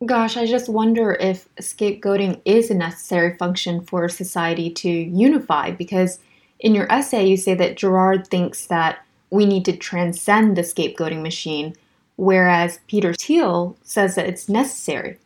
Gosh, 0.05 0.37
I 0.37 0.45
just 0.45 0.69
wonder 0.69 1.13
if 1.19 1.53
scapegoating 1.55 2.41
is 2.45 2.71
a 2.71 2.73
necessary 2.75 3.35
function 3.37 3.81
for 3.81 4.07
society 4.07 4.69
to 4.75 4.89
unify 4.89 5.71
because 5.71 6.19
in 6.59 6.75
your 6.75 6.91
essay 6.91 7.25
you 7.25 7.37
say 7.37 7.53
that 7.55 7.77
Girard 7.77 8.27
thinks 8.27 8.67
that 8.67 8.99
we 9.29 9.45
need 9.45 9.65
to 9.65 9.77
transcend 9.77 10.55
the 10.55 10.61
scapegoating 10.61 11.21
machine, 11.21 11.75
whereas 12.15 12.79
Peter 12.87 13.13
Thiel 13.13 13.77
says 13.83 14.15
that 14.15 14.27
it's 14.27 14.49
necessary. 14.49 15.17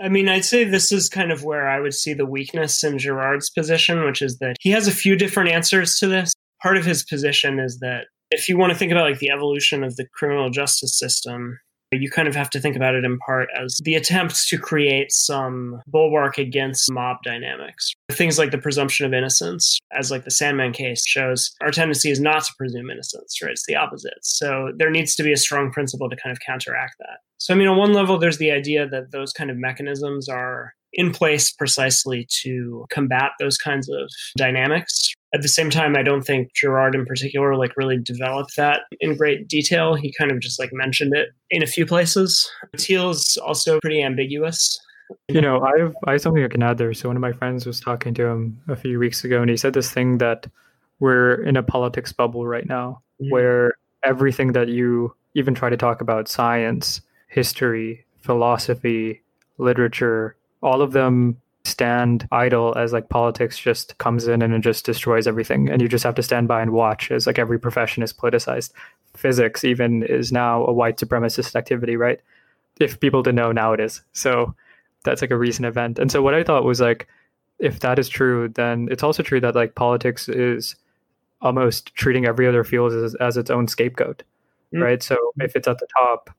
I 0.00 0.08
mean, 0.08 0.28
I'd 0.28 0.44
say 0.44 0.64
this 0.64 0.90
is 0.90 1.08
kind 1.08 1.30
of 1.30 1.44
where 1.44 1.68
I 1.68 1.78
would 1.78 1.94
see 1.94 2.14
the 2.14 2.26
weakness 2.26 2.82
in 2.82 2.98
Girard's 2.98 3.50
position, 3.50 4.04
which 4.04 4.22
is 4.22 4.38
that 4.38 4.56
he 4.60 4.70
has 4.70 4.88
a 4.88 4.92
few 4.92 5.14
different 5.14 5.50
answers 5.50 5.98
to 5.98 6.08
this. 6.08 6.32
Part 6.62 6.76
of 6.76 6.84
his 6.84 7.04
position 7.04 7.60
is 7.60 7.78
that 7.78 8.06
if 8.30 8.48
you 8.48 8.56
want 8.56 8.72
to 8.72 8.78
think 8.78 8.90
about 8.90 9.08
like 9.08 9.20
the 9.20 9.30
evolution 9.30 9.84
of 9.84 9.96
the 9.96 10.06
criminal 10.12 10.50
justice 10.50 10.98
system, 10.98 11.60
you 11.94 12.10
kind 12.10 12.28
of 12.28 12.34
have 12.34 12.50
to 12.50 12.60
think 12.60 12.76
about 12.76 12.94
it 12.94 13.04
in 13.04 13.18
part 13.18 13.48
as 13.58 13.80
the 13.84 13.94
attempts 13.94 14.48
to 14.48 14.58
create 14.58 15.12
some 15.12 15.80
bulwark 15.86 16.38
against 16.38 16.90
mob 16.90 17.18
dynamics. 17.24 17.92
Things 18.12 18.38
like 18.38 18.50
the 18.50 18.58
presumption 18.58 19.06
of 19.06 19.14
innocence, 19.14 19.78
as 19.92 20.10
like 20.10 20.24
the 20.24 20.30
Sandmann 20.30 20.74
case 20.74 21.06
shows, 21.06 21.50
our 21.60 21.70
tendency 21.70 22.10
is 22.10 22.20
not 22.20 22.44
to 22.44 22.52
presume 22.58 22.90
innocence, 22.90 23.40
right? 23.42 23.52
It's 23.52 23.66
the 23.66 23.76
opposite. 23.76 24.18
So 24.22 24.72
there 24.76 24.90
needs 24.90 25.14
to 25.16 25.22
be 25.22 25.32
a 25.32 25.36
strong 25.36 25.70
principle 25.70 26.10
to 26.10 26.16
kind 26.16 26.32
of 26.32 26.40
counteract 26.40 26.96
that. 26.98 27.18
So, 27.38 27.52
I 27.52 27.56
mean, 27.56 27.68
on 27.68 27.76
one 27.76 27.92
level, 27.92 28.18
there's 28.18 28.38
the 28.38 28.50
idea 28.50 28.88
that 28.88 29.10
those 29.10 29.32
kind 29.32 29.50
of 29.50 29.56
mechanisms 29.56 30.28
are 30.28 30.72
in 30.94 31.12
place 31.12 31.52
precisely 31.52 32.26
to 32.42 32.86
combat 32.90 33.32
those 33.38 33.58
kinds 33.58 33.88
of 33.88 34.10
dynamics. 34.36 35.13
At 35.34 35.42
the 35.42 35.48
same 35.48 35.68
time, 35.68 35.96
I 35.96 36.02
don't 36.02 36.22
think 36.22 36.54
Girard 36.54 36.94
in 36.94 37.04
particular 37.04 37.56
like 37.56 37.76
really 37.76 37.98
developed 37.98 38.54
that 38.56 38.82
in 39.00 39.16
great 39.16 39.48
detail. 39.48 39.94
He 39.96 40.14
kind 40.16 40.30
of 40.30 40.40
just 40.40 40.60
like 40.60 40.70
mentioned 40.72 41.12
it 41.14 41.30
in 41.50 41.60
a 41.62 41.66
few 41.66 41.84
places. 41.84 42.48
Thiel's 42.78 43.36
also 43.38 43.80
pretty 43.80 44.00
ambiguous. 44.00 44.80
You 45.28 45.40
know, 45.40 45.60
I 45.60 45.78
have 45.78 45.96
I 46.06 46.12
have 46.12 46.20
something 46.20 46.44
I 46.44 46.48
can 46.48 46.62
add 46.62 46.78
there. 46.78 46.94
So 46.94 47.08
one 47.08 47.16
of 47.16 47.20
my 47.20 47.32
friends 47.32 47.66
was 47.66 47.80
talking 47.80 48.14
to 48.14 48.26
him 48.26 48.60
a 48.68 48.76
few 48.76 48.98
weeks 48.98 49.24
ago, 49.24 49.40
and 49.40 49.50
he 49.50 49.56
said 49.56 49.74
this 49.74 49.90
thing 49.90 50.18
that 50.18 50.46
we're 51.00 51.42
in 51.42 51.56
a 51.56 51.62
politics 51.62 52.12
bubble 52.12 52.46
right 52.46 52.66
now, 52.68 53.02
mm-hmm. 53.20 53.32
where 53.32 53.74
everything 54.04 54.52
that 54.52 54.68
you 54.68 55.14
even 55.34 55.54
try 55.54 55.68
to 55.68 55.76
talk 55.76 56.00
about 56.00 56.28
science, 56.28 57.00
history, 57.26 58.04
philosophy, 58.20 59.20
literature, 59.58 60.36
all 60.62 60.80
of 60.80 60.92
them 60.92 61.36
stand 61.64 62.28
idle 62.30 62.74
as 62.76 62.92
like 62.92 63.08
politics 63.08 63.58
just 63.58 63.96
comes 63.98 64.28
in 64.28 64.42
and 64.42 64.54
it 64.54 64.60
just 64.60 64.84
destroys 64.84 65.26
everything. 65.26 65.70
And 65.70 65.80
you 65.80 65.88
just 65.88 66.04
have 66.04 66.14
to 66.16 66.22
stand 66.22 66.46
by 66.46 66.60
and 66.60 66.72
watch 66.72 67.10
as 67.10 67.26
like 67.26 67.38
every 67.38 67.58
profession 67.58 68.02
is 68.02 68.12
politicized. 68.12 68.72
Physics 69.16 69.64
even 69.64 70.02
is 70.02 70.30
now 70.30 70.64
a 70.66 70.72
white 70.72 70.98
supremacist 70.98 71.56
activity 71.56 71.96
right? 71.96 72.20
If 72.80 73.00
people 73.00 73.22
didn't 73.22 73.36
know 73.36 73.52
now 73.52 73.72
it 73.72 73.80
is. 73.80 74.02
So 74.12 74.54
that's 75.04 75.22
like 75.22 75.30
a 75.30 75.38
recent 75.38 75.66
event. 75.66 75.98
And 75.98 76.10
so 76.10 76.22
what 76.22 76.34
i 76.34 76.42
thought 76.42 76.64
was 76.64 76.80
like 76.80 77.08
if 77.58 77.80
that 77.80 77.98
is 77.98 78.08
true 78.08 78.48
then 78.48 78.88
it's 78.90 79.02
also 79.02 79.22
true 79.22 79.40
that 79.40 79.54
like 79.54 79.74
politics 79.74 80.28
is 80.28 80.76
almost 81.40 81.94
treating 81.94 82.26
every 82.26 82.48
other 82.48 82.64
field 82.64 82.92
as, 82.92 83.14
as 83.16 83.36
its 83.36 83.50
own 83.50 83.68
scapegoat 83.68 84.22
mm-hmm. 84.72 84.82
right? 84.82 85.02
So 85.02 85.16
if 85.38 85.56
it's 85.56 85.68
at 85.68 85.78
the 85.78 85.86
top 85.96 86.30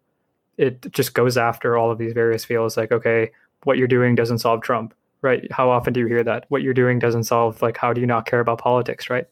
it 0.58 0.92
just 0.92 1.14
goes 1.14 1.38
after 1.38 1.78
all 1.78 1.90
of 1.92 1.98
these 1.98 2.14
various 2.14 2.46
fields 2.46 2.78
like 2.78 2.92
okay 2.92 3.32
what 3.64 3.78
you're 3.78 3.88
doing 3.88 4.16
doesn't 4.16 4.40
solve 4.40 4.62
Trump, 4.62 4.94
right? 5.26 5.52
How 5.52 5.70
often 5.70 5.92
do 5.92 6.00
you 6.00 6.06
hear 6.06 6.24
that? 6.24 6.46
What 6.48 6.62
you're 6.62 6.74
doing 6.74 7.00
doesn't 7.00 7.26
solve, 7.26 7.62
like, 7.62 7.76
how 7.76 7.92
do 7.92 8.00
you 8.00 8.08
not 8.08 8.26
care 8.26 8.40
about 8.40 8.60
politics, 8.60 9.10
right? 9.10 9.28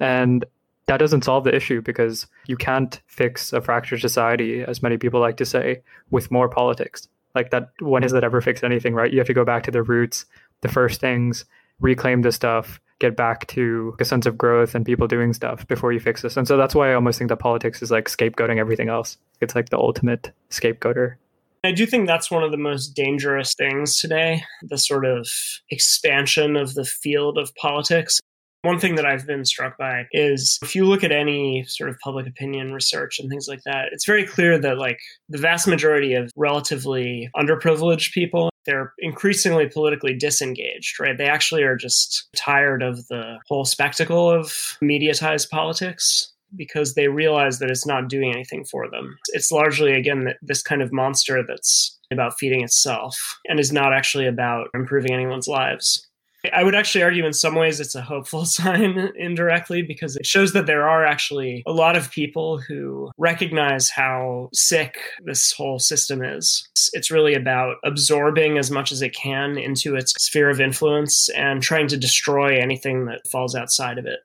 And 0.00 0.44
that 0.86 0.96
doesn't 0.96 1.24
solve 1.24 1.44
the 1.44 1.54
issue 1.54 1.82
because 1.82 2.26
you 2.46 2.56
can't 2.56 3.00
fix 3.06 3.52
a 3.52 3.60
fractured 3.60 4.00
society, 4.00 4.62
as 4.62 4.82
many 4.82 4.96
people 4.96 5.20
like 5.20 5.36
to 5.36 5.44
say, 5.44 5.82
with 6.10 6.30
more 6.30 6.48
politics. 6.48 7.08
Like 7.34 7.50
that, 7.50 7.70
when 7.80 8.02
has 8.02 8.12
that 8.12 8.24
ever 8.24 8.40
fixed 8.40 8.64
anything, 8.64 8.94
right? 8.94 9.12
You 9.12 9.18
have 9.18 9.26
to 9.26 9.34
go 9.34 9.44
back 9.44 9.62
to 9.64 9.70
the 9.70 9.82
roots, 9.82 10.24
the 10.60 10.68
first 10.68 11.00
things, 11.00 11.44
reclaim 11.80 12.22
the 12.22 12.32
stuff, 12.32 12.80
get 12.98 13.16
back 13.16 13.46
to 13.48 13.96
a 14.00 14.04
sense 14.04 14.26
of 14.26 14.38
growth 14.38 14.74
and 14.74 14.86
people 14.86 15.08
doing 15.08 15.32
stuff 15.32 15.66
before 15.66 15.92
you 15.92 16.00
fix 16.00 16.22
this. 16.22 16.36
And 16.36 16.46
so 16.46 16.56
that's 16.56 16.74
why 16.74 16.90
I 16.90 16.94
almost 16.94 17.18
think 17.18 17.30
that 17.30 17.38
politics 17.38 17.82
is 17.82 17.90
like 17.90 18.08
scapegoating 18.08 18.58
everything 18.58 18.88
else. 18.88 19.18
It's 19.40 19.54
like 19.54 19.70
the 19.70 19.78
ultimate 19.78 20.30
scapegoater. 20.50 21.16
I 21.64 21.70
do 21.70 21.86
think 21.86 22.08
that's 22.08 22.28
one 22.28 22.42
of 22.42 22.50
the 22.50 22.56
most 22.56 22.88
dangerous 22.88 23.54
things 23.54 23.96
today 23.98 24.42
the 24.62 24.78
sort 24.78 25.06
of 25.06 25.28
expansion 25.70 26.56
of 26.56 26.74
the 26.74 26.84
field 26.84 27.38
of 27.38 27.54
politics. 27.54 28.18
One 28.62 28.80
thing 28.80 28.96
that 28.96 29.06
I've 29.06 29.26
been 29.26 29.44
struck 29.44 29.78
by 29.78 30.06
is 30.12 30.58
if 30.62 30.74
you 30.74 30.84
look 30.84 31.04
at 31.04 31.12
any 31.12 31.64
sort 31.66 31.90
of 31.90 31.98
public 32.02 32.26
opinion 32.26 32.72
research 32.72 33.20
and 33.20 33.28
things 33.28 33.46
like 33.46 33.60
that, 33.64 33.88
it's 33.92 34.06
very 34.06 34.24
clear 34.24 34.58
that 34.58 34.78
like 34.78 34.98
the 35.28 35.38
vast 35.38 35.68
majority 35.68 36.14
of 36.14 36.30
relatively 36.36 37.30
underprivileged 37.36 38.12
people, 38.12 38.50
they're 38.66 38.92
increasingly 38.98 39.68
politically 39.68 40.16
disengaged, 40.16 40.98
right? 40.98 41.18
They 41.18 41.28
actually 41.28 41.62
are 41.62 41.76
just 41.76 42.28
tired 42.36 42.82
of 42.82 43.06
the 43.08 43.38
whole 43.48 43.64
spectacle 43.64 44.30
of 44.30 44.46
mediatized 44.82 45.48
politics 45.50 46.31
because 46.56 46.94
they 46.94 47.08
realize 47.08 47.58
that 47.58 47.70
it's 47.70 47.86
not 47.86 48.08
doing 48.08 48.32
anything 48.32 48.64
for 48.64 48.88
them. 48.90 49.18
It's 49.28 49.52
largely, 49.52 49.92
again, 49.92 50.34
this 50.42 50.62
kind 50.62 50.82
of 50.82 50.92
monster 50.92 51.42
that's 51.46 51.98
about 52.10 52.38
feeding 52.38 52.62
itself 52.62 53.16
and 53.48 53.58
is 53.58 53.72
not 53.72 53.92
actually 53.92 54.26
about 54.26 54.68
improving 54.74 55.12
anyone's 55.12 55.48
lives. 55.48 56.06
I 56.52 56.64
would 56.64 56.74
actually 56.74 57.04
argue 57.04 57.24
in 57.24 57.32
some 57.32 57.54
ways 57.54 57.78
it's 57.78 57.94
a 57.94 58.02
hopeful 58.02 58.44
sign 58.46 59.12
indirectly 59.16 59.82
because 59.82 60.16
it 60.16 60.26
shows 60.26 60.52
that 60.52 60.66
there 60.66 60.88
are 60.88 61.06
actually 61.06 61.62
a 61.66 61.72
lot 61.72 61.96
of 61.96 62.10
people 62.10 62.58
who 62.58 63.10
recognize 63.16 63.90
how 63.90 64.48
sick 64.52 64.98
this 65.24 65.52
whole 65.52 65.78
system 65.78 66.22
is. 66.22 66.68
It's 66.92 67.10
really 67.10 67.34
about 67.34 67.76
absorbing 67.84 68.58
as 68.58 68.70
much 68.70 68.90
as 68.90 69.02
it 69.02 69.14
can 69.14 69.56
into 69.56 69.94
its 69.94 70.12
sphere 70.18 70.50
of 70.50 70.60
influence 70.60 71.28
and 71.30 71.62
trying 71.62 71.86
to 71.88 71.96
destroy 71.96 72.58
anything 72.58 73.06
that 73.06 73.26
falls 73.30 73.54
outside 73.54 73.98
of 73.98 74.06
it 74.06 74.20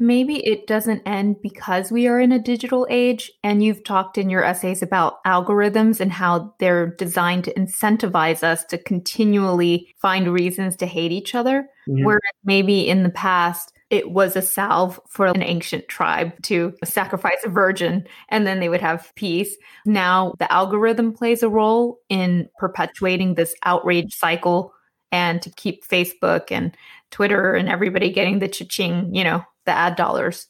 maybe 0.00 0.44
it 0.46 0.66
doesn't 0.66 1.02
end 1.06 1.36
because 1.42 1.92
we 1.92 2.08
are 2.08 2.18
in 2.18 2.32
a 2.32 2.38
digital 2.38 2.86
age. 2.90 3.30
And 3.44 3.62
you've 3.62 3.84
talked 3.84 4.18
in 4.18 4.30
your 4.30 4.42
essays 4.42 4.82
about 4.82 5.22
algorithms 5.24 6.00
and 6.00 6.10
how 6.10 6.54
they're 6.58 6.86
designed 6.96 7.44
to 7.44 7.54
incentivize 7.54 8.42
us 8.42 8.64
to 8.64 8.78
continually 8.78 9.94
find 9.98 10.32
reasons 10.32 10.74
to 10.76 10.86
hate 10.86 11.12
each 11.12 11.34
other. 11.34 11.68
Mm-hmm. 11.88 12.04
Whereas 12.04 12.20
maybe 12.42 12.88
in 12.88 13.02
the 13.02 13.10
past, 13.10 13.72
it 13.90 14.10
was 14.10 14.36
a 14.36 14.42
salve 14.42 14.98
for 15.08 15.26
an 15.26 15.42
ancient 15.42 15.88
tribe 15.88 16.32
to 16.42 16.72
sacrifice 16.84 17.44
a 17.44 17.48
virgin 17.48 18.06
and 18.28 18.46
then 18.46 18.60
they 18.60 18.68
would 18.68 18.80
have 18.80 19.12
peace. 19.16 19.54
Now 19.84 20.34
the 20.38 20.50
algorithm 20.50 21.12
plays 21.12 21.42
a 21.42 21.48
role 21.48 21.98
in 22.08 22.48
perpetuating 22.58 23.34
this 23.34 23.54
outrage 23.64 24.14
cycle 24.14 24.72
and 25.12 25.42
to 25.42 25.50
keep 25.50 25.84
Facebook 25.84 26.52
and 26.52 26.76
Twitter 27.10 27.54
and 27.54 27.68
everybody 27.68 28.10
getting 28.12 28.38
the 28.38 28.48
cha-ching, 28.48 29.12
you 29.12 29.24
know, 29.24 29.44
the 29.70 29.76
ad 29.76 29.96
dollars. 29.96 30.48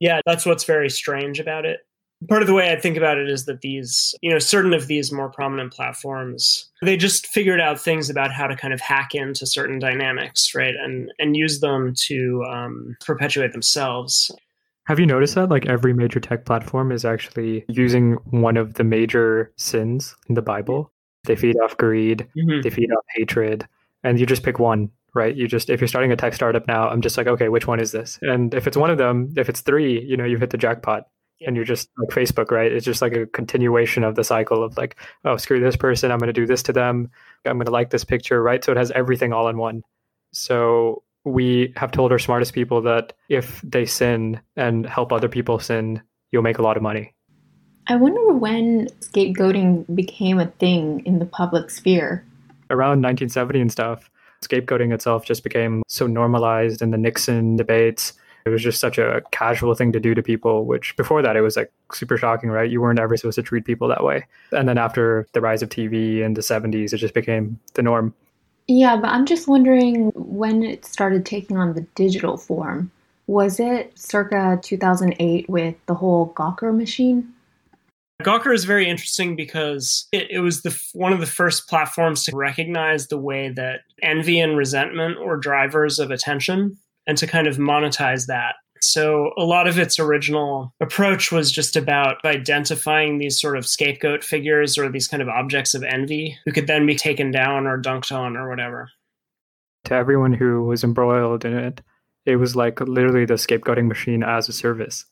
Yeah, 0.00 0.20
that's 0.24 0.46
what's 0.46 0.64
very 0.64 0.88
strange 0.88 1.40
about 1.40 1.66
it. 1.66 1.80
Part 2.28 2.42
of 2.42 2.48
the 2.48 2.54
way 2.54 2.70
I 2.70 2.78
think 2.78 2.96
about 2.96 3.16
it 3.16 3.30
is 3.30 3.46
that 3.46 3.62
these, 3.62 4.14
you 4.20 4.30
know, 4.30 4.38
certain 4.38 4.74
of 4.74 4.86
these 4.86 5.10
more 5.10 5.30
prominent 5.30 5.72
platforms, 5.72 6.70
they 6.82 6.96
just 6.96 7.26
figured 7.26 7.60
out 7.60 7.80
things 7.80 8.10
about 8.10 8.30
how 8.30 8.46
to 8.46 8.56
kind 8.56 8.74
of 8.74 8.80
hack 8.80 9.14
into 9.14 9.46
certain 9.46 9.78
dynamics, 9.78 10.54
right, 10.54 10.74
and 10.78 11.10
and 11.18 11.34
use 11.36 11.60
them 11.60 11.94
to 12.08 12.44
um, 12.44 12.96
perpetuate 13.04 13.52
themselves. 13.52 14.30
Have 14.84 15.00
you 15.00 15.06
noticed 15.06 15.34
that 15.34 15.48
like 15.48 15.66
every 15.66 15.94
major 15.94 16.20
tech 16.20 16.44
platform 16.44 16.92
is 16.92 17.04
actually 17.04 17.64
using 17.68 18.14
one 18.30 18.56
of 18.56 18.74
the 18.74 18.84
major 18.84 19.50
sins 19.56 20.14
in 20.28 20.34
the 20.34 20.42
Bible? 20.42 20.92
They 21.24 21.36
feed 21.36 21.56
off 21.60 21.76
greed, 21.76 22.26
mm-hmm. 22.36 22.60
they 22.62 22.70
feed 22.70 22.90
off 22.92 23.04
hatred, 23.14 23.66
and 24.04 24.20
you 24.20 24.26
just 24.26 24.42
pick 24.42 24.58
one, 24.58 24.90
right? 25.14 25.34
You 25.34 25.48
just 25.48 25.70
if 25.70 25.80
you're 25.80 25.88
starting 25.88 26.12
a 26.12 26.16
tech 26.16 26.34
startup 26.34 26.66
now, 26.66 26.88
I'm 26.88 27.00
just 27.00 27.16
like, 27.16 27.26
okay, 27.26 27.48
which 27.48 27.66
one 27.66 27.80
is 27.80 27.92
this? 27.92 28.18
And 28.22 28.54
if 28.54 28.66
it's 28.66 28.76
one 28.76 28.90
of 28.90 28.98
them, 28.98 29.32
if 29.36 29.48
it's 29.48 29.60
three, 29.60 30.02
you 30.02 30.16
know, 30.16 30.24
you've 30.24 30.40
hit 30.40 30.50
the 30.50 30.58
jackpot. 30.58 31.06
Yeah. 31.38 31.48
And 31.48 31.56
you're 31.56 31.64
just 31.64 31.88
like 31.96 32.10
Facebook, 32.10 32.50
right? 32.50 32.70
It's 32.70 32.84
just 32.84 33.00
like 33.00 33.14
a 33.14 33.26
continuation 33.26 34.04
of 34.04 34.14
the 34.14 34.24
cycle 34.24 34.62
of 34.62 34.76
like, 34.76 34.96
oh, 35.24 35.38
screw 35.38 35.58
this 35.58 35.76
person, 35.76 36.10
I'm 36.10 36.18
going 36.18 36.26
to 36.26 36.34
do 36.34 36.46
this 36.46 36.62
to 36.64 36.72
them, 36.72 37.10
I'm 37.46 37.56
going 37.56 37.64
to 37.64 37.72
like 37.72 37.88
this 37.88 38.04
picture, 38.04 38.42
right? 38.42 38.62
So 38.62 38.72
it 38.72 38.78
has 38.78 38.90
everything 38.90 39.32
all 39.32 39.48
in 39.48 39.56
one. 39.56 39.82
So 40.32 41.02
we 41.24 41.72
have 41.76 41.92
told 41.92 42.12
our 42.12 42.18
smartest 42.18 42.52
people 42.52 42.82
that 42.82 43.14
if 43.28 43.60
they 43.62 43.86
sin 43.86 44.40
and 44.56 44.86
help 44.86 45.12
other 45.12 45.28
people 45.28 45.58
sin, 45.58 46.02
you'll 46.30 46.42
make 46.42 46.58
a 46.58 46.62
lot 46.62 46.76
of 46.76 46.82
money. 46.82 47.14
I 47.86 47.96
wonder 47.96 48.34
when 48.34 48.88
scapegoating 49.00 49.94
became 49.94 50.38
a 50.38 50.46
thing 50.46 51.02
in 51.04 51.18
the 51.18 51.26
public 51.26 51.70
sphere. 51.70 52.24
Around 52.70 53.02
1970 53.02 53.60
and 53.60 53.72
stuff, 53.72 54.10
scapegoating 54.42 54.92
itself 54.92 55.24
just 55.24 55.44
became 55.44 55.82
so 55.86 56.06
normalized 56.06 56.82
in 56.82 56.90
the 56.90 56.98
Nixon 56.98 57.56
debates. 57.56 58.12
It 58.46 58.48
was 58.50 58.62
just 58.62 58.80
such 58.80 58.96
a 58.96 59.22
casual 59.32 59.74
thing 59.74 59.92
to 59.92 60.00
do 60.00 60.14
to 60.14 60.22
people, 60.22 60.64
which 60.64 60.96
before 60.96 61.20
that 61.22 61.36
it 61.36 61.42
was 61.42 61.56
like 61.56 61.70
super 61.92 62.16
shocking, 62.16 62.50
right? 62.50 62.70
You 62.70 62.80
weren't 62.80 62.98
ever 62.98 63.16
supposed 63.16 63.36
to 63.36 63.42
treat 63.42 63.64
people 63.64 63.88
that 63.88 64.02
way. 64.02 64.26
And 64.52 64.68
then 64.68 64.78
after 64.78 65.26
the 65.32 65.40
rise 65.40 65.62
of 65.62 65.68
TV 65.68 66.20
in 66.20 66.34
the 66.34 66.40
70s, 66.40 66.92
it 66.92 66.98
just 66.98 67.14
became 67.14 67.58
the 67.74 67.82
norm. 67.82 68.14
Yeah, 68.66 68.96
but 68.96 69.08
I'm 69.08 69.26
just 69.26 69.46
wondering 69.48 70.10
when 70.14 70.62
it 70.62 70.84
started 70.84 71.26
taking 71.26 71.58
on 71.58 71.74
the 71.74 71.82
digital 71.94 72.36
form. 72.36 72.90
Was 73.26 73.60
it 73.60 73.96
circa 73.98 74.58
2008 74.62 75.48
with 75.50 75.74
the 75.86 75.94
whole 75.94 76.32
Gawker 76.34 76.74
machine? 76.74 77.32
Gawker 78.20 78.54
is 78.54 78.64
very 78.64 78.88
interesting 78.88 79.36
because 79.36 80.06
it, 80.12 80.30
it 80.30 80.38
was 80.40 80.62
the 80.62 80.78
one 80.92 81.12
of 81.12 81.20
the 81.20 81.26
first 81.26 81.68
platforms 81.68 82.24
to 82.24 82.36
recognize 82.36 83.08
the 83.08 83.18
way 83.18 83.50
that 83.50 83.80
envy 84.02 84.40
and 84.40 84.56
resentment 84.56 85.20
were 85.20 85.36
drivers 85.36 85.98
of 85.98 86.10
attention 86.10 86.78
and 87.06 87.18
to 87.18 87.26
kind 87.26 87.46
of 87.46 87.56
monetize 87.56 88.26
that. 88.26 88.54
So 88.82 89.32
a 89.36 89.44
lot 89.44 89.66
of 89.66 89.78
its 89.78 89.98
original 89.98 90.74
approach 90.80 91.30
was 91.30 91.52
just 91.52 91.76
about 91.76 92.24
identifying 92.24 93.18
these 93.18 93.38
sort 93.38 93.58
of 93.58 93.66
scapegoat 93.66 94.24
figures 94.24 94.78
or 94.78 94.88
these 94.88 95.06
kind 95.06 95.22
of 95.22 95.28
objects 95.28 95.74
of 95.74 95.82
envy 95.82 96.38
who 96.44 96.52
could 96.52 96.66
then 96.66 96.86
be 96.86 96.96
taken 96.96 97.30
down 97.30 97.66
or 97.66 97.80
dunked 97.80 98.10
on 98.10 98.36
or 98.36 98.48
whatever. 98.48 98.88
To 99.84 99.94
everyone 99.94 100.32
who 100.32 100.62
was 100.64 100.82
embroiled 100.82 101.44
in 101.44 101.56
it, 101.56 101.82
it 102.24 102.36
was 102.36 102.56
like 102.56 102.80
literally 102.80 103.26
the 103.26 103.34
scapegoating 103.34 103.88
machine 103.88 104.22
as 104.22 104.48
a 104.48 104.52
service. 104.52 105.04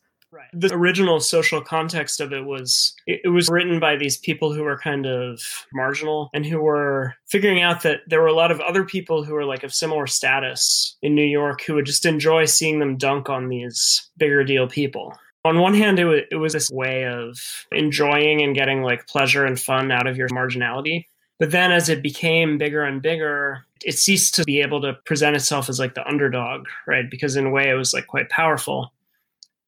The 0.52 0.72
original 0.72 1.20
social 1.20 1.60
context 1.60 2.20
of 2.20 2.32
it 2.32 2.44
was 2.44 2.94
it, 3.06 3.20
it, 3.24 3.28
was 3.28 3.48
written 3.48 3.80
by 3.80 3.96
these 3.96 4.16
people 4.16 4.52
who 4.52 4.62
were 4.62 4.78
kind 4.78 5.06
of 5.06 5.40
marginal 5.72 6.30
and 6.32 6.44
who 6.44 6.60
were 6.60 7.14
figuring 7.26 7.62
out 7.62 7.82
that 7.82 8.00
there 8.06 8.20
were 8.20 8.28
a 8.28 8.34
lot 8.34 8.50
of 8.50 8.60
other 8.60 8.84
people 8.84 9.24
who 9.24 9.34
were 9.34 9.44
like 9.44 9.62
of 9.62 9.74
similar 9.74 10.06
status 10.06 10.96
in 11.02 11.14
New 11.14 11.24
York 11.24 11.62
who 11.62 11.74
would 11.74 11.86
just 11.86 12.06
enjoy 12.06 12.44
seeing 12.44 12.78
them 12.78 12.96
dunk 12.96 13.28
on 13.28 13.48
these 13.48 14.10
bigger 14.16 14.44
deal 14.44 14.66
people. 14.66 15.14
On 15.44 15.60
one 15.60 15.74
hand, 15.74 15.98
it, 15.98 16.28
it 16.30 16.36
was 16.36 16.52
this 16.52 16.70
way 16.70 17.06
of 17.06 17.66
enjoying 17.72 18.42
and 18.42 18.54
getting 18.54 18.82
like 18.82 19.06
pleasure 19.06 19.44
and 19.44 19.58
fun 19.58 19.90
out 19.90 20.06
of 20.06 20.16
your 20.16 20.28
marginality. 20.28 21.06
But 21.38 21.52
then 21.52 21.70
as 21.70 21.88
it 21.88 22.02
became 22.02 22.58
bigger 22.58 22.82
and 22.82 23.00
bigger, 23.00 23.64
it 23.84 23.96
ceased 23.96 24.34
to 24.34 24.44
be 24.44 24.60
able 24.60 24.80
to 24.82 24.94
present 25.04 25.36
itself 25.36 25.68
as 25.68 25.78
like 25.78 25.94
the 25.94 26.06
underdog, 26.06 26.66
right? 26.86 27.08
Because 27.08 27.36
in 27.36 27.46
a 27.46 27.50
way 27.50 27.68
it 27.68 27.74
was 27.74 27.94
like 27.94 28.08
quite 28.08 28.28
powerful 28.28 28.92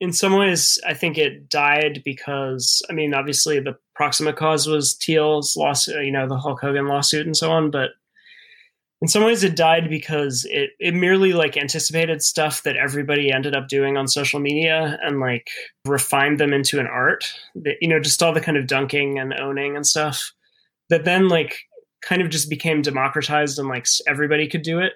in 0.00 0.12
some 0.12 0.34
ways, 0.34 0.78
I 0.86 0.94
think 0.94 1.18
it 1.18 1.48
died 1.50 2.02
because, 2.04 2.82
I 2.88 2.94
mean, 2.94 3.12
obviously 3.12 3.60
the 3.60 3.76
proximate 3.94 4.36
cause 4.36 4.66
was 4.66 4.94
Thiel's 4.94 5.56
lawsuit, 5.56 5.96
uh, 5.96 6.00
you 6.00 6.10
know, 6.10 6.26
the 6.26 6.38
Hulk 6.38 6.60
Hogan 6.60 6.86
lawsuit 6.86 7.26
and 7.26 7.36
so 7.36 7.50
on. 7.50 7.70
But 7.70 7.90
in 9.02 9.08
some 9.08 9.24
ways, 9.24 9.44
it 9.44 9.56
died 9.56 9.90
because 9.90 10.46
it, 10.50 10.70
it 10.78 10.94
merely 10.94 11.34
like 11.34 11.56
anticipated 11.56 12.22
stuff 12.22 12.62
that 12.62 12.76
everybody 12.76 13.30
ended 13.30 13.54
up 13.54 13.68
doing 13.68 13.98
on 13.98 14.08
social 14.08 14.40
media 14.40 14.98
and 15.02 15.20
like 15.20 15.50
refined 15.84 16.40
them 16.40 16.54
into 16.54 16.80
an 16.80 16.86
art 16.86 17.24
that, 17.54 17.76
you 17.82 17.88
know, 17.88 18.00
just 18.00 18.22
all 18.22 18.32
the 18.32 18.40
kind 18.40 18.56
of 18.56 18.66
dunking 18.66 19.18
and 19.18 19.34
owning 19.34 19.76
and 19.76 19.86
stuff 19.86 20.32
that 20.88 21.04
then 21.04 21.28
like 21.28 21.68
kind 22.02 22.22
of 22.22 22.30
just 22.30 22.48
became 22.48 22.80
democratized 22.80 23.58
and 23.58 23.68
like 23.68 23.86
everybody 24.06 24.48
could 24.48 24.62
do 24.62 24.78
it 24.78 24.94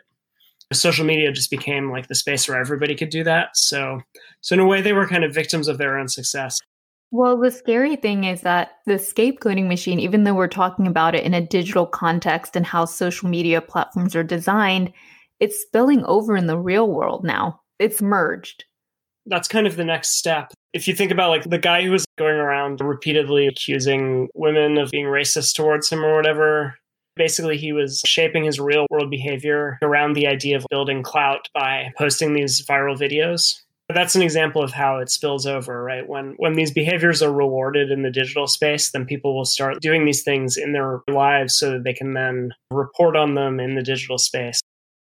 social 0.73 1.05
media 1.05 1.31
just 1.33 1.51
became 1.51 1.91
like 1.91 2.09
the 2.09 2.15
space 2.15 2.49
where 2.49 2.59
everybody 2.59 2.95
could 2.95 3.11
do 3.11 3.23
that. 3.25 3.57
So, 3.57 4.01
so 4.41 4.55
in 4.55 4.61
a 4.61 4.67
way, 4.67 4.81
they 4.81 4.93
were 4.93 5.07
kind 5.07 5.25
of 5.25 5.35
victims 5.35 5.69
of 5.69 5.79
their 5.79 5.99
own 5.99 6.09
success. 6.09 6.59
Well, 7.11 7.39
the 7.39 7.53
scary 7.53 7.95
thing 7.95 8.25
is 8.25 8.41
that 8.41 8.73
the 8.87 8.95
scapegoating 8.95 9.69
machine, 9.69 10.01
even 10.01 10.25
though 10.25 10.35
we're 10.35 10.49
talking 10.49 10.87
about 10.87 11.15
it 11.15 11.23
in 11.23 11.33
a 11.33 11.47
digital 11.47 11.87
context 11.87 12.57
and 12.57 12.67
how 12.67 12.87
social 12.87 13.29
media 13.29 13.61
platforms 13.61 14.17
are 14.17 14.25
designed, 14.25 14.93
it's 15.39 15.61
spilling 15.61 16.05
over 16.07 16.37
in 16.37 16.47
the 16.47 16.59
real 16.59 16.91
world 16.91 17.23
now. 17.25 17.61
It's 17.79 18.03
merged. 18.03 18.65
That's 19.27 19.47
kind 19.47 19.67
of 19.67 19.77
the 19.77 19.85
next 19.85 20.17
step. 20.19 20.53
If 20.73 20.89
you 20.89 20.95
think 20.95 21.13
about 21.13 21.31
like 21.31 21.45
the 21.45 21.59
guy 21.59 21.83
who 21.83 21.93
was 21.93 22.05
going 22.19 22.35
around 22.35 22.81
repeatedly 22.81 23.47
accusing 23.47 24.29
women 24.35 24.77
of 24.77 24.91
being 24.91 25.07
racist 25.07 25.55
towards 25.55 25.89
him 25.89 26.05
or 26.05 26.17
whatever, 26.17 26.75
Basically, 27.17 27.57
he 27.57 27.73
was 27.73 28.03
shaping 28.07 28.45
his 28.45 28.59
real 28.59 28.87
world 28.91 29.11
behavior 29.11 29.79
around 29.83 30.15
the 30.15 30.27
idea 30.27 30.57
of 30.57 30.67
building 30.71 31.03
clout 31.03 31.49
by 31.55 31.93
posting 31.97 32.35
these 32.35 32.65
viral 32.67 32.97
videos. 32.97 33.61
But 33.87 33.95
that's 33.95 34.15
an 34.15 34.23
example 34.23 34.63
of 34.63 34.73
how 34.73 34.99
it 34.99 35.11
spills 35.11 35.47
over, 35.47 35.83
right? 35.83 36.09
When 36.09 36.35
when 36.39 36.55
these 36.55 36.71
behaviors 36.71 37.23
are 37.23 37.33
rewarded 37.33 37.91
in 37.91 38.03
the 38.03 38.11
digital 38.11 38.47
space, 38.47 38.91
then 38.91 39.05
people 39.05 39.37
will 39.37 39.45
start 39.45 39.81
doing 39.81 40.07
these 40.07 40.23
things 40.23 40.57
in 40.57 40.73
their 40.73 41.03
lives 41.07 41.57
so 41.57 41.73
that 41.73 41.85
they 41.85 41.93
can 41.93 42.15
then 42.15 42.51
report 42.71 43.15
on 43.15 43.35
them 43.35 43.61
in 43.61 43.75
the 43.75 43.83
digital 43.83 44.17
space. 44.17 44.61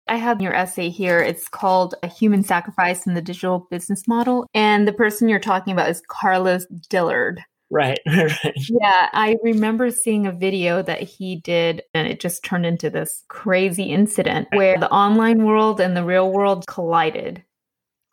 I 0.10 0.18
have 0.18 0.42
your 0.42 0.54
essay 0.54 0.90
here. 0.90 1.22
It's 1.22 1.48
called 1.48 1.96
A 2.04 2.08
Human 2.08 2.44
Sacrifice 2.44 3.08
in 3.08 3.14
the 3.14 3.22
Digital 3.22 3.68
Business 3.72 4.06
Model. 4.06 4.46
And 4.54 4.86
the 4.86 4.92
person 4.92 5.30
you're 5.30 5.40
talking 5.40 5.72
about 5.72 5.90
is 5.90 6.04
Carlos 6.10 6.66
Dillard. 6.90 7.42
Right, 7.76 8.00
right. 8.06 8.54
Yeah, 8.70 9.10
I 9.14 9.36
remember 9.42 9.90
seeing 9.90 10.28
a 10.28 10.32
video 10.32 10.84
that 10.84 11.02
he 11.02 11.38
did, 11.38 11.82
and 11.96 12.08
it 12.08 12.20
just 12.20 12.44
turned 12.44 12.68
into 12.68 12.92
this 12.92 13.24
crazy 13.30 13.86
incident 13.86 14.48
where 14.54 14.78
the 14.78 14.92
online 14.92 15.44
world 15.44 15.82
and 15.82 15.98
the 15.98 16.04
real 16.04 16.32
world 16.32 16.68
collided. 16.68 17.44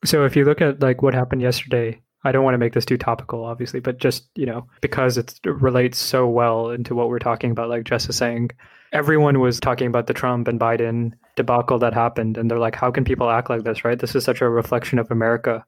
So, 0.03 0.25
if 0.25 0.35
you 0.35 0.47
look 0.47 0.63
at 0.63 0.81
like 0.81 1.03
what 1.03 1.13
happened 1.13 1.43
yesterday, 1.43 2.01
I 2.25 2.33
don't 2.33 2.43
want 2.43 2.55
to 2.55 2.59
make 2.59 2.73
this 2.73 2.87
too 2.87 2.97
topical, 2.97 3.45
obviously, 3.45 3.81
but 3.81 3.99
just 3.99 4.31
you 4.35 4.47
know 4.47 4.67
because 4.81 5.19
it 5.19 5.39
relates 5.45 5.99
so 5.99 6.27
well 6.27 6.71
into 6.71 6.95
what 6.95 7.11
we're 7.11 7.19
talking 7.19 7.51
about. 7.51 7.69
Like 7.69 7.85
Jess 7.85 8.09
is 8.09 8.17
saying, 8.17 8.53
everyone 8.95 9.41
was 9.41 9.61
talking 9.61 9.89
about 9.89 10.07
the 10.07 10.15
Trump 10.15 10.49
and 10.49 10.59
Biden 10.59 11.13
debacle 11.37 11.79
that 11.81 11.93
happened, 11.93 12.39
and 12.39 12.51
they're 12.51 12.59
like, 12.59 12.77
"How 12.77 12.91
can 12.91 13.05
people 13.05 13.29
act 13.29 13.51
like 13.51 13.65
this?" 13.65 13.85
Right? 13.85 13.99
This 13.99 14.15
is 14.15 14.25
such 14.25 14.41
a 14.41 14.49
reflection 14.49 14.99
of 14.99 15.11
America. 15.11 15.67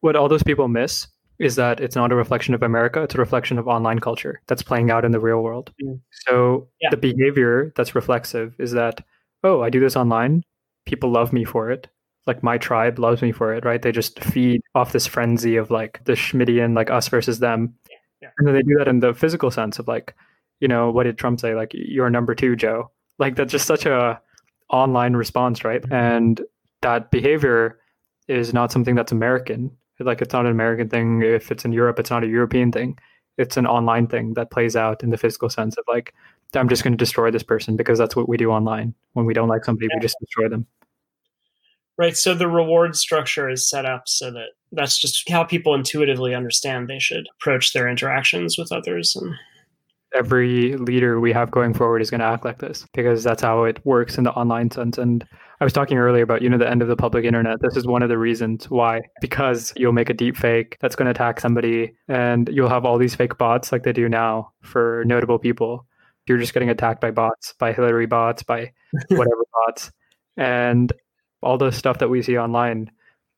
What 0.00 0.14
all 0.14 0.28
those 0.28 0.44
people 0.44 0.68
miss 0.68 1.08
is 1.38 1.56
that 1.56 1.80
it's 1.80 1.96
not 1.96 2.12
a 2.12 2.16
reflection 2.16 2.54
of 2.54 2.62
America, 2.62 3.02
it's 3.02 3.14
a 3.14 3.18
reflection 3.18 3.58
of 3.58 3.68
online 3.68 3.98
culture 3.98 4.40
that's 4.46 4.62
playing 4.62 4.90
out 4.90 5.04
in 5.04 5.12
the 5.12 5.20
real 5.20 5.42
world. 5.42 5.72
Mm. 5.82 6.00
So 6.26 6.68
yeah. 6.80 6.90
the 6.90 6.96
behavior 6.96 7.72
that's 7.76 7.94
reflexive 7.94 8.54
is 8.58 8.72
that, 8.72 9.04
oh, 9.42 9.62
I 9.62 9.70
do 9.70 9.80
this 9.80 9.96
online, 9.96 10.44
people 10.86 11.10
love 11.10 11.32
me 11.32 11.44
for 11.44 11.70
it. 11.70 11.88
Like 12.26 12.42
my 12.42 12.58
tribe 12.58 12.98
loves 12.98 13.22
me 13.22 13.32
for 13.32 13.52
it, 13.52 13.64
right? 13.64 13.82
They 13.82 13.90
just 13.90 14.20
feed 14.20 14.60
off 14.74 14.92
this 14.92 15.06
frenzy 15.06 15.56
of 15.56 15.70
like 15.70 16.04
the 16.04 16.12
Schmittian, 16.12 16.76
like 16.76 16.90
us 16.90 17.08
versus 17.08 17.40
them. 17.40 17.74
Yeah. 17.90 17.96
Yeah. 18.22 18.28
And 18.38 18.46
then 18.46 18.54
they 18.54 18.62
do 18.62 18.76
that 18.78 18.88
in 18.88 19.00
the 19.00 19.12
physical 19.12 19.50
sense 19.50 19.78
of 19.78 19.88
like, 19.88 20.14
you 20.60 20.68
know, 20.68 20.90
what 20.90 21.02
did 21.02 21.18
Trump 21.18 21.40
say? 21.40 21.54
Like, 21.54 21.72
you're 21.74 22.08
number 22.08 22.36
two, 22.36 22.54
Joe. 22.54 22.92
Like 23.18 23.34
that's 23.34 23.50
just 23.50 23.66
such 23.66 23.84
a 23.84 24.20
online 24.70 25.14
response, 25.14 25.64
right? 25.64 25.82
Mm-hmm. 25.82 25.92
And 25.92 26.40
that 26.82 27.10
behavior 27.10 27.80
is 28.28 28.54
not 28.54 28.70
something 28.70 28.94
that's 28.94 29.12
American 29.12 29.70
like 30.00 30.22
it's 30.22 30.32
not 30.32 30.46
an 30.46 30.52
American 30.52 30.88
thing. 30.88 31.22
If 31.22 31.50
it's 31.50 31.64
in 31.64 31.72
Europe, 31.72 31.98
it's 31.98 32.10
not 32.10 32.24
a 32.24 32.28
European 32.28 32.72
thing. 32.72 32.98
It's 33.38 33.56
an 33.56 33.66
online 33.66 34.06
thing 34.06 34.34
that 34.34 34.50
plays 34.50 34.76
out 34.76 35.02
in 35.02 35.10
the 35.10 35.16
physical 35.16 35.48
sense 35.48 35.76
of 35.76 35.84
like, 35.88 36.14
I'm 36.54 36.68
just 36.68 36.84
going 36.84 36.92
to 36.92 36.98
destroy 36.98 37.30
this 37.30 37.42
person 37.42 37.76
because 37.76 37.98
that's 37.98 38.14
what 38.14 38.28
we 38.28 38.36
do 38.36 38.50
online. 38.50 38.94
When 39.14 39.24
we 39.24 39.34
don't 39.34 39.48
like 39.48 39.64
somebody, 39.64 39.88
yeah. 39.90 39.96
we 39.96 40.02
just 40.02 40.16
destroy 40.20 40.48
them. 40.48 40.66
Right. 41.96 42.16
So 42.16 42.34
the 42.34 42.48
reward 42.48 42.96
structure 42.96 43.48
is 43.48 43.68
set 43.68 43.86
up 43.86 44.08
so 44.08 44.30
that 44.32 44.48
that's 44.72 44.98
just 44.98 45.28
how 45.28 45.44
people 45.44 45.74
intuitively 45.74 46.34
understand 46.34 46.88
they 46.88 46.98
should 46.98 47.28
approach 47.36 47.72
their 47.72 47.88
interactions 47.88 48.56
with 48.58 48.72
others. 48.72 49.14
And 49.14 49.34
every 50.14 50.76
leader 50.76 51.20
we 51.20 51.32
have 51.32 51.50
going 51.50 51.74
forward 51.74 52.02
is 52.02 52.10
going 52.10 52.20
to 52.20 52.26
act 52.26 52.44
like 52.44 52.58
this 52.58 52.86
because 52.92 53.24
that's 53.24 53.42
how 53.42 53.64
it 53.64 53.84
works 53.84 54.18
in 54.18 54.24
the 54.24 54.32
online 54.32 54.70
sense. 54.70 54.98
And 54.98 55.26
I 55.60 55.64
was 55.64 55.72
talking 55.72 55.98
earlier 55.98 56.22
about, 56.22 56.42
you 56.42 56.48
know, 56.48 56.58
the 56.58 56.68
end 56.68 56.82
of 56.82 56.88
the 56.88 56.96
public 56.96 57.24
internet. 57.24 57.60
This 57.60 57.76
is 57.76 57.86
one 57.86 58.02
of 58.02 58.08
the 58.08 58.18
reasons 58.18 58.68
why, 58.68 59.02
because 59.20 59.72
you'll 59.76 59.92
make 59.92 60.10
a 60.10 60.14
deep 60.14 60.36
fake 60.36 60.76
that's 60.80 60.96
going 60.96 61.06
to 61.06 61.12
attack 61.12 61.40
somebody 61.40 61.94
and 62.08 62.48
you'll 62.52 62.68
have 62.68 62.84
all 62.84 62.98
these 62.98 63.14
fake 63.14 63.38
bots 63.38 63.72
like 63.72 63.84
they 63.84 63.92
do 63.92 64.08
now 64.08 64.52
for 64.62 65.04
notable 65.06 65.38
people. 65.38 65.86
You're 66.26 66.38
just 66.38 66.54
getting 66.54 66.70
attacked 66.70 67.00
by 67.00 67.10
bots, 67.10 67.54
by 67.58 67.72
Hillary 67.72 68.06
bots, 68.06 68.42
by 68.42 68.72
whatever 69.08 69.42
bots. 69.66 69.90
And 70.36 70.92
all 71.42 71.58
the 71.58 71.72
stuff 71.72 71.98
that 71.98 72.08
we 72.08 72.22
see 72.22 72.38
online, 72.38 72.90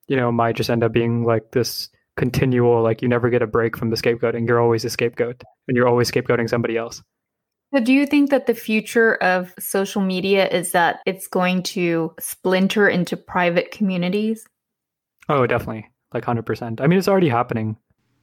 you 0.08 0.16
know, 0.16 0.30
might 0.30 0.56
just 0.56 0.70
end 0.70 0.84
up 0.84 0.92
being 0.92 1.24
like 1.24 1.50
this 1.52 1.88
continual, 2.16 2.82
like 2.82 3.02
you 3.02 3.08
never 3.08 3.30
get 3.30 3.42
a 3.42 3.46
break 3.46 3.76
from 3.76 3.90
the 3.90 3.96
scapegoating. 3.96 4.46
You're 4.46 4.60
always 4.60 4.84
a 4.84 4.90
scapegoat 4.90 5.42
and 5.68 5.76
you're 5.76 5.88
always 5.88 6.10
scapegoating 6.10 6.48
somebody 6.48 6.76
else. 6.76 7.02
So, 7.74 7.80
do 7.80 7.92
you 7.92 8.06
think 8.06 8.30
that 8.30 8.46
the 8.46 8.54
future 8.54 9.16
of 9.16 9.52
social 9.58 10.00
media 10.00 10.48
is 10.48 10.70
that 10.72 11.00
it's 11.06 11.26
going 11.26 11.62
to 11.64 12.14
splinter 12.20 12.88
into 12.88 13.16
private 13.16 13.72
communities? 13.72 14.46
Oh, 15.28 15.46
definitely. 15.46 15.90
Like 16.12 16.24
100%. 16.24 16.80
I 16.80 16.86
mean, 16.86 16.98
it's 16.98 17.08
already 17.08 17.28
happening. 17.28 17.76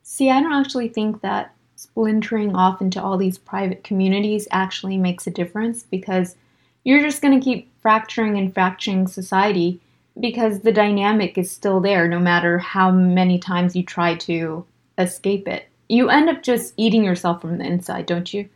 See, 0.03 0.29
I 0.29 0.39
don't 0.39 0.53
actually 0.53 0.87
think 0.87 1.21
that 1.21 1.53
splintering 1.75 2.55
off 2.55 2.81
into 2.81 3.01
all 3.01 3.17
these 3.17 3.37
private 3.37 3.83
communities 3.83 4.47
actually 4.51 4.97
makes 4.97 5.27
a 5.27 5.31
difference 5.31 5.83
because 5.83 6.35
you're 6.83 7.01
just 7.01 7.21
going 7.21 7.37
to 7.37 7.43
keep 7.43 7.71
fracturing 7.81 8.37
and 8.37 8.53
fracturing 8.53 9.07
society 9.07 9.81
because 10.19 10.61
the 10.61 10.71
dynamic 10.71 11.37
is 11.37 11.51
still 11.51 11.79
there 11.79 12.07
no 12.07 12.19
matter 12.19 12.57
how 12.57 12.91
many 12.91 13.39
times 13.39 13.75
you 13.75 13.83
try 13.83 14.15
to 14.15 14.65
escape 14.97 15.47
it. 15.47 15.67
You 15.89 16.09
end 16.09 16.29
up 16.29 16.43
just 16.43 16.73
eating 16.77 17.03
yourself 17.03 17.41
from 17.41 17.57
the 17.57 17.65
inside, 17.65 18.05
don't 18.05 18.33
you? 18.33 18.47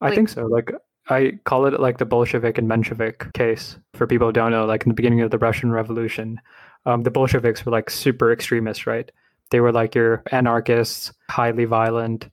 I 0.00 0.14
think 0.14 0.28
so. 0.28 0.46
Like 0.46 0.72
I 1.08 1.38
call 1.44 1.66
it 1.66 1.78
like 1.78 1.98
the 1.98 2.04
Bolshevik 2.04 2.58
and 2.58 2.68
Menshevik 2.68 3.32
case 3.34 3.76
for 3.94 4.06
people 4.06 4.28
who 4.28 4.32
don't 4.32 4.50
know. 4.50 4.64
Like 4.64 4.84
in 4.84 4.88
the 4.88 4.94
beginning 4.94 5.20
of 5.20 5.30
the 5.30 5.38
Russian 5.38 5.72
Revolution, 5.72 6.40
um, 6.86 7.02
the 7.02 7.10
Bolsheviks 7.10 7.64
were 7.64 7.72
like 7.72 7.90
super 7.90 8.32
extremists, 8.32 8.86
right? 8.86 9.10
They 9.50 9.60
were 9.60 9.72
like 9.72 9.94
your 9.94 10.22
anarchists, 10.30 11.12
highly 11.28 11.64
violent, 11.64 12.28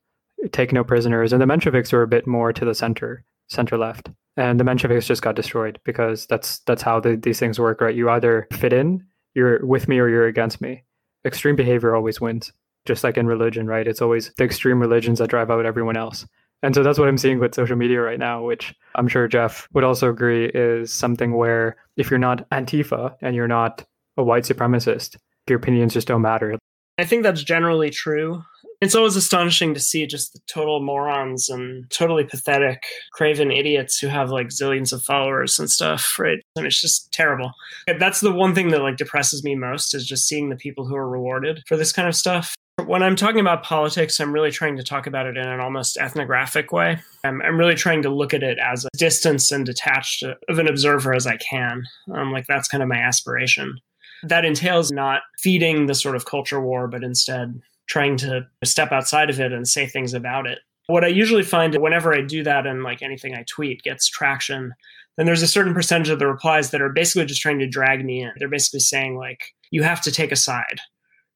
take 0.51 0.71
no 0.71 0.83
prisoners, 0.83 1.33
and 1.33 1.41
the 1.41 1.45
Mensheviks 1.45 1.91
were 1.91 2.03
a 2.03 2.07
bit 2.07 2.27
more 2.27 2.53
to 2.53 2.63
the 2.63 2.75
center, 2.75 3.23
center 3.47 3.77
left. 3.77 4.09
And 4.35 4.59
the 4.59 4.63
Mensheviks 4.63 5.05
just 5.05 5.23
got 5.23 5.35
destroyed 5.35 5.79
because 5.83 6.27
that's 6.27 6.59
that's 6.59 6.83
how 6.83 6.99
the, 6.99 7.15
these 7.15 7.39
things 7.39 7.59
work, 7.59 7.81
right? 7.81 7.95
You 7.95 8.09
either 8.09 8.47
fit 8.53 8.71
in, 8.71 9.03
you're 9.33 9.65
with 9.65 9.87
me, 9.87 9.97
or 9.99 10.09
you're 10.09 10.27
against 10.27 10.61
me. 10.61 10.83
Extreme 11.25 11.55
behavior 11.55 11.95
always 11.95 12.21
wins, 12.21 12.53
just 12.85 13.03
like 13.03 13.17
in 13.17 13.25
religion, 13.25 13.65
right? 13.67 13.87
It's 13.87 14.01
always 14.01 14.31
the 14.37 14.43
extreme 14.43 14.79
religions 14.79 15.19
that 15.19 15.29
drive 15.29 15.49
out 15.49 15.65
everyone 15.65 15.97
else. 15.97 16.25
And 16.63 16.73
so 16.73 16.83
that's 16.83 16.97
what 16.97 17.07
I'm 17.07 17.17
seeing 17.17 17.39
with 17.39 17.55
social 17.55 17.75
media 17.75 18.01
right 18.01 18.19
now, 18.19 18.43
which 18.43 18.73
I'm 18.95 19.07
sure 19.07 19.27
Geoff 19.27 19.67
would 19.73 19.83
also 19.83 20.09
agree 20.09 20.45
is 20.45 20.91
something 20.91 21.35
where 21.35 21.75
if 21.97 22.09
you're 22.09 22.19
not 22.19 22.49
Antifa 22.49 23.15
and 23.21 23.35
you're 23.35 23.47
not 23.47 23.85
a 24.17 24.23
white 24.23 24.43
supremacist, 24.43 25.17
your 25.47 25.57
opinions 25.57 25.93
just 25.93 26.07
don't 26.07 26.21
matter. 26.21 26.57
I 26.97 27.05
think 27.05 27.21
that's 27.23 27.43
generally 27.43 27.91
true. 27.91 28.43
It's 28.79 28.93
always 28.93 29.15
astonishing 29.15 29.73
to 29.73 29.79
see 29.79 30.05
just 30.05 30.33
the 30.33 30.39
total 30.45 30.83
morons 30.83 31.49
and 31.49 31.89
totally 31.89 32.23
pathetic, 32.23 32.83
craven 33.11 33.51
idiots 33.51 33.97
who 33.97 34.07
have 34.07 34.29
like 34.29 34.49
zillions 34.49 34.93
of 34.93 35.01
followers 35.01 35.57
and 35.57 35.67
stuff, 35.67 36.19
right? 36.19 36.37
And 36.55 36.67
it's 36.67 36.79
just 36.79 37.11
terrible. 37.11 37.53
That's 37.99 38.21
the 38.21 38.31
one 38.31 38.53
thing 38.53 38.69
that 38.69 38.83
like 38.83 38.97
depresses 38.97 39.43
me 39.43 39.55
most 39.55 39.95
is 39.95 40.05
just 40.05 40.27
seeing 40.27 40.49
the 40.49 40.55
people 40.55 40.85
who 40.85 40.95
are 40.95 41.09
rewarded 41.09 41.63
for 41.67 41.75
this 41.75 41.91
kind 41.91 42.07
of 42.07 42.15
stuff. 42.15 42.53
When 42.85 43.01
I'm 43.01 43.15
talking 43.15 43.39
about 43.39 43.63
politics, 43.63 44.19
I'm 44.19 44.31
really 44.31 44.51
trying 44.51 44.77
to 44.77 44.83
talk 44.83 45.07
about 45.07 45.25
it 45.25 45.37
in 45.37 45.47
an 45.47 45.59
almost 45.59 45.97
ethnographic 45.97 46.71
way. 46.71 46.99
I'm, 47.23 47.41
I'm 47.41 47.57
really 47.57 47.73
trying 47.73 48.03
to 48.03 48.11
look 48.11 48.35
at 48.35 48.43
it 48.43 48.59
as 48.59 48.85
a 48.85 48.95
distance 48.95 49.51
and 49.51 49.65
detached 49.65 50.21
of 50.21 50.59
an 50.59 50.67
observer 50.67 51.15
as 51.15 51.25
I 51.25 51.37
can. 51.37 51.83
Um, 52.13 52.31
like 52.31 52.45
that's 52.45 52.67
kind 52.67 52.83
of 52.83 52.89
my 52.89 52.97
aspiration. 52.97 53.79
That 54.21 54.45
entails 54.45 54.91
not 54.91 55.23
feeding 55.39 55.87
the 55.87 55.95
sort 55.95 56.15
of 56.15 56.25
culture 56.25 56.61
war, 56.61 56.87
but 56.87 57.03
instead 57.03 57.59
trying 57.87 58.17
to 58.17 58.45
step 58.63 58.91
outside 58.91 59.29
of 59.29 59.39
it 59.39 59.53
and 59.53 59.67
say 59.67 59.85
things 59.85 60.13
about 60.13 60.45
it. 60.47 60.59
What 60.87 61.03
I 61.03 61.07
usually 61.07 61.43
find 61.43 61.75
whenever 61.75 62.13
I 62.13 62.21
do 62.21 62.43
that 62.43 62.65
and 62.65 62.83
like 62.83 63.01
anything 63.01 63.35
I 63.35 63.43
tweet 63.49 63.83
gets 63.83 64.07
traction, 64.07 64.73
then 65.17 65.25
there's 65.25 65.41
a 65.41 65.47
certain 65.47 65.73
percentage 65.73 66.09
of 66.09 66.19
the 66.19 66.27
replies 66.27 66.71
that 66.71 66.81
are 66.81 66.89
basically 66.89 67.25
just 67.25 67.41
trying 67.41 67.59
to 67.59 67.67
drag 67.67 68.05
me 68.05 68.21
in. 68.21 68.31
They're 68.37 68.47
basically 68.47 68.79
saying 68.79 69.17
like, 69.17 69.53
you 69.71 69.83
have 69.83 70.01
to 70.01 70.11
take 70.11 70.31
a 70.31 70.37
side 70.37 70.79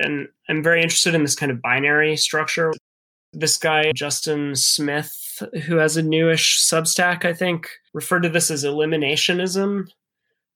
and 0.02 0.28
I'm 0.50 0.64
very 0.64 0.82
interested 0.82 1.16
in 1.16 1.24
this 1.24 1.36
kind 1.36 1.52
of 1.52 1.62
binary 1.62 2.18
structure. 2.18 2.74
This 3.34 3.58
guy, 3.58 3.92
Justin 3.94 4.56
Smith, 4.56 5.42
who 5.66 5.78
has 5.78 5.96
a 5.96 6.02
newish 6.02 6.60
Substack, 6.62 7.24
I 7.24 7.34
think, 7.34 7.70
referred 7.94 8.24
to 8.24 8.30
this 8.30 8.52
as 8.52 8.64
eliminationism. 8.64 9.88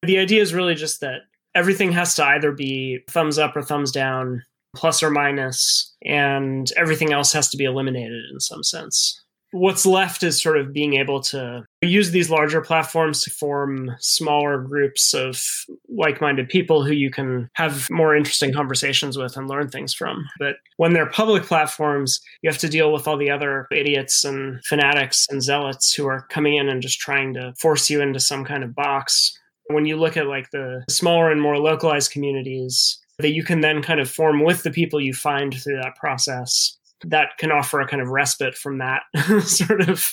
The 0.03 0.17
idea 0.17 0.41
is 0.41 0.53
really 0.53 0.75
just 0.75 0.99
that 1.01 1.21
everything 1.53 1.91
has 1.93 2.15
to 2.15 2.25
either 2.25 2.51
be 2.51 2.99
thumbs 3.09 3.39
up 3.39 3.55
or 3.55 3.61
thumbs 3.61 3.91
down, 3.91 4.43
plus 4.75 5.01
or 5.01 5.09
minus, 5.09 5.93
and 6.03 6.71
everything 6.77 7.13
else 7.13 7.33
has 7.33 7.49
to 7.49 7.57
be 7.57 7.65
eliminated 7.65 8.23
in 8.31 8.39
some 8.39 8.63
sense. 8.63 9.21
What's 9.51 9.85
left 9.85 10.21
is 10.21 10.41
sort 10.41 10.57
of 10.57 10.73
being 10.73 10.95
able 10.95 11.21
to 11.21 11.63
use 11.81 12.11
these 12.11 12.29
larger 12.29 12.59
platforms 12.59 13.23
to 13.23 13.29
form 13.29 13.89
smaller 13.99 14.57
groups 14.57 15.13
of 15.13 15.41
like-minded 15.87 16.49
people 16.49 16.83
who 16.83 16.91
you 16.91 17.09
can 17.09 17.49
have 17.53 17.89
more 17.89 18.17
interesting 18.17 18.51
conversations 18.51 19.17
with 19.17 19.37
and 19.37 19.47
learn 19.47 19.69
things 19.69 19.93
from. 19.93 20.25
But 20.39 20.57
when 20.75 20.91
they're 20.91 21.05
public 21.05 21.43
platforms 21.43 22.19
you 22.41 22.49
have 22.49 22.59
to 22.59 22.67
deal 22.67 22.91
with 22.91 23.07
all 23.07 23.15
the 23.15 23.29
other 23.29 23.67
idiots 23.71 24.25
and 24.25 24.61
fanatics 24.65 25.25
and 25.29 25.41
zealots 25.41 25.93
who 25.93 26.05
are 26.05 26.27
coming 26.29 26.57
in 26.57 26.67
and 26.67 26.81
just 26.81 26.99
trying 26.99 27.33
to 27.35 27.53
force 27.57 27.89
you 27.89 28.01
into 28.01 28.19
some 28.19 28.43
kind 28.43 28.63
of 28.63 28.75
box. 28.75 29.31
When 29.67 29.85
you 29.85 29.95
look 29.95 30.17
at 30.17 30.27
like 30.27 30.51
the 30.51 30.83
smaller 30.89 31.31
and 31.31 31.41
more 31.41 31.59
localized 31.59 32.11
communities 32.11 32.99
that 33.19 33.33
you 33.33 33.43
can 33.43 33.61
then 33.61 33.81
kind 33.81 33.99
of 33.99 34.09
form 34.09 34.43
with 34.43 34.63
the 34.63 34.71
people 34.71 34.99
you 34.99 35.13
find 35.13 35.53
through 35.53 35.77
that 35.77 35.95
process 35.95 36.77
that 37.03 37.37
can 37.37 37.51
offer 37.51 37.81
a 37.81 37.87
kind 37.87 38.01
of 38.01 38.09
respite 38.09 38.55
from 38.55 38.77
that 38.79 39.03
sort 39.43 39.87
of 39.87 40.05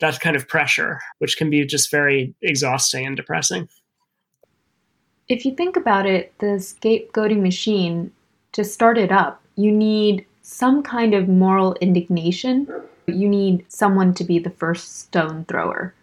that 0.00 0.20
kind 0.20 0.36
of 0.36 0.48
pressure, 0.48 1.00
which 1.18 1.36
can 1.36 1.50
be 1.50 1.64
just 1.64 1.90
very 1.90 2.34
exhausting 2.42 3.06
and 3.06 3.16
depressing. 3.16 3.68
If 5.28 5.44
you 5.44 5.54
think 5.54 5.76
about 5.76 6.06
it, 6.06 6.32
the 6.38 6.58
scapegoating 6.58 7.40
machine, 7.40 8.10
to 8.52 8.64
start 8.64 8.98
it 8.98 9.12
up, 9.12 9.40
you 9.54 9.70
need 9.70 10.26
some 10.42 10.82
kind 10.82 11.14
of 11.14 11.28
moral 11.28 11.74
indignation. 11.80 12.66
You 13.06 13.28
need 13.28 13.64
someone 13.68 14.12
to 14.14 14.24
be 14.24 14.40
the 14.40 14.50
first 14.50 14.98
stone 14.98 15.44
thrower. 15.44 15.94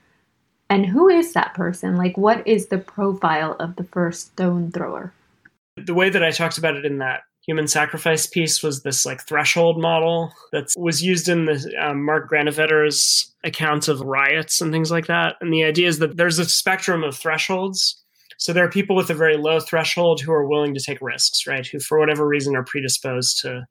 And 0.69 0.85
who 0.85 1.09
is 1.09 1.33
that 1.33 1.53
person? 1.53 1.97
Like, 1.97 2.17
what 2.17 2.45
is 2.47 2.67
the 2.67 2.77
profile 2.77 3.55
of 3.59 3.75
the 3.75 3.83
first 3.83 4.27
stone 4.27 4.71
thrower? 4.71 5.13
The 5.77 5.93
way 5.93 6.09
that 6.09 6.23
I 6.23 6.31
talked 6.31 6.57
about 6.57 6.75
it 6.75 6.85
in 6.85 6.97
that 6.99 7.21
human 7.47 7.67
sacrifice 7.67 8.27
piece 8.27 8.61
was 8.61 8.83
this 8.83 9.05
like 9.05 9.25
threshold 9.25 9.79
model 9.79 10.33
that 10.51 10.67
was 10.77 11.01
used 11.01 11.29
in 11.29 11.45
the 11.45 11.73
um, 11.81 12.03
Mark 12.03 12.29
Granovetter's 12.29 13.33
accounts 13.43 13.87
of 13.87 14.01
riots 14.01 14.59
and 14.59 14.71
things 14.71 14.91
like 14.91 15.07
that. 15.07 15.35
And 15.39 15.53
the 15.53 15.63
idea 15.63 15.87
is 15.87 15.99
that 15.99 16.17
there's 16.17 16.39
a 16.39 16.45
spectrum 16.45 17.03
of 17.03 17.15
thresholds. 17.15 18.03
So 18.37 18.51
there 18.51 18.65
are 18.65 18.69
people 18.69 18.95
with 18.95 19.09
a 19.09 19.15
very 19.15 19.37
low 19.37 19.59
threshold 19.61 20.19
who 20.19 20.33
are 20.33 20.47
willing 20.47 20.73
to 20.73 20.83
take 20.83 21.01
risks, 21.01 21.47
right? 21.47 21.65
Who, 21.65 21.79
for 21.79 21.97
whatever 21.97 22.27
reason, 22.27 22.55
are 22.55 22.65
predisposed 22.65 23.39
to 23.41 23.65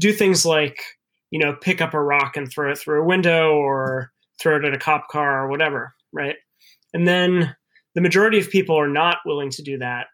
do 0.00 0.12
things 0.12 0.44
like, 0.44 0.82
you 1.30 1.38
know, 1.38 1.54
pick 1.54 1.80
up 1.80 1.94
a 1.94 2.02
rock 2.02 2.36
and 2.36 2.50
throw 2.50 2.72
it 2.72 2.78
through 2.78 3.02
a 3.02 3.06
window 3.06 3.52
or 3.52 4.10
throw 4.40 4.56
it 4.56 4.64
at 4.64 4.74
a 4.74 4.78
cop 4.78 5.08
car 5.08 5.44
or 5.44 5.48
whatever, 5.48 5.94
right? 6.12 6.36
And 6.92 7.06
then 7.06 7.54
the 7.94 8.00
majority 8.00 8.38
of 8.38 8.50
people 8.50 8.78
are 8.78 8.88
not 8.88 9.18
willing 9.24 9.50
to 9.50 9.62
do 9.62 9.78
that 9.78 10.06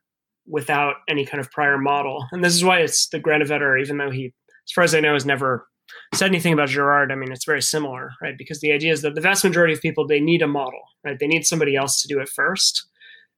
without 0.49 0.97
any 1.09 1.25
kind 1.25 1.41
of 1.41 1.51
prior 1.51 1.79
model. 1.79 2.27
And 2.33 2.45
this 2.45 2.55
is 2.55 2.65
why 2.65 2.81
it's 2.81 3.09
the 3.09 3.21
Granovetter, 3.21 3.81
even 3.81 3.99
though 3.99 4.11
he, 4.11 4.27
as 4.67 4.73
far 4.75 4.85
as 4.85 4.95
I 4.95 5.01
know, 5.01 5.15
has 5.15 5.27
never 5.27 5.67
said 6.15 6.29
anything 6.29 6.53
about 6.53 6.69
Girard. 6.69 7.13
I 7.13 7.15
mean, 7.15 7.33
it's 7.33 7.45
very 7.45 7.63
similar, 7.63 8.11
right? 8.23 8.37
Because 8.37 8.61
the 8.61 8.73
idea 8.73 8.93
is 8.93 9.03
that 9.03 9.15
the 9.15 9.21
vast 9.21 9.45
majority 9.45 9.75
of 9.75 9.81
people, 9.81 10.07
they 10.07 10.21
need 10.21 10.43
a 10.43 10.47
model, 10.47 10.81
right? 11.05 11.19
They 11.19 11.27
need 11.27 11.47
somebody 11.47 11.77
else 11.77 12.03
to 12.03 12.09
do 12.09 12.21
it 12.21 12.29
first. 12.29 12.87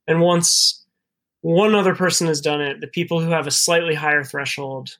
And 0.06 0.20
once 0.20 0.84
one 1.42 1.74
other 1.74 1.94
person 1.94 2.26
has 2.26 2.40
done 2.40 2.60
it, 2.60 2.80
the 2.80 2.86
people 2.86 3.20
who 3.20 3.30
have 3.30 3.46
a 3.46 3.52
slightly 3.52 3.94
higher 3.94 4.24
threshold 4.24 4.90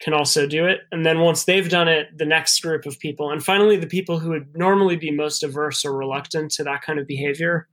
can 0.00 0.12
also 0.12 0.46
do 0.46 0.66
it. 0.66 0.80
And 0.90 1.06
then 1.06 1.20
once 1.20 1.44
they've 1.44 1.68
done 1.68 1.88
it, 1.88 2.08
the 2.16 2.24
next 2.24 2.60
group 2.60 2.86
of 2.86 2.98
people, 2.98 3.30
and 3.30 3.44
finally, 3.44 3.76
the 3.76 3.86
people 3.86 4.18
who 4.18 4.30
would 4.30 4.56
normally 4.56 4.96
be 4.96 5.12
most 5.12 5.44
averse 5.44 5.84
or 5.84 5.96
reluctant 5.96 6.50
to 6.52 6.64
that 6.64 6.82
kind 6.82 6.98
of 6.98 7.06
behavior 7.06 7.68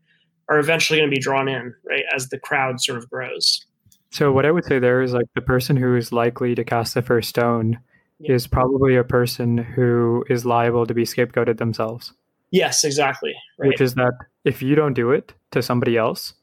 are 0.49 0.59
eventually 0.59 0.99
going 0.99 1.09
to 1.09 1.15
be 1.15 1.21
drawn 1.21 1.47
in, 1.47 1.73
right, 1.87 2.03
as 2.13 2.29
the 2.29 2.39
crowd 2.39 2.81
sort 2.81 2.97
of 2.97 3.09
grows. 3.09 3.65
So 4.11 4.31
what 4.31 4.45
I 4.45 4.51
would 4.51 4.65
say 4.65 4.79
there 4.79 5.01
is 5.01 5.13
like 5.13 5.27
the 5.35 5.41
person 5.41 5.77
who 5.77 5.95
is 5.95 6.11
likely 6.11 6.55
to 6.55 6.63
cast 6.63 6.95
the 6.95 7.01
first 7.01 7.29
stone 7.29 7.79
yeah. 8.19 8.33
is 8.33 8.47
probably 8.47 8.95
a 8.95 9.03
person 9.03 9.57
who 9.57 10.25
is 10.29 10.45
liable 10.45 10.87
to 10.87 10.93
be 10.93 11.03
scapegoated 11.03 11.57
themselves. 11.57 12.13
Yes, 12.51 12.83
exactly. 12.83 13.35
Right. 13.59 13.67
Which 13.67 13.81
is 13.81 13.93
that 13.93 14.13
if 14.43 14.63
you 14.63 14.73
don't 14.73 14.93
do 14.93 15.11
it 15.11 15.33
to 15.51 15.61
somebody 15.61 15.97
else, 15.97 16.33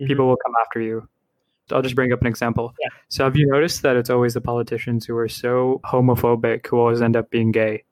mm-hmm. 0.00 0.08
people 0.08 0.26
will 0.26 0.38
come 0.44 0.54
after 0.60 0.80
you. 0.80 1.08
I'll 1.70 1.82
just 1.82 1.94
bring 1.94 2.12
up 2.12 2.20
an 2.20 2.26
example. 2.26 2.74
Yeah. 2.82 2.88
So 3.08 3.24
have 3.24 3.36
you 3.36 3.46
noticed 3.46 3.82
that 3.82 3.96
it's 3.96 4.10
always 4.10 4.34
the 4.34 4.40
politicians 4.40 5.06
who 5.06 5.16
are 5.16 5.28
so 5.28 5.80
homophobic 5.84 6.66
who 6.66 6.78
always 6.78 7.00
end 7.00 7.16
up 7.16 7.30
being 7.30 7.52
gay? 7.52 7.84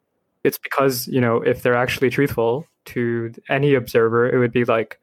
It's 0.44 0.58
because, 0.58 1.06
you 1.06 1.20
know, 1.20 1.36
if 1.36 1.62
they're 1.62 1.76
actually 1.76 2.10
truthful 2.10 2.66
to 2.86 3.32
any 3.48 3.74
observer, 3.74 4.28
it 4.28 4.38
would 4.38 4.52
be 4.52 4.64
like, 4.64 4.98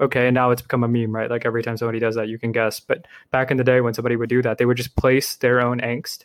okay, 0.00 0.26
and 0.26 0.34
now 0.34 0.50
it's 0.50 0.62
become 0.62 0.84
a 0.84 0.88
meme, 0.88 1.14
right? 1.14 1.30
Like 1.30 1.44
every 1.44 1.62
time 1.62 1.76
somebody 1.76 1.98
does 1.98 2.14
that, 2.14 2.28
you 2.28 2.38
can 2.38 2.52
guess. 2.52 2.80
But 2.80 3.06
back 3.30 3.50
in 3.50 3.56
the 3.56 3.64
day 3.64 3.80
when 3.80 3.94
somebody 3.94 4.16
would 4.16 4.28
do 4.28 4.42
that, 4.42 4.58
they 4.58 4.64
would 4.64 4.76
just 4.76 4.96
place 4.96 5.36
their 5.36 5.60
own 5.60 5.80
angst, 5.80 6.24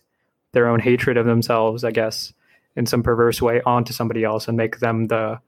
their 0.53 0.67
own 0.67 0.79
hatred 0.79 1.17
of 1.17 1.25
themselves, 1.25 1.83
I 1.83 1.91
guess, 1.91 2.33
in 2.75 2.85
some 2.85 3.03
perverse 3.03 3.41
way 3.41 3.61
onto 3.65 3.93
somebody 3.93 4.23
else 4.23 4.47
and 4.47 4.57
make 4.57 4.79
them 4.79 5.05
the 5.05 5.39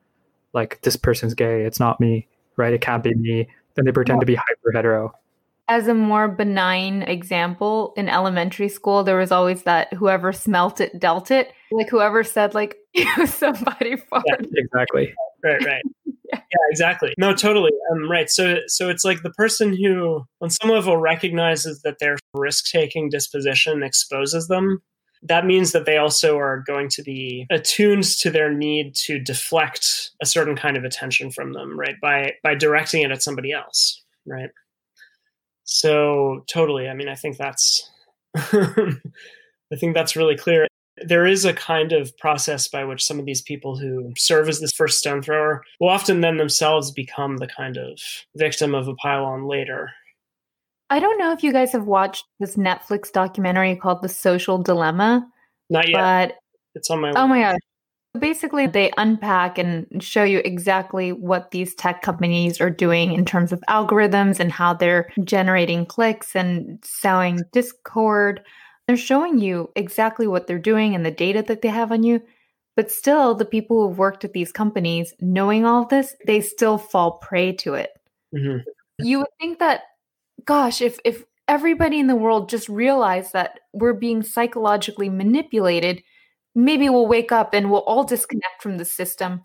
like 0.54 0.82
this 0.82 0.96
person's 0.96 1.34
gay, 1.34 1.64
it's 1.64 1.80
not 1.80 2.00
me, 2.00 2.28
right? 2.56 2.74
It 2.74 2.82
can't 2.82 3.04
be 3.04 3.14
me. 3.14 3.48
Then 3.76 3.86
they 3.86 3.92
pretend 3.92 4.22
to 4.22 4.26
be 4.26 4.36
hyper 4.36 4.72
hetero. 4.74 5.14
As 5.70 5.88
a 5.88 5.94
more 5.94 6.30
benign 6.30 7.02
example, 7.02 7.94
in 7.98 8.08
elementary 8.08 8.70
school, 8.70 9.04
there 9.04 9.18
was 9.18 9.32
always 9.32 9.64
that 9.64 9.94
whoever 9.94 10.32
smelt 10.32 10.80
it 10.80 10.98
dealt 10.98 11.30
it. 11.30 11.52
Like 11.72 11.90
whoever 11.90 12.24
said 12.24 12.54
like 12.56 12.78
somebody 13.26 13.98
farted. 13.98 14.24
Yeah, 14.28 14.36
exactly. 14.56 15.14
Right, 15.44 15.64
right. 15.66 15.84
yeah. 16.34 16.40
exactly. 16.70 17.14
No, 17.18 17.34
totally. 17.34 17.72
Um, 17.92 18.10
right. 18.10 18.30
So, 18.30 18.60
so 18.68 18.90
it's 18.90 19.04
like 19.04 19.24
the 19.24 19.32
person 19.32 19.76
who, 19.76 20.24
on 20.42 20.50
some 20.50 20.70
level, 20.70 20.98
recognizes 20.98 21.82
that 21.82 22.00
their 22.00 22.18
risk-taking 22.34 23.10
disposition 23.10 23.84
exposes 23.84 24.48
them 24.48 24.82
that 25.24 25.46
means 25.46 25.72
that 25.72 25.86
they 25.86 25.98
also 25.98 26.38
are 26.38 26.64
going 26.66 26.90
to 26.90 27.02
be 27.02 27.46
attuned 27.52 28.04
to 28.04 28.30
their 28.30 28.54
need 28.54 28.96
to 28.96 29.20
deflect 29.20 30.12
a 30.22 30.26
certain 30.26 30.56
kind 30.56 30.78
of 30.78 30.84
attention 30.84 31.32
from 31.32 31.54
them 31.54 31.78
right 31.78 31.96
by 32.02 32.34
by 32.44 32.56
directing 32.56 33.02
it 33.02 33.12
at 33.12 33.24
somebody 33.24 33.52
else 33.52 34.04
right 34.26 34.50
so 35.64 36.44
totally 36.48 36.88
i 36.88 36.94
mean 36.94 37.08
i 37.08 37.16
think 37.16 37.38
that's 37.38 37.90
i 38.36 39.76
think 39.78 39.94
that's 39.94 40.16
really 40.16 40.38
clear 40.38 40.68
there 41.06 41.26
is 41.26 41.46
a 41.46 41.54
kind 41.54 41.94
of 41.94 42.18
process 42.18 42.68
by 42.68 42.84
which 42.84 43.06
some 43.06 43.20
of 43.20 43.26
these 43.26 43.42
people 43.42 43.78
who 43.78 44.14
serve 44.18 44.50
as 44.50 44.60
this 44.60 44.72
first 44.72 45.00
stone 45.00 45.22
thrower 45.22 45.64
will 45.80 45.90
often 45.90 46.22
then 46.22 46.38
themselves 46.38 46.92
become 46.92 47.38
the 47.38 47.48
kind 47.48 47.78
of 47.78 48.00
victim 48.36 48.74
of 48.74 48.88
a 48.88 48.96
pile-on 48.96 49.48
later 49.48 49.92
I 50.90 51.00
don't 51.00 51.18
know 51.18 51.34
if 51.34 51.44
you 51.44 51.52
guys 51.52 51.72
have 51.74 51.86
watched 51.86 52.26
this 52.40 52.56
Netflix 52.56 53.12
documentary 53.12 53.76
called 53.76 54.02
The 54.02 54.10
Social 54.10 54.58
Dilemma. 54.58 55.28
Not 55.70 55.90
yet. 55.90 55.98
But 55.98 56.36
it's 56.76 56.90
on 56.90 57.02
my 57.02 57.12
Oh 57.16 57.28
my 57.28 57.42
gosh. 57.42 57.58
Basically, 58.18 58.66
they 58.66 58.92
unpack 58.98 59.58
and 59.60 59.86
show 60.02 60.24
you 60.24 60.42
exactly 60.44 61.12
what 61.12 61.52
these 61.52 61.76
tech 61.76 62.02
companies 62.02 62.60
are 62.60 62.70
doing 62.70 63.12
in 63.14 63.26
terms 63.26 63.52
of 63.52 63.62
algorithms 63.70 64.40
and 64.40 64.52
how 64.52 64.74
they're 64.74 65.12
generating 65.24 65.86
clicks 65.86 66.36
and 66.36 66.80
selling 66.84 67.42
Discord. 67.52 68.42
They're 68.88 68.98
showing 68.98 69.40
you 69.40 69.72
exactly 69.76 70.28
what 70.28 70.48
they're 70.48 70.60
doing 70.60 70.96
and 70.96 71.06
the 71.06 71.12
data 71.12 71.44
that 71.44 71.62
they 71.62 71.68
have 71.70 71.92
on 71.92 72.04
you. 72.04 72.22
But 72.76 72.92
still, 72.92 73.34
the 73.34 73.46
people 73.46 73.88
who've 73.88 73.98
worked 73.98 74.24
at 74.24 74.34
these 74.34 74.52
companies, 74.52 75.14
knowing 75.20 75.66
all 75.66 75.84
of 75.84 75.90
this, 75.90 76.16
they 76.26 76.42
still 76.42 76.78
fall 76.78 77.18
prey 77.18 77.52
to 77.54 77.74
it. 77.74 77.90
Mm-hmm. 78.36 78.60
You 79.00 79.20
would 79.20 79.28
think 79.40 79.60
that 79.60 79.82
gosh, 80.46 80.82
if 80.82 81.00
if 81.04 81.26
everybody 81.48 82.00
in 82.00 82.08
the 82.08 82.16
world 82.16 82.50
just 82.50 82.70
realized 82.70 83.34
that 83.34 83.60
we're 83.74 83.94
being 83.94 84.22
psychologically 84.22 85.10
manipulated, 85.10 86.04
maybe 86.56 86.90
we'll 86.90 87.08
wake 87.08 87.32
up 87.32 87.54
and 87.54 87.72
we'll 87.72 87.82
all 87.82 88.04
disconnect 88.04 88.62
from 88.62 88.78
the 88.78 88.86
system. 88.86 89.42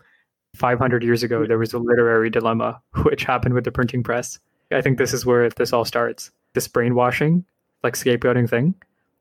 500 0.55 1.03
years 1.03 1.23
ago, 1.23 1.47
there 1.47 1.57
was 1.57 1.73
a 1.73 1.79
literary 1.79 2.29
dilemma 2.29 2.81
which 3.03 3.23
happened 3.23 3.55
with 3.55 3.63
the 3.63 3.71
printing 3.71 4.03
press. 4.03 4.39
I 4.71 4.81
think 4.81 4.97
this 4.97 5.13
is 5.13 5.25
where 5.25 5.49
this 5.49 5.73
all 5.73 5.85
starts. 5.85 6.31
This 6.53 6.67
brainwashing, 6.67 7.45
like 7.83 7.95
scapegoating 7.95 8.49
thing, 8.49 8.75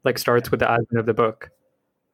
like 0.04 0.18
starts 0.18 0.50
with 0.50 0.60
the 0.60 0.70
advent 0.70 0.98
of 0.98 1.06
the 1.06 1.14
book. 1.14 1.50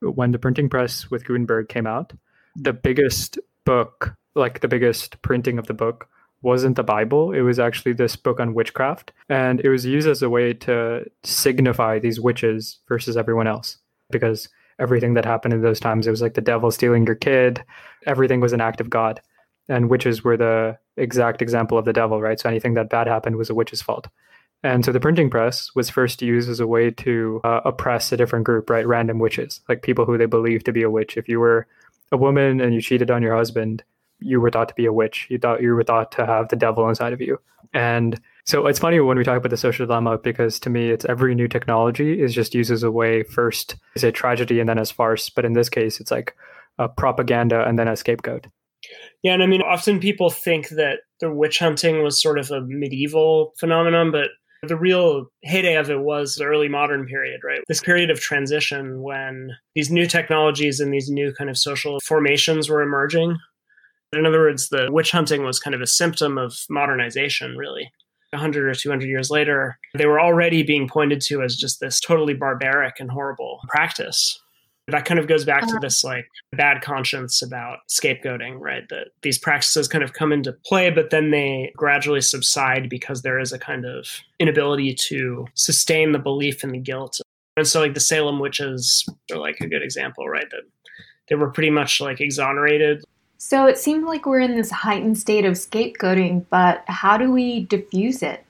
When 0.00 0.32
the 0.32 0.38
printing 0.38 0.68
press 0.68 1.10
with 1.10 1.24
Gutenberg 1.24 1.68
came 1.68 1.86
out, 1.86 2.12
the 2.56 2.72
mm-hmm. 2.72 2.80
biggest 2.82 3.38
book, 3.64 4.14
like 4.34 4.60
the 4.60 4.68
biggest 4.68 5.20
printing 5.22 5.58
of 5.58 5.66
the 5.66 5.74
book, 5.74 6.08
wasn't 6.42 6.76
the 6.76 6.84
Bible. 6.84 7.32
It 7.32 7.40
was 7.40 7.58
actually 7.58 7.92
this 7.94 8.16
book 8.16 8.38
on 8.40 8.54
witchcraft. 8.54 9.12
And 9.28 9.60
it 9.60 9.68
was 9.68 9.84
used 9.84 10.08
as 10.08 10.22
a 10.22 10.30
way 10.30 10.52
to 10.54 11.04
signify 11.24 11.98
these 11.98 12.20
witches 12.20 12.78
versus 12.88 13.16
everyone 13.16 13.48
else. 13.48 13.78
Because 14.10 14.48
everything 14.78 15.14
that 15.14 15.24
happened 15.24 15.54
in 15.54 15.62
those 15.62 15.80
times, 15.80 16.06
it 16.06 16.10
was 16.10 16.22
like 16.22 16.34
the 16.34 16.40
devil 16.40 16.70
stealing 16.70 17.04
your 17.06 17.16
kid. 17.16 17.64
Everything 18.06 18.40
was 18.40 18.52
an 18.52 18.60
act 18.60 18.80
of 18.80 18.88
God. 18.88 19.20
And 19.68 19.90
witches 19.90 20.24
were 20.24 20.36
the 20.36 20.78
exact 20.96 21.42
example 21.42 21.76
of 21.76 21.84
the 21.84 21.92
devil, 21.92 22.20
right? 22.20 22.38
So 22.38 22.48
anything 22.48 22.74
that 22.74 22.88
bad 22.88 23.06
happened 23.06 23.36
was 23.36 23.50
a 23.50 23.54
witch's 23.54 23.82
fault. 23.82 24.08
And 24.62 24.84
so 24.84 24.90
the 24.90 25.00
printing 25.00 25.30
press 25.30 25.70
was 25.74 25.88
first 25.88 26.20
used 26.20 26.50
as 26.50 26.60
a 26.60 26.66
way 26.66 26.90
to 26.90 27.40
uh, 27.44 27.60
oppress 27.64 28.10
a 28.10 28.16
different 28.16 28.44
group, 28.44 28.68
right? 28.68 28.86
Random 28.86 29.18
witches, 29.18 29.60
like 29.68 29.82
people 29.82 30.04
who 30.04 30.18
they 30.18 30.26
believed 30.26 30.66
to 30.66 30.72
be 30.72 30.82
a 30.82 30.90
witch. 30.90 31.16
If 31.16 31.28
you 31.28 31.38
were 31.38 31.66
a 32.10 32.16
woman 32.16 32.60
and 32.60 32.74
you 32.74 32.80
cheated 32.80 33.10
on 33.10 33.22
your 33.22 33.36
husband, 33.36 33.84
you 34.18 34.40
were 34.40 34.50
thought 34.50 34.68
to 34.68 34.74
be 34.74 34.86
a 34.86 34.92
witch. 34.92 35.28
You 35.30 35.38
thought 35.38 35.62
you 35.62 35.72
were 35.74 35.84
thought 35.84 36.10
to 36.12 36.26
have 36.26 36.48
the 36.48 36.56
devil 36.56 36.88
inside 36.88 37.12
of 37.12 37.20
you. 37.20 37.38
And 37.72 38.20
so 38.44 38.66
it's 38.66 38.78
funny 38.78 38.98
when 38.98 39.18
we 39.18 39.24
talk 39.24 39.36
about 39.36 39.50
the 39.50 39.56
social 39.56 39.86
dilemma 39.86 40.18
because 40.18 40.58
to 40.60 40.70
me, 40.70 40.90
it's 40.90 41.04
every 41.04 41.34
new 41.34 41.48
technology 41.48 42.20
is 42.20 42.34
just 42.34 42.54
used 42.54 42.70
as 42.70 42.82
a 42.82 42.90
way 42.90 43.22
first 43.22 43.76
as 43.94 44.02
a 44.02 44.10
tragedy 44.10 44.58
and 44.58 44.68
then 44.68 44.78
as 44.78 44.90
farce. 44.90 45.30
But 45.30 45.44
in 45.44 45.52
this 45.52 45.68
case, 45.68 46.00
it's 46.00 46.10
like 46.10 46.34
a 46.78 46.88
propaganda 46.88 47.64
and 47.64 47.78
then 47.78 47.88
a 47.88 47.96
scapegoat. 47.96 48.46
Yeah, 49.22 49.34
and 49.34 49.42
I 49.42 49.46
mean, 49.46 49.62
often 49.62 50.00
people 50.00 50.30
think 50.30 50.70
that 50.70 51.00
the 51.20 51.32
witch 51.32 51.58
hunting 51.58 52.02
was 52.02 52.22
sort 52.22 52.38
of 52.38 52.50
a 52.50 52.60
medieval 52.60 53.52
phenomenon, 53.58 54.12
but 54.12 54.28
the 54.62 54.76
real 54.76 55.26
heyday 55.42 55.76
of 55.76 55.90
it 55.90 56.00
was 56.00 56.34
the 56.34 56.44
early 56.44 56.68
modern 56.68 57.06
period, 57.06 57.40
right? 57.44 57.60
This 57.68 57.80
period 57.80 58.10
of 58.10 58.20
transition 58.20 59.02
when 59.02 59.52
these 59.74 59.90
new 59.90 60.06
technologies 60.06 60.80
and 60.80 60.92
these 60.92 61.08
new 61.08 61.32
kind 61.32 61.50
of 61.50 61.56
social 61.56 61.98
formations 62.00 62.68
were 62.68 62.82
emerging 62.82 63.38
in 64.12 64.24
other 64.24 64.40
words, 64.40 64.68
the 64.68 64.88
witch 64.90 65.10
hunting 65.10 65.44
was 65.44 65.58
kind 65.58 65.74
of 65.74 65.82
a 65.82 65.86
symptom 65.86 66.38
of 66.38 66.54
modernization, 66.70 67.56
really. 67.56 67.90
100 68.30 68.68
or 68.68 68.74
200 68.74 69.06
years 69.06 69.30
later, 69.30 69.78
they 69.96 70.06
were 70.06 70.20
already 70.20 70.62
being 70.62 70.88
pointed 70.88 71.20
to 71.22 71.42
as 71.42 71.56
just 71.56 71.80
this 71.80 71.98
totally 71.98 72.34
barbaric 72.34 73.00
and 73.00 73.10
horrible 73.10 73.60
practice. 73.68 74.38
That 74.88 75.04
kind 75.04 75.20
of 75.20 75.26
goes 75.26 75.44
back 75.44 75.60
to 75.62 75.66
uh-huh. 75.66 75.78
this 75.80 76.02
like 76.02 76.26
bad 76.52 76.82
conscience 76.82 77.42
about 77.42 77.80
scapegoating, 77.88 78.58
right? 78.58 78.88
That 78.88 79.08
these 79.22 79.38
practices 79.38 79.86
kind 79.86 80.02
of 80.02 80.14
come 80.14 80.32
into 80.32 80.52
play, 80.64 80.90
but 80.90 81.10
then 81.10 81.30
they 81.30 81.72
gradually 81.76 82.20
subside 82.20 82.88
because 82.88 83.22
there 83.22 83.38
is 83.38 83.52
a 83.52 83.58
kind 83.58 83.84
of 83.84 84.06
inability 84.38 84.94
to 85.08 85.46
sustain 85.54 86.12
the 86.12 86.18
belief 86.18 86.64
in 86.64 86.72
the 86.72 86.78
guilt. 86.78 87.20
And 87.56 87.66
so, 87.66 87.80
like 87.80 87.94
the 87.94 88.00
Salem 88.00 88.38
witches 88.38 89.06
are 89.30 89.38
like 89.38 89.60
a 89.60 89.66
good 89.66 89.82
example, 89.82 90.28
right? 90.28 90.48
That 90.50 90.62
they 91.28 91.34
were 91.34 91.50
pretty 91.50 91.70
much 91.70 92.00
like 92.00 92.20
exonerated 92.20 93.04
so 93.38 93.66
it 93.66 93.78
seems 93.78 94.04
like 94.04 94.26
we're 94.26 94.40
in 94.40 94.56
this 94.56 94.70
heightened 94.70 95.16
state 95.16 95.44
of 95.44 95.54
scapegoating, 95.54 96.44
but 96.50 96.82
how 96.88 97.16
do 97.16 97.30
we 97.30 97.64
diffuse 97.66 98.20
it? 98.20 98.44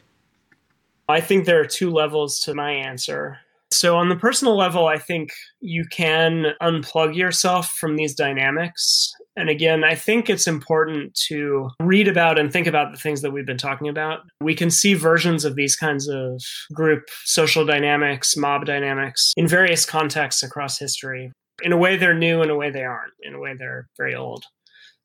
I 1.11 1.21
think 1.21 1.45
there 1.45 1.61
are 1.61 1.67
two 1.67 1.91
levels 1.91 2.41
to 2.41 2.55
my 2.55 2.73
answer. 2.73 3.39
So, 3.71 3.97
on 3.97 4.09
the 4.09 4.17
personal 4.17 4.57
level, 4.57 4.87
I 4.87 4.99
think 4.99 5.31
you 5.61 5.85
can 5.85 6.55
unplug 6.63 7.15
yourself 7.15 7.71
from 7.71 7.97
these 7.97 8.15
dynamics. 8.15 9.13
And 9.37 9.49
again, 9.49 9.85
I 9.85 9.95
think 9.95 10.29
it's 10.29 10.47
important 10.47 11.15
to 11.29 11.69
read 11.81 12.09
about 12.09 12.39
and 12.39 12.53
think 12.53 12.67
about 12.67 12.93
the 12.93 12.99
things 12.99 13.23
that 13.23 13.31
we've 13.31 13.47
been 13.47 13.59
talking 13.59 13.89
about. 13.89 14.21
We 14.41 14.55
can 14.55 14.71
see 14.71 14.95
versions 14.95 15.45
of 15.45 15.55
these 15.55 15.77
kinds 15.77 16.09
of 16.09 16.43
group 16.75 17.05
social 17.25 17.65
dynamics, 17.65 18.37
mob 18.37 18.65
dynamics 18.65 19.33
in 19.37 19.47
various 19.47 19.85
contexts 19.85 20.43
across 20.43 20.79
history. 20.79 21.31
In 21.63 21.73
a 21.73 21.77
way, 21.77 21.97
they're 21.97 22.15
new, 22.15 22.43
in 22.43 22.51
a 22.51 22.57
way, 22.57 22.71
they 22.71 22.85
aren't. 22.85 23.13
In 23.23 23.35
a 23.35 23.41
way, 23.41 23.55
they're 23.57 23.87
very 23.97 24.15
old 24.15 24.45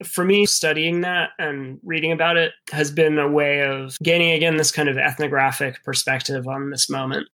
for 0.04 0.26
me, 0.26 0.46
studying 0.46 1.02
that 1.02 1.30
and 1.40 1.80
reading 1.84 2.12
about 2.12 2.38
it 2.38 2.52
has 2.72 2.92
been 2.92 3.18
a 3.20 3.30
way 3.30 3.62
of 3.62 3.98
gaining 4.04 4.32
again 4.32 4.58
this 4.58 4.72
kind 4.72 4.90
of 4.90 4.98
ethnographic 4.98 5.84
perspective 5.84 6.48
on 6.48 6.70
this 6.70 6.90
moment. 6.90 7.28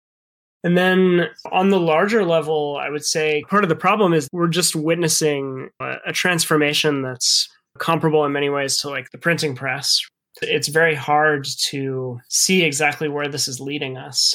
And 0.67 0.77
then 0.77 1.29
on 1.53 1.71
the 1.71 1.79
larger 1.79 2.25
level, 2.25 2.77
I 2.77 2.91
would 2.91 3.05
say 3.05 3.45
part 3.49 3.63
of 3.63 3.69
the 3.69 3.77
problem 3.77 4.13
is 4.13 4.29
we're 4.33 4.49
just 4.49 4.75
witnessing 4.75 5.71
a, 5.79 5.99
a 6.07 6.13
transformation 6.13 7.03
that's 7.03 7.49
comparable 7.79 8.25
in 8.25 8.33
many 8.33 8.49
ways 8.49 8.77
to 8.79 8.91
like 8.91 9.13
the 9.13 9.19
printing 9.19 9.55
press. 9.55 10.01
It's 10.43 10.67
very 10.67 10.97
hard 10.97 11.47
to 11.69 12.19
see 12.29 12.65
exactly 12.65 13.07
where 13.07 13.29
this 13.29 13.47
is 13.47 13.61
leading 13.61 13.97
us. 13.97 14.35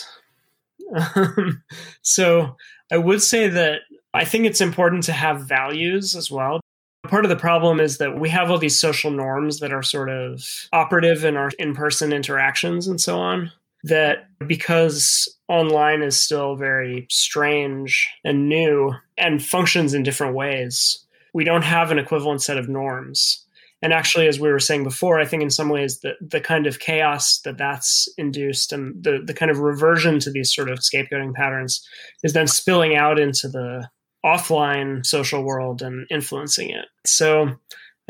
Um, 1.15 1.63
so 2.01 2.55
I 2.89 2.97
would 2.97 3.21
say 3.21 3.49
that 3.49 3.81
I 4.13 4.23
think 4.23 4.45
it's 4.45 4.61
important 4.61 5.03
to 5.03 5.11
have 5.11 5.41
values 5.41 6.15
as 6.15 6.31
well 6.31 6.61
Part 7.07 7.25
of 7.25 7.29
the 7.29 7.35
problem 7.35 7.79
is 7.79 7.97
that 7.97 8.19
we 8.19 8.29
have 8.29 8.51
all 8.51 8.59
these 8.59 8.79
social 8.79 9.09
norms 9.09 9.59
that 9.59 9.73
are 9.73 9.81
sort 9.81 10.09
of 10.09 10.45
operative 10.71 11.25
in 11.25 11.35
our 11.35 11.49
in 11.57 11.73
person 11.73 12.13
interactions 12.13 12.87
and 12.87 13.01
so 13.01 13.19
on. 13.19 13.51
That 13.83 14.27
because 14.45 15.27
online 15.47 16.01
is 16.01 16.19
still 16.19 16.55
very 16.55 17.07
strange 17.09 18.07
and 18.23 18.47
new 18.47 18.93
and 19.17 19.43
functions 19.43 19.93
in 19.93 20.03
different 20.03 20.35
ways, 20.35 21.03
we 21.33 21.43
don't 21.43 21.63
have 21.63 21.91
an 21.91 21.99
equivalent 21.99 22.41
set 22.41 22.57
of 22.57 22.69
norms. 22.69 23.45
And 23.81 23.93
actually, 23.93 24.27
as 24.27 24.39
we 24.39 24.49
were 24.49 24.59
saying 24.59 24.83
before, 24.83 25.19
I 25.19 25.25
think 25.25 25.41
in 25.41 25.49
some 25.49 25.69
ways 25.69 26.01
that 26.01 26.15
the 26.21 26.39
kind 26.39 26.67
of 26.67 26.79
chaos 26.79 27.39
that 27.45 27.57
that's 27.57 28.07
induced 28.17 28.71
and 28.71 29.03
the, 29.03 29.21
the 29.25 29.33
kind 29.33 29.49
of 29.49 29.59
reversion 29.59 30.19
to 30.19 30.31
these 30.31 30.53
sort 30.53 30.69
of 30.69 30.79
scapegoating 30.79 31.33
patterns 31.33 31.83
is 32.23 32.33
then 32.33 32.47
spilling 32.47 32.95
out 32.95 33.19
into 33.19 33.47
the 33.47 33.89
offline 34.23 35.03
social 35.03 35.43
world 35.43 35.81
and 35.81 36.05
influencing 36.11 36.69
it. 36.69 36.85
So 37.07 37.55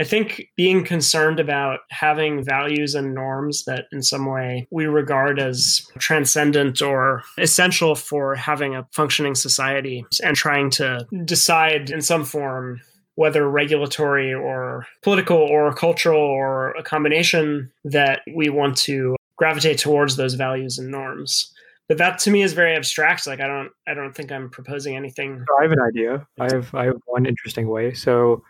I 0.01 0.03
think 0.03 0.49
being 0.57 0.83
concerned 0.83 1.39
about 1.39 1.81
having 1.91 2.43
values 2.43 2.95
and 2.95 3.13
norms 3.13 3.65
that 3.65 3.85
in 3.91 4.01
some 4.01 4.25
way 4.25 4.67
we 4.71 4.87
regard 4.87 5.39
as 5.39 5.87
transcendent 5.99 6.81
or 6.81 7.21
essential 7.37 7.93
for 7.93 8.33
having 8.33 8.75
a 8.75 8.87
functioning 8.93 9.35
society 9.35 10.03
and 10.23 10.35
trying 10.35 10.71
to 10.71 11.05
decide 11.23 11.91
in 11.91 12.01
some 12.01 12.25
form 12.25 12.81
whether 13.13 13.47
regulatory 13.47 14.33
or 14.33 14.87
political 15.03 15.37
or 15.37 15.71
cultural 15.71 16.19
or 16.19 16.71
a 16.71 16.81
combination 16.81 17.71
that 17.85 18.21
we 18.33 18.49
want 18.49 18.75
to 18.77 19.15
gravitate 19.35 19.77
towards 19.77 20.15
those 20.15 20.33
values 20.33 20.79
and 20.79 20.89
norms. 20.89 21.53
But 21.87 21.99
that 21.99 22.17
to 22.19 22.31
me 22.31 22.41
is 22.41 22.53
very 22.53 22.75
abstract. 22.75 23.27
Like 23.27 23.39
i 23.39 23.45
don't 23.45 23.69
i 23.87 23.93
don't 23.93 24.15
think 24.15 24.31
i'm 24.31 24.49
proposing 24.49 24.95
anything. 24.95 25.45
I 25.59 25.61
have 25.61 25.71
an 25.71 25.81
idea. 25.87 26.25
I 26.39 26.45
have 26.45 26.73
i 26.73 26.85
have 26.85 26.97
one 27.05 27.27
interesting 27.27 27.67
way. 27.67 27.93
So 27.93 28.43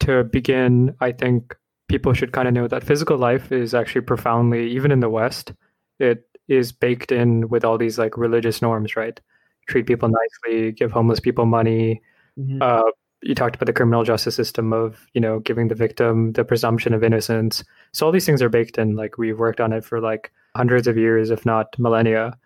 to 0.00 0.24
begin 0.24 0.94
i 1.00 1.12
think 1.12 1.56
people 1.88 2.12
should 2.12 2.32
kind 2.32 2.48
of 2.48 2.54
know 2.54 2.68
that 2.68 2.84
physical 2.84 3.16
life 3.16 3.50
is 3.52 3.74
actually 3.74 4.00
profoundly 4.00 4.70
even 4.70 4.90
in 4.90 5.00
the 5.00 5.08
west 5.08 5.52
it 5.98 6.24
is 6.48 6.72
baked 6.72 7.12
in 7.12 7.48
with 7.48 7.64
all 7.64 7.78
these 7.78 7.98
like 7.98 8.16
religious 8.16 8.60
norms 8.60 8.96
right 8.96 9.20
treat 9.68 9.86
people 9.86 10.08
nicely 10.08 10.72
give 10.72 10.90
homeless 10.90 11.20
people 11.20 11.46
money 11.46 12.00
mm-hmm. 12.38 12.60
uh, 12.60 12.90
you 13.22 13.34
talked 13.34 13.54
about 13.54 13.66
the 13.66 13.72
criminal 13.72 14.02
justice 14.02 14.34
system 14.34 14.72
of 14.72 15.06
you 15.14 15.20
know 15.20 15.38
giving 15.40 15.68
the 15.68 15.74
victim 15.74 16.32
the 16.32 16.44
presumption 16.44 16.92
of 16.94 17.04
innocence 17.04 17.62
so 17.92 18.06
all 18.06 18.12
these 18.12 18.26
things 18.26 18.42
are 18.42 18.48
baked 18.48 18.78
in 18.78 18.96
like 18.96 19.18
we've 19.18 19.38
worked 19.38 19.60
on 19.60 19.72
it 19.72 19.84
for 19.84 20.00
like 20.00 20.32
hundreds 20.56 20.88
of 20.88 20.96
years 20.96 21.30
if 21.30 21.46
not 21.46 21.78
millennia 21.78 22.36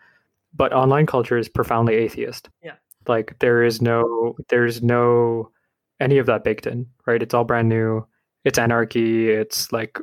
but 0.54 0.72
online 0.72 1.06
culture 1.06 1.36
is 1.36 1.48
profoundly 1.48 1.94
atheist. 1.94 2.48
Yeah. 2.62 2.74
Like 3.06 3.36
there 3.40 3.62
is 3.62 3.82
no 3.82 4.36
there's 4.48 4.82
no 4.82 5.50
any 6.00 6.18
of 6.18 6.26
that 6.26 6.44
baked 6.44 6.66
in, 6.66 6.86
right? 7.06 7.22
It's 7.22 7.34
all 7.34 7.44
brand 7.44 7.68
new. 7.68 8.06
It's 8.44 8.58
anarchy. 8.58 9.30
It's 9.30 9.72
like 9.72 9.98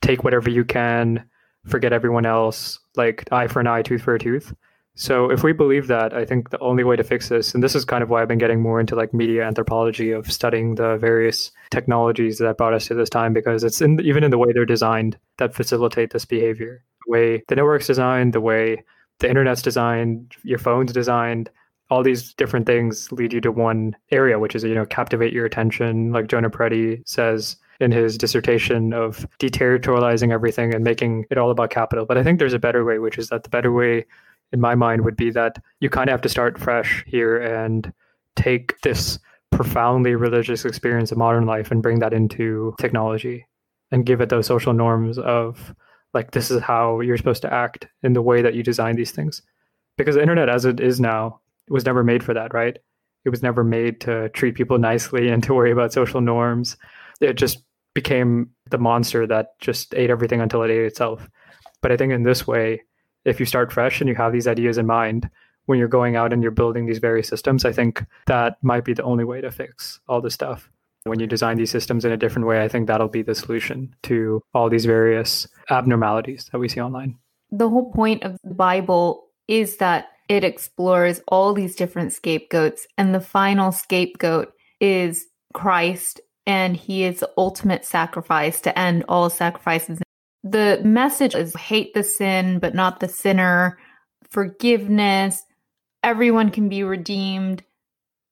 take 0.00 0.24
whatever 0.24 0.50
you 0.50 0.64
can, 0.64 1.24
forget 1.66 1.92
everyone 1.92 2.26
else, 2.26 2.78
like 2.96 3.28
eye 3.32 3.48
for 3.48 3.60
an 3.60 3.66
eye, 3.66 3.82
tooth 3.82 4.02
for 4.02 4.14
a 4.14 4.18
tooth. 4.18 4.54
So 4.96 5.28
if 5.28 5.42
we 5.42 5.52
believe 5.52 5.88
that, 5.88 6.14
I 6.14 6.24
think 6.24 6.50
the 6.50 6.58
only 6.60 6.84
way 6.84 6.94
to 6.94 7.02
fix 7.02 7.28
this, 7.28 7.52
and 7.52 7.64
this 7.64 7.74
is 7.74 7.84
kind 7.84 8.04
of 8.04 8.10
why 8.10 8.22
I've 8.22 8.28
been 8.28 8.38
getting 8.38 8.62
more 8.62 8.78
into 8.78 8.94
like 8.94 9.12
media 9.12 9.44
anthropology 9.44 10.12
of 10.12 10.30
studying 10.30 10.76
the 10.76 10.96
various 10.98 11.50
technologies 11.70 12.38
that 12.38 12.58
brought 12.58 12.74
us 12.74 12.86
to 12.86 12.94
this 12.94 13.10
time, 13.10 13.32
because 13.32 13.64
it's 13.64 13.80
in 13.80 14.00
even 14.00 14.22
in 14.22 14.30
the 14.30 14.38
way 14.38 14.52
they're 14.52 14.64
designed 14.64 15.18
that 15.38 15.52
facilitate 15.52 16.12
this 16.12 16.24
behavior. 16.24 16.84
The 17.06 17.10
way 17.10 17.42
the 17.48 17.56
network's 17.56 17.88
designed, 17.88 18.34
the 18.34 18.40
way 18.40 18.84
the 19.18 19.28
internet's 19.28 19.62
designed, 19.62 20.32
your 20.44 20.58
phone's 20.58 20.92
designed, 20.92 21.50
all 21.94 22.02
these 22.02 22.34
different 22.34 22.66
things 22.66 23.12
lead 23.12 23.32
you 23.32 23.40
to 23.40 23.52
one 23.52 23.94
area, 24.10 24.40
which 24.40 24.56
is, 24.56 24.64
you 24.64 24.74
know, 24.74 24.84
captivate 24.84 25.32
your 25.32 25.46
attention. 25.46 26.10
Like 26.10 26.26
Jonah 26.26 26.50
Peretti 26.50 27.06
says 27.06 27.56
in 27.78 27.92
his 27.92 28.18
dissertation 28.18 28.92
of 28.92 29.24
deterritorializing 29.38 30.32
everything 30.32 30.74
and 30.74 30.82
making 30.82 31.24
it 31.30 31.38
all 31.38 31.52
about 31.52 31.70
capital. 31.70 32.04
But 32.04 32.18
I 32.18 32.24
think 32.24 32.40
there's 32.40 32.52
a 32.52 32.58
better 32.58 32.84
way, 32.84 32.98
which 32.98 33.16
is 33.16 33.28
that 33.28 33.44
the 33.44 33.48
better 33.48 33.72
way 33.72 34.06
in 34.52 34.60
my 34.60 34.74
mind 34.74 35.04
would 35.04 35.16
be 35.16 35.30
that 35.30 35.62
you 35.78 35.88
kind 35.88 36.08
of 36.08 36.14
have 36.14 36.22
to 36.22 36.28
start 36.28 36.58
fresh 36.58 37.04
here 37.06 37.40
and 37.40 37.92
take 38.34 38.80
this 38.80 39.20
profoundly 39.52 40.16
religious 40.16 40.64
experience 40.64 41.12
of 41.12 41.18
modern 41.18 41.46
life 41.46 41.70
and 41.70 41.80
bring 41.80 42.00
that 42.00 42.12
into 42.12 42.74
technology 42.80 43.46
and 43.92 44.04
give 44.04 44.20
it 44.20 44.30
those 44.30 44.48
social 44.48 44.72
norms 44.72 45.16
of 45.16 45.72
like 46.12 46.32
this 46.32 46.50
is 46.50 46.60
how 46.60 46.98
you're 46.98 47.16
supposed 47.16 47.42
to 47.42 47.52
act 47.52 47.86
in 48.02 48.14
the 48.14 48.22
way 48.22 48.42
that 48.42 48.54
you 48.54 48.64
design 48.64 48.96
these 48.96 49.12
things 49.12 49.42
because 49.96 50.16
the 50.16 50.20
internet 50.20 50.48
as 50.48 50.64
it 50.64 50.80
is 50.80 50.98
now 51.00 51.38
was 51.68 51.84
never 51.84 52.04
made 52.04 52.22
for 52.22 52.34
that 52.34 52.54
right? 52.54 52.78
It 53.24 53.30
was 53.30 53.42
never 53.42 53.64
made 53.64 54.00
to 54.02 54.28
treat 54.30 54.54
people 54.54 54.78
nicely 54.78 55.28
and 55.28 55.42
to 55.44 55.54
worry 55.54 55.70
about 55.70 55.92
social 55.92 56.20
norms. 56.20 56.76
It 57.20 57.34
just 57.34 57.64
became 57.94 58.50
the 58.70 58.78
monster 58.78 59.26
that 59.26 59.58
just 59.60 59.94
ate 59.94 60.10
everything 60.10 60.40
until 60.40 60.62
it 60.62 60.70
ate 60.70 60.84
itself. 60.84 61.28
But 61.80 61.92
i 61.92 61.96
think 61.96 62.12
in 62.12 62.22
this 62.22 62.46
way 62.46 62.82
if 63.24 63.40
you 63.40 63.46
start 63.46 63.72
fresh 63.72 64.00
and 64.00 64.08
you 64.08 64.14
have 64.16 64.32
these 64.32 64.48
ideas 64.48 64.78
in 64.78 64.86
mind 64.86 65.28
when 65.66 65.78
you're 65.78 65.88
going 65.88 66.16
out 66.16 66.32
and 66.32 66.42
you're 66.42 66.50
building 66.50 66.84
these 66.84 66.98
various 66.98 67.28
systems 67.28 67.64
i 67.64 67.72
think 67.72 68.04
that 68.26 68.56
might 68.62 68.84
be 68.84 68.94
the 68.94 69.02
only 69.02 69.24
way 69.24 69.40
to 69.40 69.50
fix 69.50 70.00
all 70.08 70.20
this 70.20 70.34
stuff. 70.34 70.70
When 71.04 71.20
you 71.20 71.26
design 71.26 71.58
these 71.58 71.70
systems 71.70 72.06
in 72.06 72.12
a 72.12 72.16
different 72.16 72.48
way, 72.48 72.64
I 72.64 72.68
think 72.68 72.86
that'll 72.86 73.08
be 73.08 73.20
the 73.20 73.34
solution 73.34 73.94
to 74.04 74.40
all 74.54 74.70
these 74.70 74.86
various 74.86 75.46
abnormalities 75.68 76.48
that 76.50 76.58
we 76.58 76.66
see 76.66 76.80
online. 76.80 77.18
The 77.50 77.68
whole 77.68 77.92
point 77.92 78.22
of 78.22 78.38
the 78.42 78.54
Bible 78.54 79.26
is 79.46 79.76
that 79.76 80.06
it 80.28 80.44
explores 80.44 81.20
all 81.28 81.52
these 81.52 81.76
different 81.76 82.12
scapegoats, 82.12 82.86
and 82.96 83.14
the 83.14 83.20
final 83.20 83.72
scapegoat 83.72 84.52
is 84.80 85.26
Christ, 85.52 86.20
and 86.46 86.76
he 86.76 87.04
is 87.04 87.20
the 87.20 87.30
ultimate 87.36 87.84
sacrifice 87.84 88.60
to 88.62 88.78
end 88.78 89.04
all 89.08 89.30
sacrifices. 89.30 90.00
The 90.42 90.80
message 90.84 91.34
is 91.34 91.54
hate 91.56 91.94
the 91.94 92.02
sin, 92.02 92.58
but 92.58 92.74
not 92.74 93.00
the 93.00 93.08
sinner, 93.08 93.78
forgiveness, 94.30 95.42
everyone 96.02 96.50
can 96.50 96.68
be 96.68 96.82
redeemed 96.82 97.62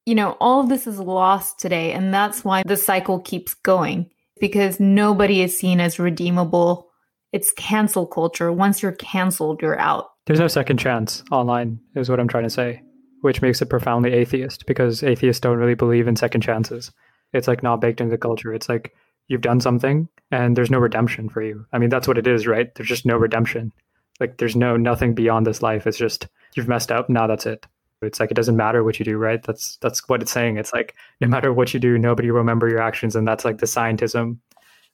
you 0.06 0.14
know, 0.14 0.36
all 0.40 0.60
of 0.60 0.68
this 0.68 0.86
is 0.86 0.98
lost 0.98 1.58
today. 1.58 1.92
And 1.92 2.12
that's 2.12 2.44
why 2.44 2.62
the 2.66 2.76
cycle 2.76 3.20
keeps 3.20 3.54
going 3.54 4.10
because 4.40 4.80
nobody 4.80 5.42
is 5.42 5.58
seen 5.58 5.80
as 5.80 5.98
redeemable. 5.98 6.88
It's 7.32 7.52
cancel 7.52 8.06
culture. 8.06 8.52
Once 8.52 8.82
you're 8.82 8.92
canceled, 8.92 9.62
you're 9.62 9.78
out. 9.78 10.10
There's 10.26 10.40
no 10.40 10.48
second 10.48 10.78
chance 10.78 11.24
online, 11.32 11.80
is 11.96 12.08
what 12.08 12.20
I'm 12.20 12.28
trying 12.28 12.44
to 12.44 12.50
say, 12.50 12.82
which 13.22 13.42
makes 13.42 13.60
it 13.60 13.70
profoundly 13.70 14.12
atheist 14.12 14.66
because 14.66 15.02
atheists 15.02 15.40
don't 15.40 15.58
really 15.58 15.74
believe 15.74 16.06
in 16.06 16.16
second 16.16 16.42
chances. 16.42 16.92
It's 17.32 17.48
like 17.48 17.62
not 17.62 17.80
baked 17.80 18.00
into 18.00 18.12
the 18.12 18.18
culture. 18.18 18.54
It's 18.54 18.68
like 18.68 18.94
you've 19.28 19.40
done 19.40 19.60
something 19.60 20.08
and 20.30 20.56
there's 20.56 20.70
no 20.70 20.78
redemption 20.78 21.28
for 21.28 21.42
you. 21.42 21.66
I 21.72 21.78
mean, 21.78 21.90
that's 21.90 22.06
what 22.06 22.18
it 22.18 22.26
is, 22.26 22.46
right? 22.46 22.72
There's 22.74 22.88
just 22.88 23.06
no 23.06 23.16
redemption. 23.16 23.72
Like 24.20 24.38
there's 24.38 24.54
no 24.54 24.76
nothing 24.76 25.14
beyond 25.14 25.46
this 25.46 25.62
life. 25.62 25.86
It's 25.86 25.98
just 25.98 26.28
you've 26.54 26.68
messed 26.68 26.92
up. 26.92 27.08
Now 27.08 27.26
that's 27.26 27.46
it. 27.46 27.66
It's 28.02 28.20
like 28.20 28.30
it 28.30 28.34
doesn't 28.34 28.56
matter 28.56 28.84
what 28.84 28.98
you 28.98 29.04
do, 29.04 29.16
right? 29.16 29.42
That's 29.42 29.76
that's 29.76 30.08
what 30.08 30.22
it's 30.22 30.32
saying. 30.32 30.56
It's 30.56 30.72
like 30.72 30.94
no 31.20 31.28
matter 31.28 31.52
what 31.52 31.72
you 31.72 31.80
do, 31.80 31.98
nobody 31.98 32.30
will 32.30 32.38
remember 32.38 32.68
your 32.68 32.82
actions, 32.82 33.16
and 33.16 33.26
that's 33.26 33.44
like 33.44 33.58
the 33.58 33.66
scientism 33.66 34.38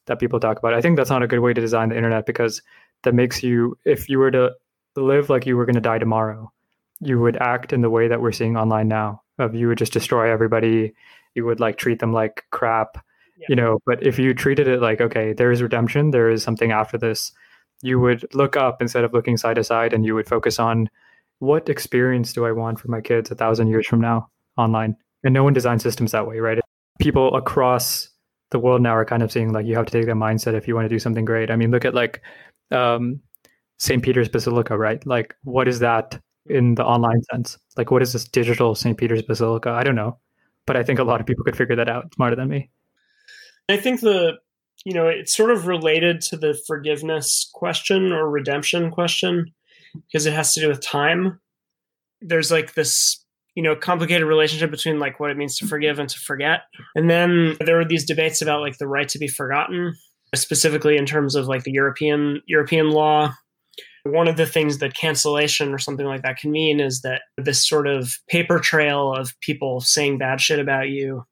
that 0.06 0.18
people 0.18 0.40
talk 0.40 0.58
about. 0.58 0.74
I 0.74 0.80
think 0.80 0.96
that's 0.96 1.10
not 1.10 1.22
a 1.22 1.26
good 1.26 1.40
way 1.40 1.52
to 1.52 1.60
design 1.60 1.88
the 1.88 1.96
internet 1.96 2.26
because 2.26 2.62
that 3.02 3.14
makes 3.14 3.42
you 3.42 3.76
if 3.84 4.08
you 4.08 4.18
were 4.18 4.30
to 4.30 4.52
live 4.96 5.30
like 5.30 5.46
you 5.46 5.56
were 5.56 5.66
going 5.66 5.74
to 5.74 5.80
die 5.80 5.98
tomorrow, 5.98 6.52
you 7.00 7.20
would 7.20 7.36
act 7.36 7.72
in 7.72 7.80
the 7.80 7.90
way 7.90 8.08
that 8.08 8.20
we're 8.20 8.32
seeing 8.32 8.56
online 8.56 8.88
now. 8.88 9.22
Of 9.38 9.54
you 9.54 9.68
would 9.68 9.78
just 9.78 9.92
destroy 9.92 10.30
everybody. 10.30 10.92
You 11.34 11.44
would 11.44 11.60
like 11.60 11.78
treat 11.78 12.00
them 12.00 12.12
like 12.12 12.44
crap, 12.50 13.04
yeah. 13.36 13.46
you 13.48 13.54
know. 13.54 13.78
But 13.86 14.04
if 14.04 14.18
you 14.18 14.34
treated 14.34 14.66
it 14.66 14.80
like 14.80 15.00
okay, 15.00 15.32
there 15.32 15.52
is 15.52 15.62
redemption, 15.62 16.10
there 16.10 16.28
is 16.28 16.42
something 16.42 16.72
after 16.72 16.98
this, 16.98 17.32
you 17.80 18.00
would 18.00 18.26
look 18.34 18.56
up 18.56 18.82
instead 18.82 19.04
of 19.04 19.12
looking 19.12 19.36
side 19.36 19.54
to 19.54 19.64
side, 19.64 19.92
and 19.92 20.04
you 20.04 20.14
would 20.16 20.26
focus 20.26 20.58
on 20.58 20.90
what 21.38 21.68
experience 21.68 22.32
do 22.32 22.44
I 22.46 22.52
want 22.52 22.80
for 22.80 22.88
my 22.88 23.00
kids 23.00 23.30
a 23.30 23.36
thousand 23.36 23.68
years 23.68 23.86
from 23.86 24.00
now 24.00 24.28
online? 24.56 24.96
And 25.22 25.34
no 25.34 25.44
one 25.44 25.52
designs 25.52 25.82
systems 25.82 26.12
that 26.12 26.26
way, 26.26 26.40
right? 26.40 26.58
People 26.98 27.34
across 27.36 28.08
the 28.50 28.58
world 28.58 28.82
now 28.82 28.96
are 28.96 29.04
kind 29.04 29.22
of 29.22 29.30
seeing 29.30 29.52
like 29.52 29.66
you 29.66 29.76
have 29.76 29.86
to 29.86 29.92
take 29.92 30.06
that 30.06 30.12
mindset 30.12 30.54
if 30.54 30.66
you 30.66 30.74
want 30.74 30.86
to 30.86 30.88
do 30.88 30.98
something 30.98 31.24
great. 31.24 31.50
I 31.50 31.56
mean, 31.56 31.70
look 31.70 31.84
at 31.84 31.94
like 31.94 32.22
um, 32.70 33.20
St. 33.78 34.02
Peter's 34.02 34.28
Basilica, 34.28 34.76
right? 34.76 35.04
Like, 35.06 35.34
what 35.44 35.68
is 35.68 35.78
that 35.80 36.20
in 36.46 36.74
the 36.74 36.84
online 36.84 37.22
sense? 37.30 37.58
Like, 37.76 37.90
what 37.90 38.02
is 38.02 38.12
this 38.12 38.24
digital 38.24 38.74
St. 38.74 38.96
Peter's 38.96 39.22
Basilica? 39.22 39.70
I 39.70 39.84
don't 39.84 39.94
know, 39.94 40.18
but 40.66 40.76
I 40.76 40.82
think 40.82 40.98
a 40.98 41.04
lot 41.04 41.20
of 41.20 41.26
people 41.26 41.44
could 41.44 41.56
figure 41.56 41.76
that 41.76 41.88
out 41.88 42.12
smarter 42.14 42.36
than 42.36 42.48
me. 42.48 42.70
I 43.68 43.76
think 43.76 44.00
the 44.00 44.38
you 44.84 44.94
know 44.94 45.08
it's 45.08 45.36
sort 45.36 45.50
of 45.50 45.66
related 45.66 46.20
to 46.22 46.36
the 46.36 46.58
forgiveness 46.66 47.50
question 47.52 48.12
or 48.12 48.30
redemption 48.30 48.90
question 48.90 49.52
because 50.06 50.26
it 50.26 50.32
has 50.32 50.54
to 50.54 50.60
do 50.60 50.68
with 50.68 50.80
time. 50.80 51.40
There's 52.20 52.50
like 52.50 52.74
this, 52.74 53.24
you 53.54 53.62
know, 53.62 53.76
complicated 53.76 54.26
relationship 54.26 54.70
between 54.70 54.98
like 54.98 55.20
what 55.20 55.30
it 55.30 55.36
means 55.36 55.56
to 55.58 55.66
forgive 55.66 55.98
and 55.98 56.08
to 56.08 56.18
forget. 56.18 56.62
And 56.94 57.08
then 57.08 57.56
there 57.64 57.76
were 57.76 57.84
these 57.84 58.04
debates 58.04 58.42
about 58.42 58.60
like 58.60 58.78
the 58.78 58.88
right 58.88 59.08
to 59.10 59.18
be 59.18 59.28
forgotten, 59.28 59.94
specifically 60.34 60.96
in 60.96 61.06
terms 61.06 61.34
of 61.34 61.46
like 61.46 61.64
the 61.64 61.72
European 61.72 62.42
European 62.46 62.90
law. 62.90 63.34
One 64.04 64.28
of 64.28 64.36
the 64.36 64.46
things 64.46 64.78
that 64.78 64.94
cancellation 64.94 65.72
or 65.72 65.78
something 65.78 66.06
like 66.06 66.22
that 66.22 66.38
can 66.38 66.50
mean 66.50 66.80
is 66.80 67.00
that 67.02 67.22
this 67.36 67.66
sort 67.66 67.86
of 67.86 68.18
paper 68.28 68.58
trail 68.58 69.12
of 69.12 69.38
people 69.40 69.80
saying 69.80 70.18
bad 70.18 70.40
shit 70.40 70.58
about 70.58 70.88
you 70.88 71.24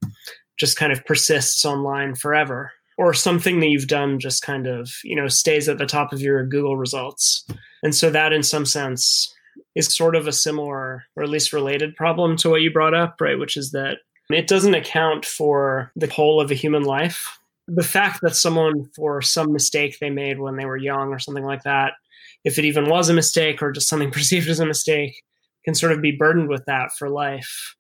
just 0.59 0.77
kind 0.77 0.93
of 0.93 1.05
persists 1.05 1.65
online 1.65 2.15
forever. 2.15 2.73
Or 2.99 3.13
something 3.13 3.61
that 3.61 3.69
you've 3.69 3.89
done 3.89 4.19
just 4.19 4.43
kind 4.43 4.67
of 4.67 4.91
you 5.05 5.15
know 5.15 5.29
stays 5.29 5.69
at 5.69 5.77
the 5.77 5.85
top 5.85 6.15
of 6.15 6.23
your 6.23 6.47
google 6.47 6.79
results. 6.79 7.47
And 7.83 7.95
so 7.95 8.09
that 8.11 8.33
in 8.33 8.43
some 8.43 8.65
sense 8.65 9.35
is 9.75 9.95
sort 9.95 10.17
of 10.17 10.27
a 10.27 10.33
similar 10.33 11.05
or 11.15 11.23
at 11.23 11.29
least 11.29 11.53
related 11.53 11.95
problem 11.95 12.37
to 12.39 12.49
what 12.49 12.63
you 12.63 12.73
brought 12.73 12.95
up 12.95 13.17
right? 13.21 13.39
Which 13.39 13.57
is 13.57 13.73
that 13.73 13.99
it 14.31 14.47
doesn't 14.49 14.75
account 14.75 15.27
for 15.27 15.93
the 15.95 16.09
whole 16.09 16.41
of 16.41 16.51
a 16.51 16.55
human 16.55 16.85
life. 16.85 17.39
The 17.69 17.85
fact 17.85 18.21
that 18.23 18.35
someone 18.35 18.89
for 18.97 19.21
some 19.21 19.53
mistake 19.53 19.99
they 19.99 20.11
made 20.11 20.41
when 20.41 20.57
they 20.57 20.65
were 20.65 20.79
young 20.79 21.13
or 21.13 21.19
something 21.19 21.45
like 21.45 21.65
that 21.65 21.93
if 22.47 22.61
it 22.61 22.65
even 22.65 22.89
was 22.89 23.11
a 23.11 23.13
mistake 23.13 23.61
or 23.61 23.73
just 23.73 23.89
something 23.89 24.11
perceived 24.13 24.49
as 24.49 24.61
a 24.61 24.67
mistake 24.67 25.23
can 25.67 25.75
sort 25.75 25.93
of 25.93 26.01
be 26.01 26.13
burdened 26.13 26.49
with 26.49 26.65
that 26.67 26.93
for 26.97 27.11
life. 27.11 27.75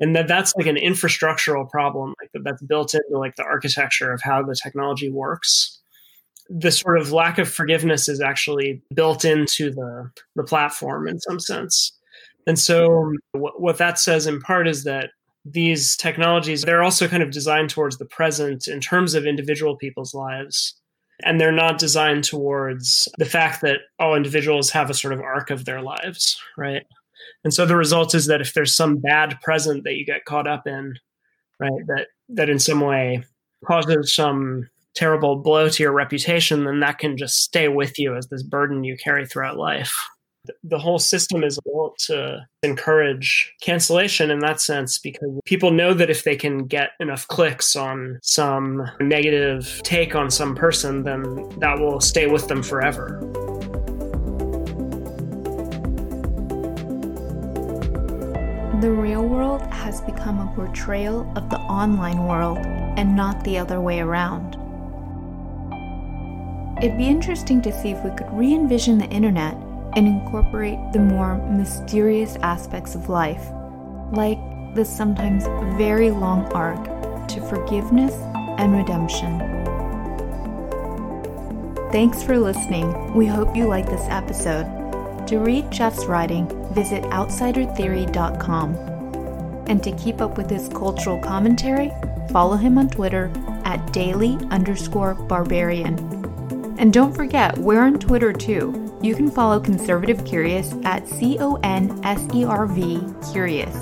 And 0.00 0.16
that 0.16 0.28
that's 0.28 0.52
like 0.56 0.66
an 0.66 0.76
infrastructural 0.76 1.68
problem 1.68 2.14
like 2.20 2.30
that's 2.42 2.62
built 2.62 2.94
into 2.94 3.18
like 3.18 3.36
the 3.36 3.44
architecture 3.44 4.12
of 4.12 4.20
how 4.22 4.42
the 4.42 4.56
technology 4.60 5.10
works. 5.10 5.80
The 6.48 6.72
sort 6.72 6.98
of 6.98 7.12
lack 7.12 7.38
of 7.38 7.48
forgiveness 7.48 8.08
is 8.08 8.20
actually 8.20 8.82
built 8.92 9.24
into 9.24 9.70
the 9.70 10.10
the 10.34 10.42
platform 10.42 11.06
in 11.06 11.20
some 11.20 11.38
sense. 11.38 11.92
And 12.46 12.58
so 12.58 13.12
what, 13.32 13.60
what 13.60 13.78
that 13.78 13.98
says 13.98 14.26
in 14.26 14.40
part 14.40 14.66
is 14.66 14.84
that 14.84 15.10
these 15.44 15.96
technologies 15.96 16.62
they're 16.62 16.82
also 16.82 17.06
kind 17.06 17.22
of 17.22 17.30
designed 17.30 17.70
towards 17.70 17.98
the 17.98 18.04
present 18.06 18.66
in 18.68 18.80
terms 18.80 19.14
of 19.14 19.26
individual 19.26 19.76
people's 19.76 20.14
lives 20.14 20.79
and 21.24 21.40
they're 21.40 21.52
not 21.52 21.78
designed 21.78 22.24
towards 22.24 23.08
the 23.18 23.24
fact 23.24 23.62
that 23.62 23.78
all 23.98 24.14
individuals 24.14 24.70
have 24.70 24.90
a 24.90 24.94
sort 24.94 25.12
of 25.12 25.20
arc 25.20 25.50
of 25.50 25.64
their 25.64 25.82
lives 25.82 26.40
right? 26.56 26.84
And 27.44 27.52
so 27.54 27.66
the 27.66 27.76
result 27.76 28.14
is 28.14 28.26
that 28.26 28.40
if 28.40 28.54
there's 28.54 28.74
some 28.74 28.96
bad 28.96 29.38
present 29.42 29.84
that 29.84 29.94
you 29.94 30.04
get 30.04 30.24
caught 30.24 30.46
up 30.46 30.66
in 30.66 30.94
right 31.58 31.86
that 31.86 32.06
that 32.30 32.50
in 32.50 32.58
some 32.58 32.80
way 32.80 33.22
causes 33.66 34.14
some 34.14 34.68
terrible 34.94 35.36
blow 35.36 35.68
to 35.68 35.82
your 35.82 35.92
reputation 35.92 36.64
then 36.64 36.80
that 36.80 36.98
can 36.98 37.16
just 37.16 37.36
stay 37.36 37.68
with 37.68 37.98
you 37.98 38.16
as 38.16 38.28
this 38.28 38.42
burden 38.42 38.82
you 38.82 38.96
carry 38.96 39.26
throughout 39.26 39.56
life 39.56 39.94
the 40.64 40.78
whole 40.78 40.98
system 40.98 41.44
is 41.44 41.58
built 41.64 41.98
to 41.98 42.46
encourage 42.62 43.52
cancellation 43.60 44.30
in 44.30 44.38
that 44.40 44.60
sense 44.60 44.98
because 44.98 45.38
people 45.44 45.70
know 45.70 45.92
that 45.94 46.10
if 46.10 46.24
they 46.24 46.36
can 46.36 46.66
get 46.66 46.90
enough 47.00 47.28
clicks 47.28 47.76
on 47.76 48.18
some 48.22 48.90
negative 49.00 49.80
take 49.84 50.14
on 50.14 50.30
some 50.30 50.54
person, 50.54 51.02
then 51.02 51.48
that 51.58 51.78
will 51.78 52.00
stay 52.00 52.26
with 52.26 52.48
them 52.48 52.62
forever. 52.62 53.18
The 58.80 58.90
real 58.90 59.22
world 59.22 59.60
has 59.62 60.00
become 60.00 60.40
a 60.40 60.50
portrayal 60.54 61.30
of 61.36 61.50
the 61.50 61.58
online 61.58 62.26
world 62.26 62.58
and 62.96 63.14
not 63.14 63.44
the 63.44 63.58
other 63.58 63.78
way 63.78 64.00
around. 64.00 64.56
It'd 66.82 66.96
be 66.96 67.08
interesting 67.08 67.60
to 67.60 67.82
see 67.82 67.90
if 67.90 68.02
we 68.02 68.10
could 68.12 68.32
re 68.32 68.54
envision 68.54 68.96
the 68.96 69.08
internet 69.08 69.54
and 69.94 70.06
incorporate 70.06 70.78
the 70.92 70.98
more 70.98 71.36
mysterious 71.48 72.36
aspects 72.42 72.94
of 72.94 73.08
life, 73.08 73.44
like 74.12 74.38
the 74.74 74.84
sometimes 74.84 75.44
very 75.76 76.10
long 76.10 76.44
arc 76.52 76.82
to 77.28 77.40
forgiveness 77.48 78.14
and 78.58 78.72
redemption. 78.76 79.38
Thanks 81.90 82.22
for 82.22 82.38
listening. 82.38 83.14
We 83.14 83.26
hope 83.26 83.56
you 83.56 83.66
like 83.66 83.86
this 83.86 84.06
episode. 84.08 84.66
To 85.26 85.38
read 85.38 85.70
Geoff's 85.70 86.06
writing, 86.06 86.46
visit 86.72 87.02
outsidertheory.com. 87.04 88.74
And 89.66 89.82
to 89.82 89.92
keep 89.96 90.20
up 90.20 90.36
with 90.36 90.50
his 90.50 90.68
cultural 90.68 91.20
commentary, 91.20 91.90
follow 92.30 92.56
him 92.56 92.78
on 92.78 92.90
Twitter 92.90 93.30
at 93.64 93.92
daily 93.92 94.38
underscore 94.50 95.14
barbarian. 95.14 95.98
And 96.78 96.92
don't 96.92 97.14
forget, 97.14 97.58
we're 97.58 97.82
on 97.82 97.98
Twitter 97.98 98.32
too 98.32 98.89
you 99.02 99.14
can 99.14 99.30
follow 99.30 99.60
Conservative 99.60 100.24
Curious 100.24 100.74
at 100.84 101.08
C 101.08 101.38
O 101.40 101.58
N 101.62 101.98
S 102.04 102.26
E 102.34 102.44
R 102.44 102.66
V 102.66 103.02
Curious. 103.32 103.74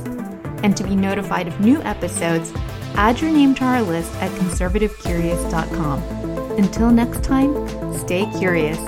And 0.62 0.77
to 0.77 0.85
be 0.85 0.97
notified 0.97 1.49
of 1.49 1.61
new 1.61 1.81
episodes, 1.83 2.53
add 2.95 3.21
your 3.21 3.31
name 3.31 3.55
to 3.57 3.64
our 3.64 3.83
list 3.83 4.12
at 4.16 4.31
conservativecurious.com. 4.33 6.03
Until 6.59 6.91
next 6.91 7.23
time, 7.23 7.69
stay 7.97 8.29
curious. 8.39 8.79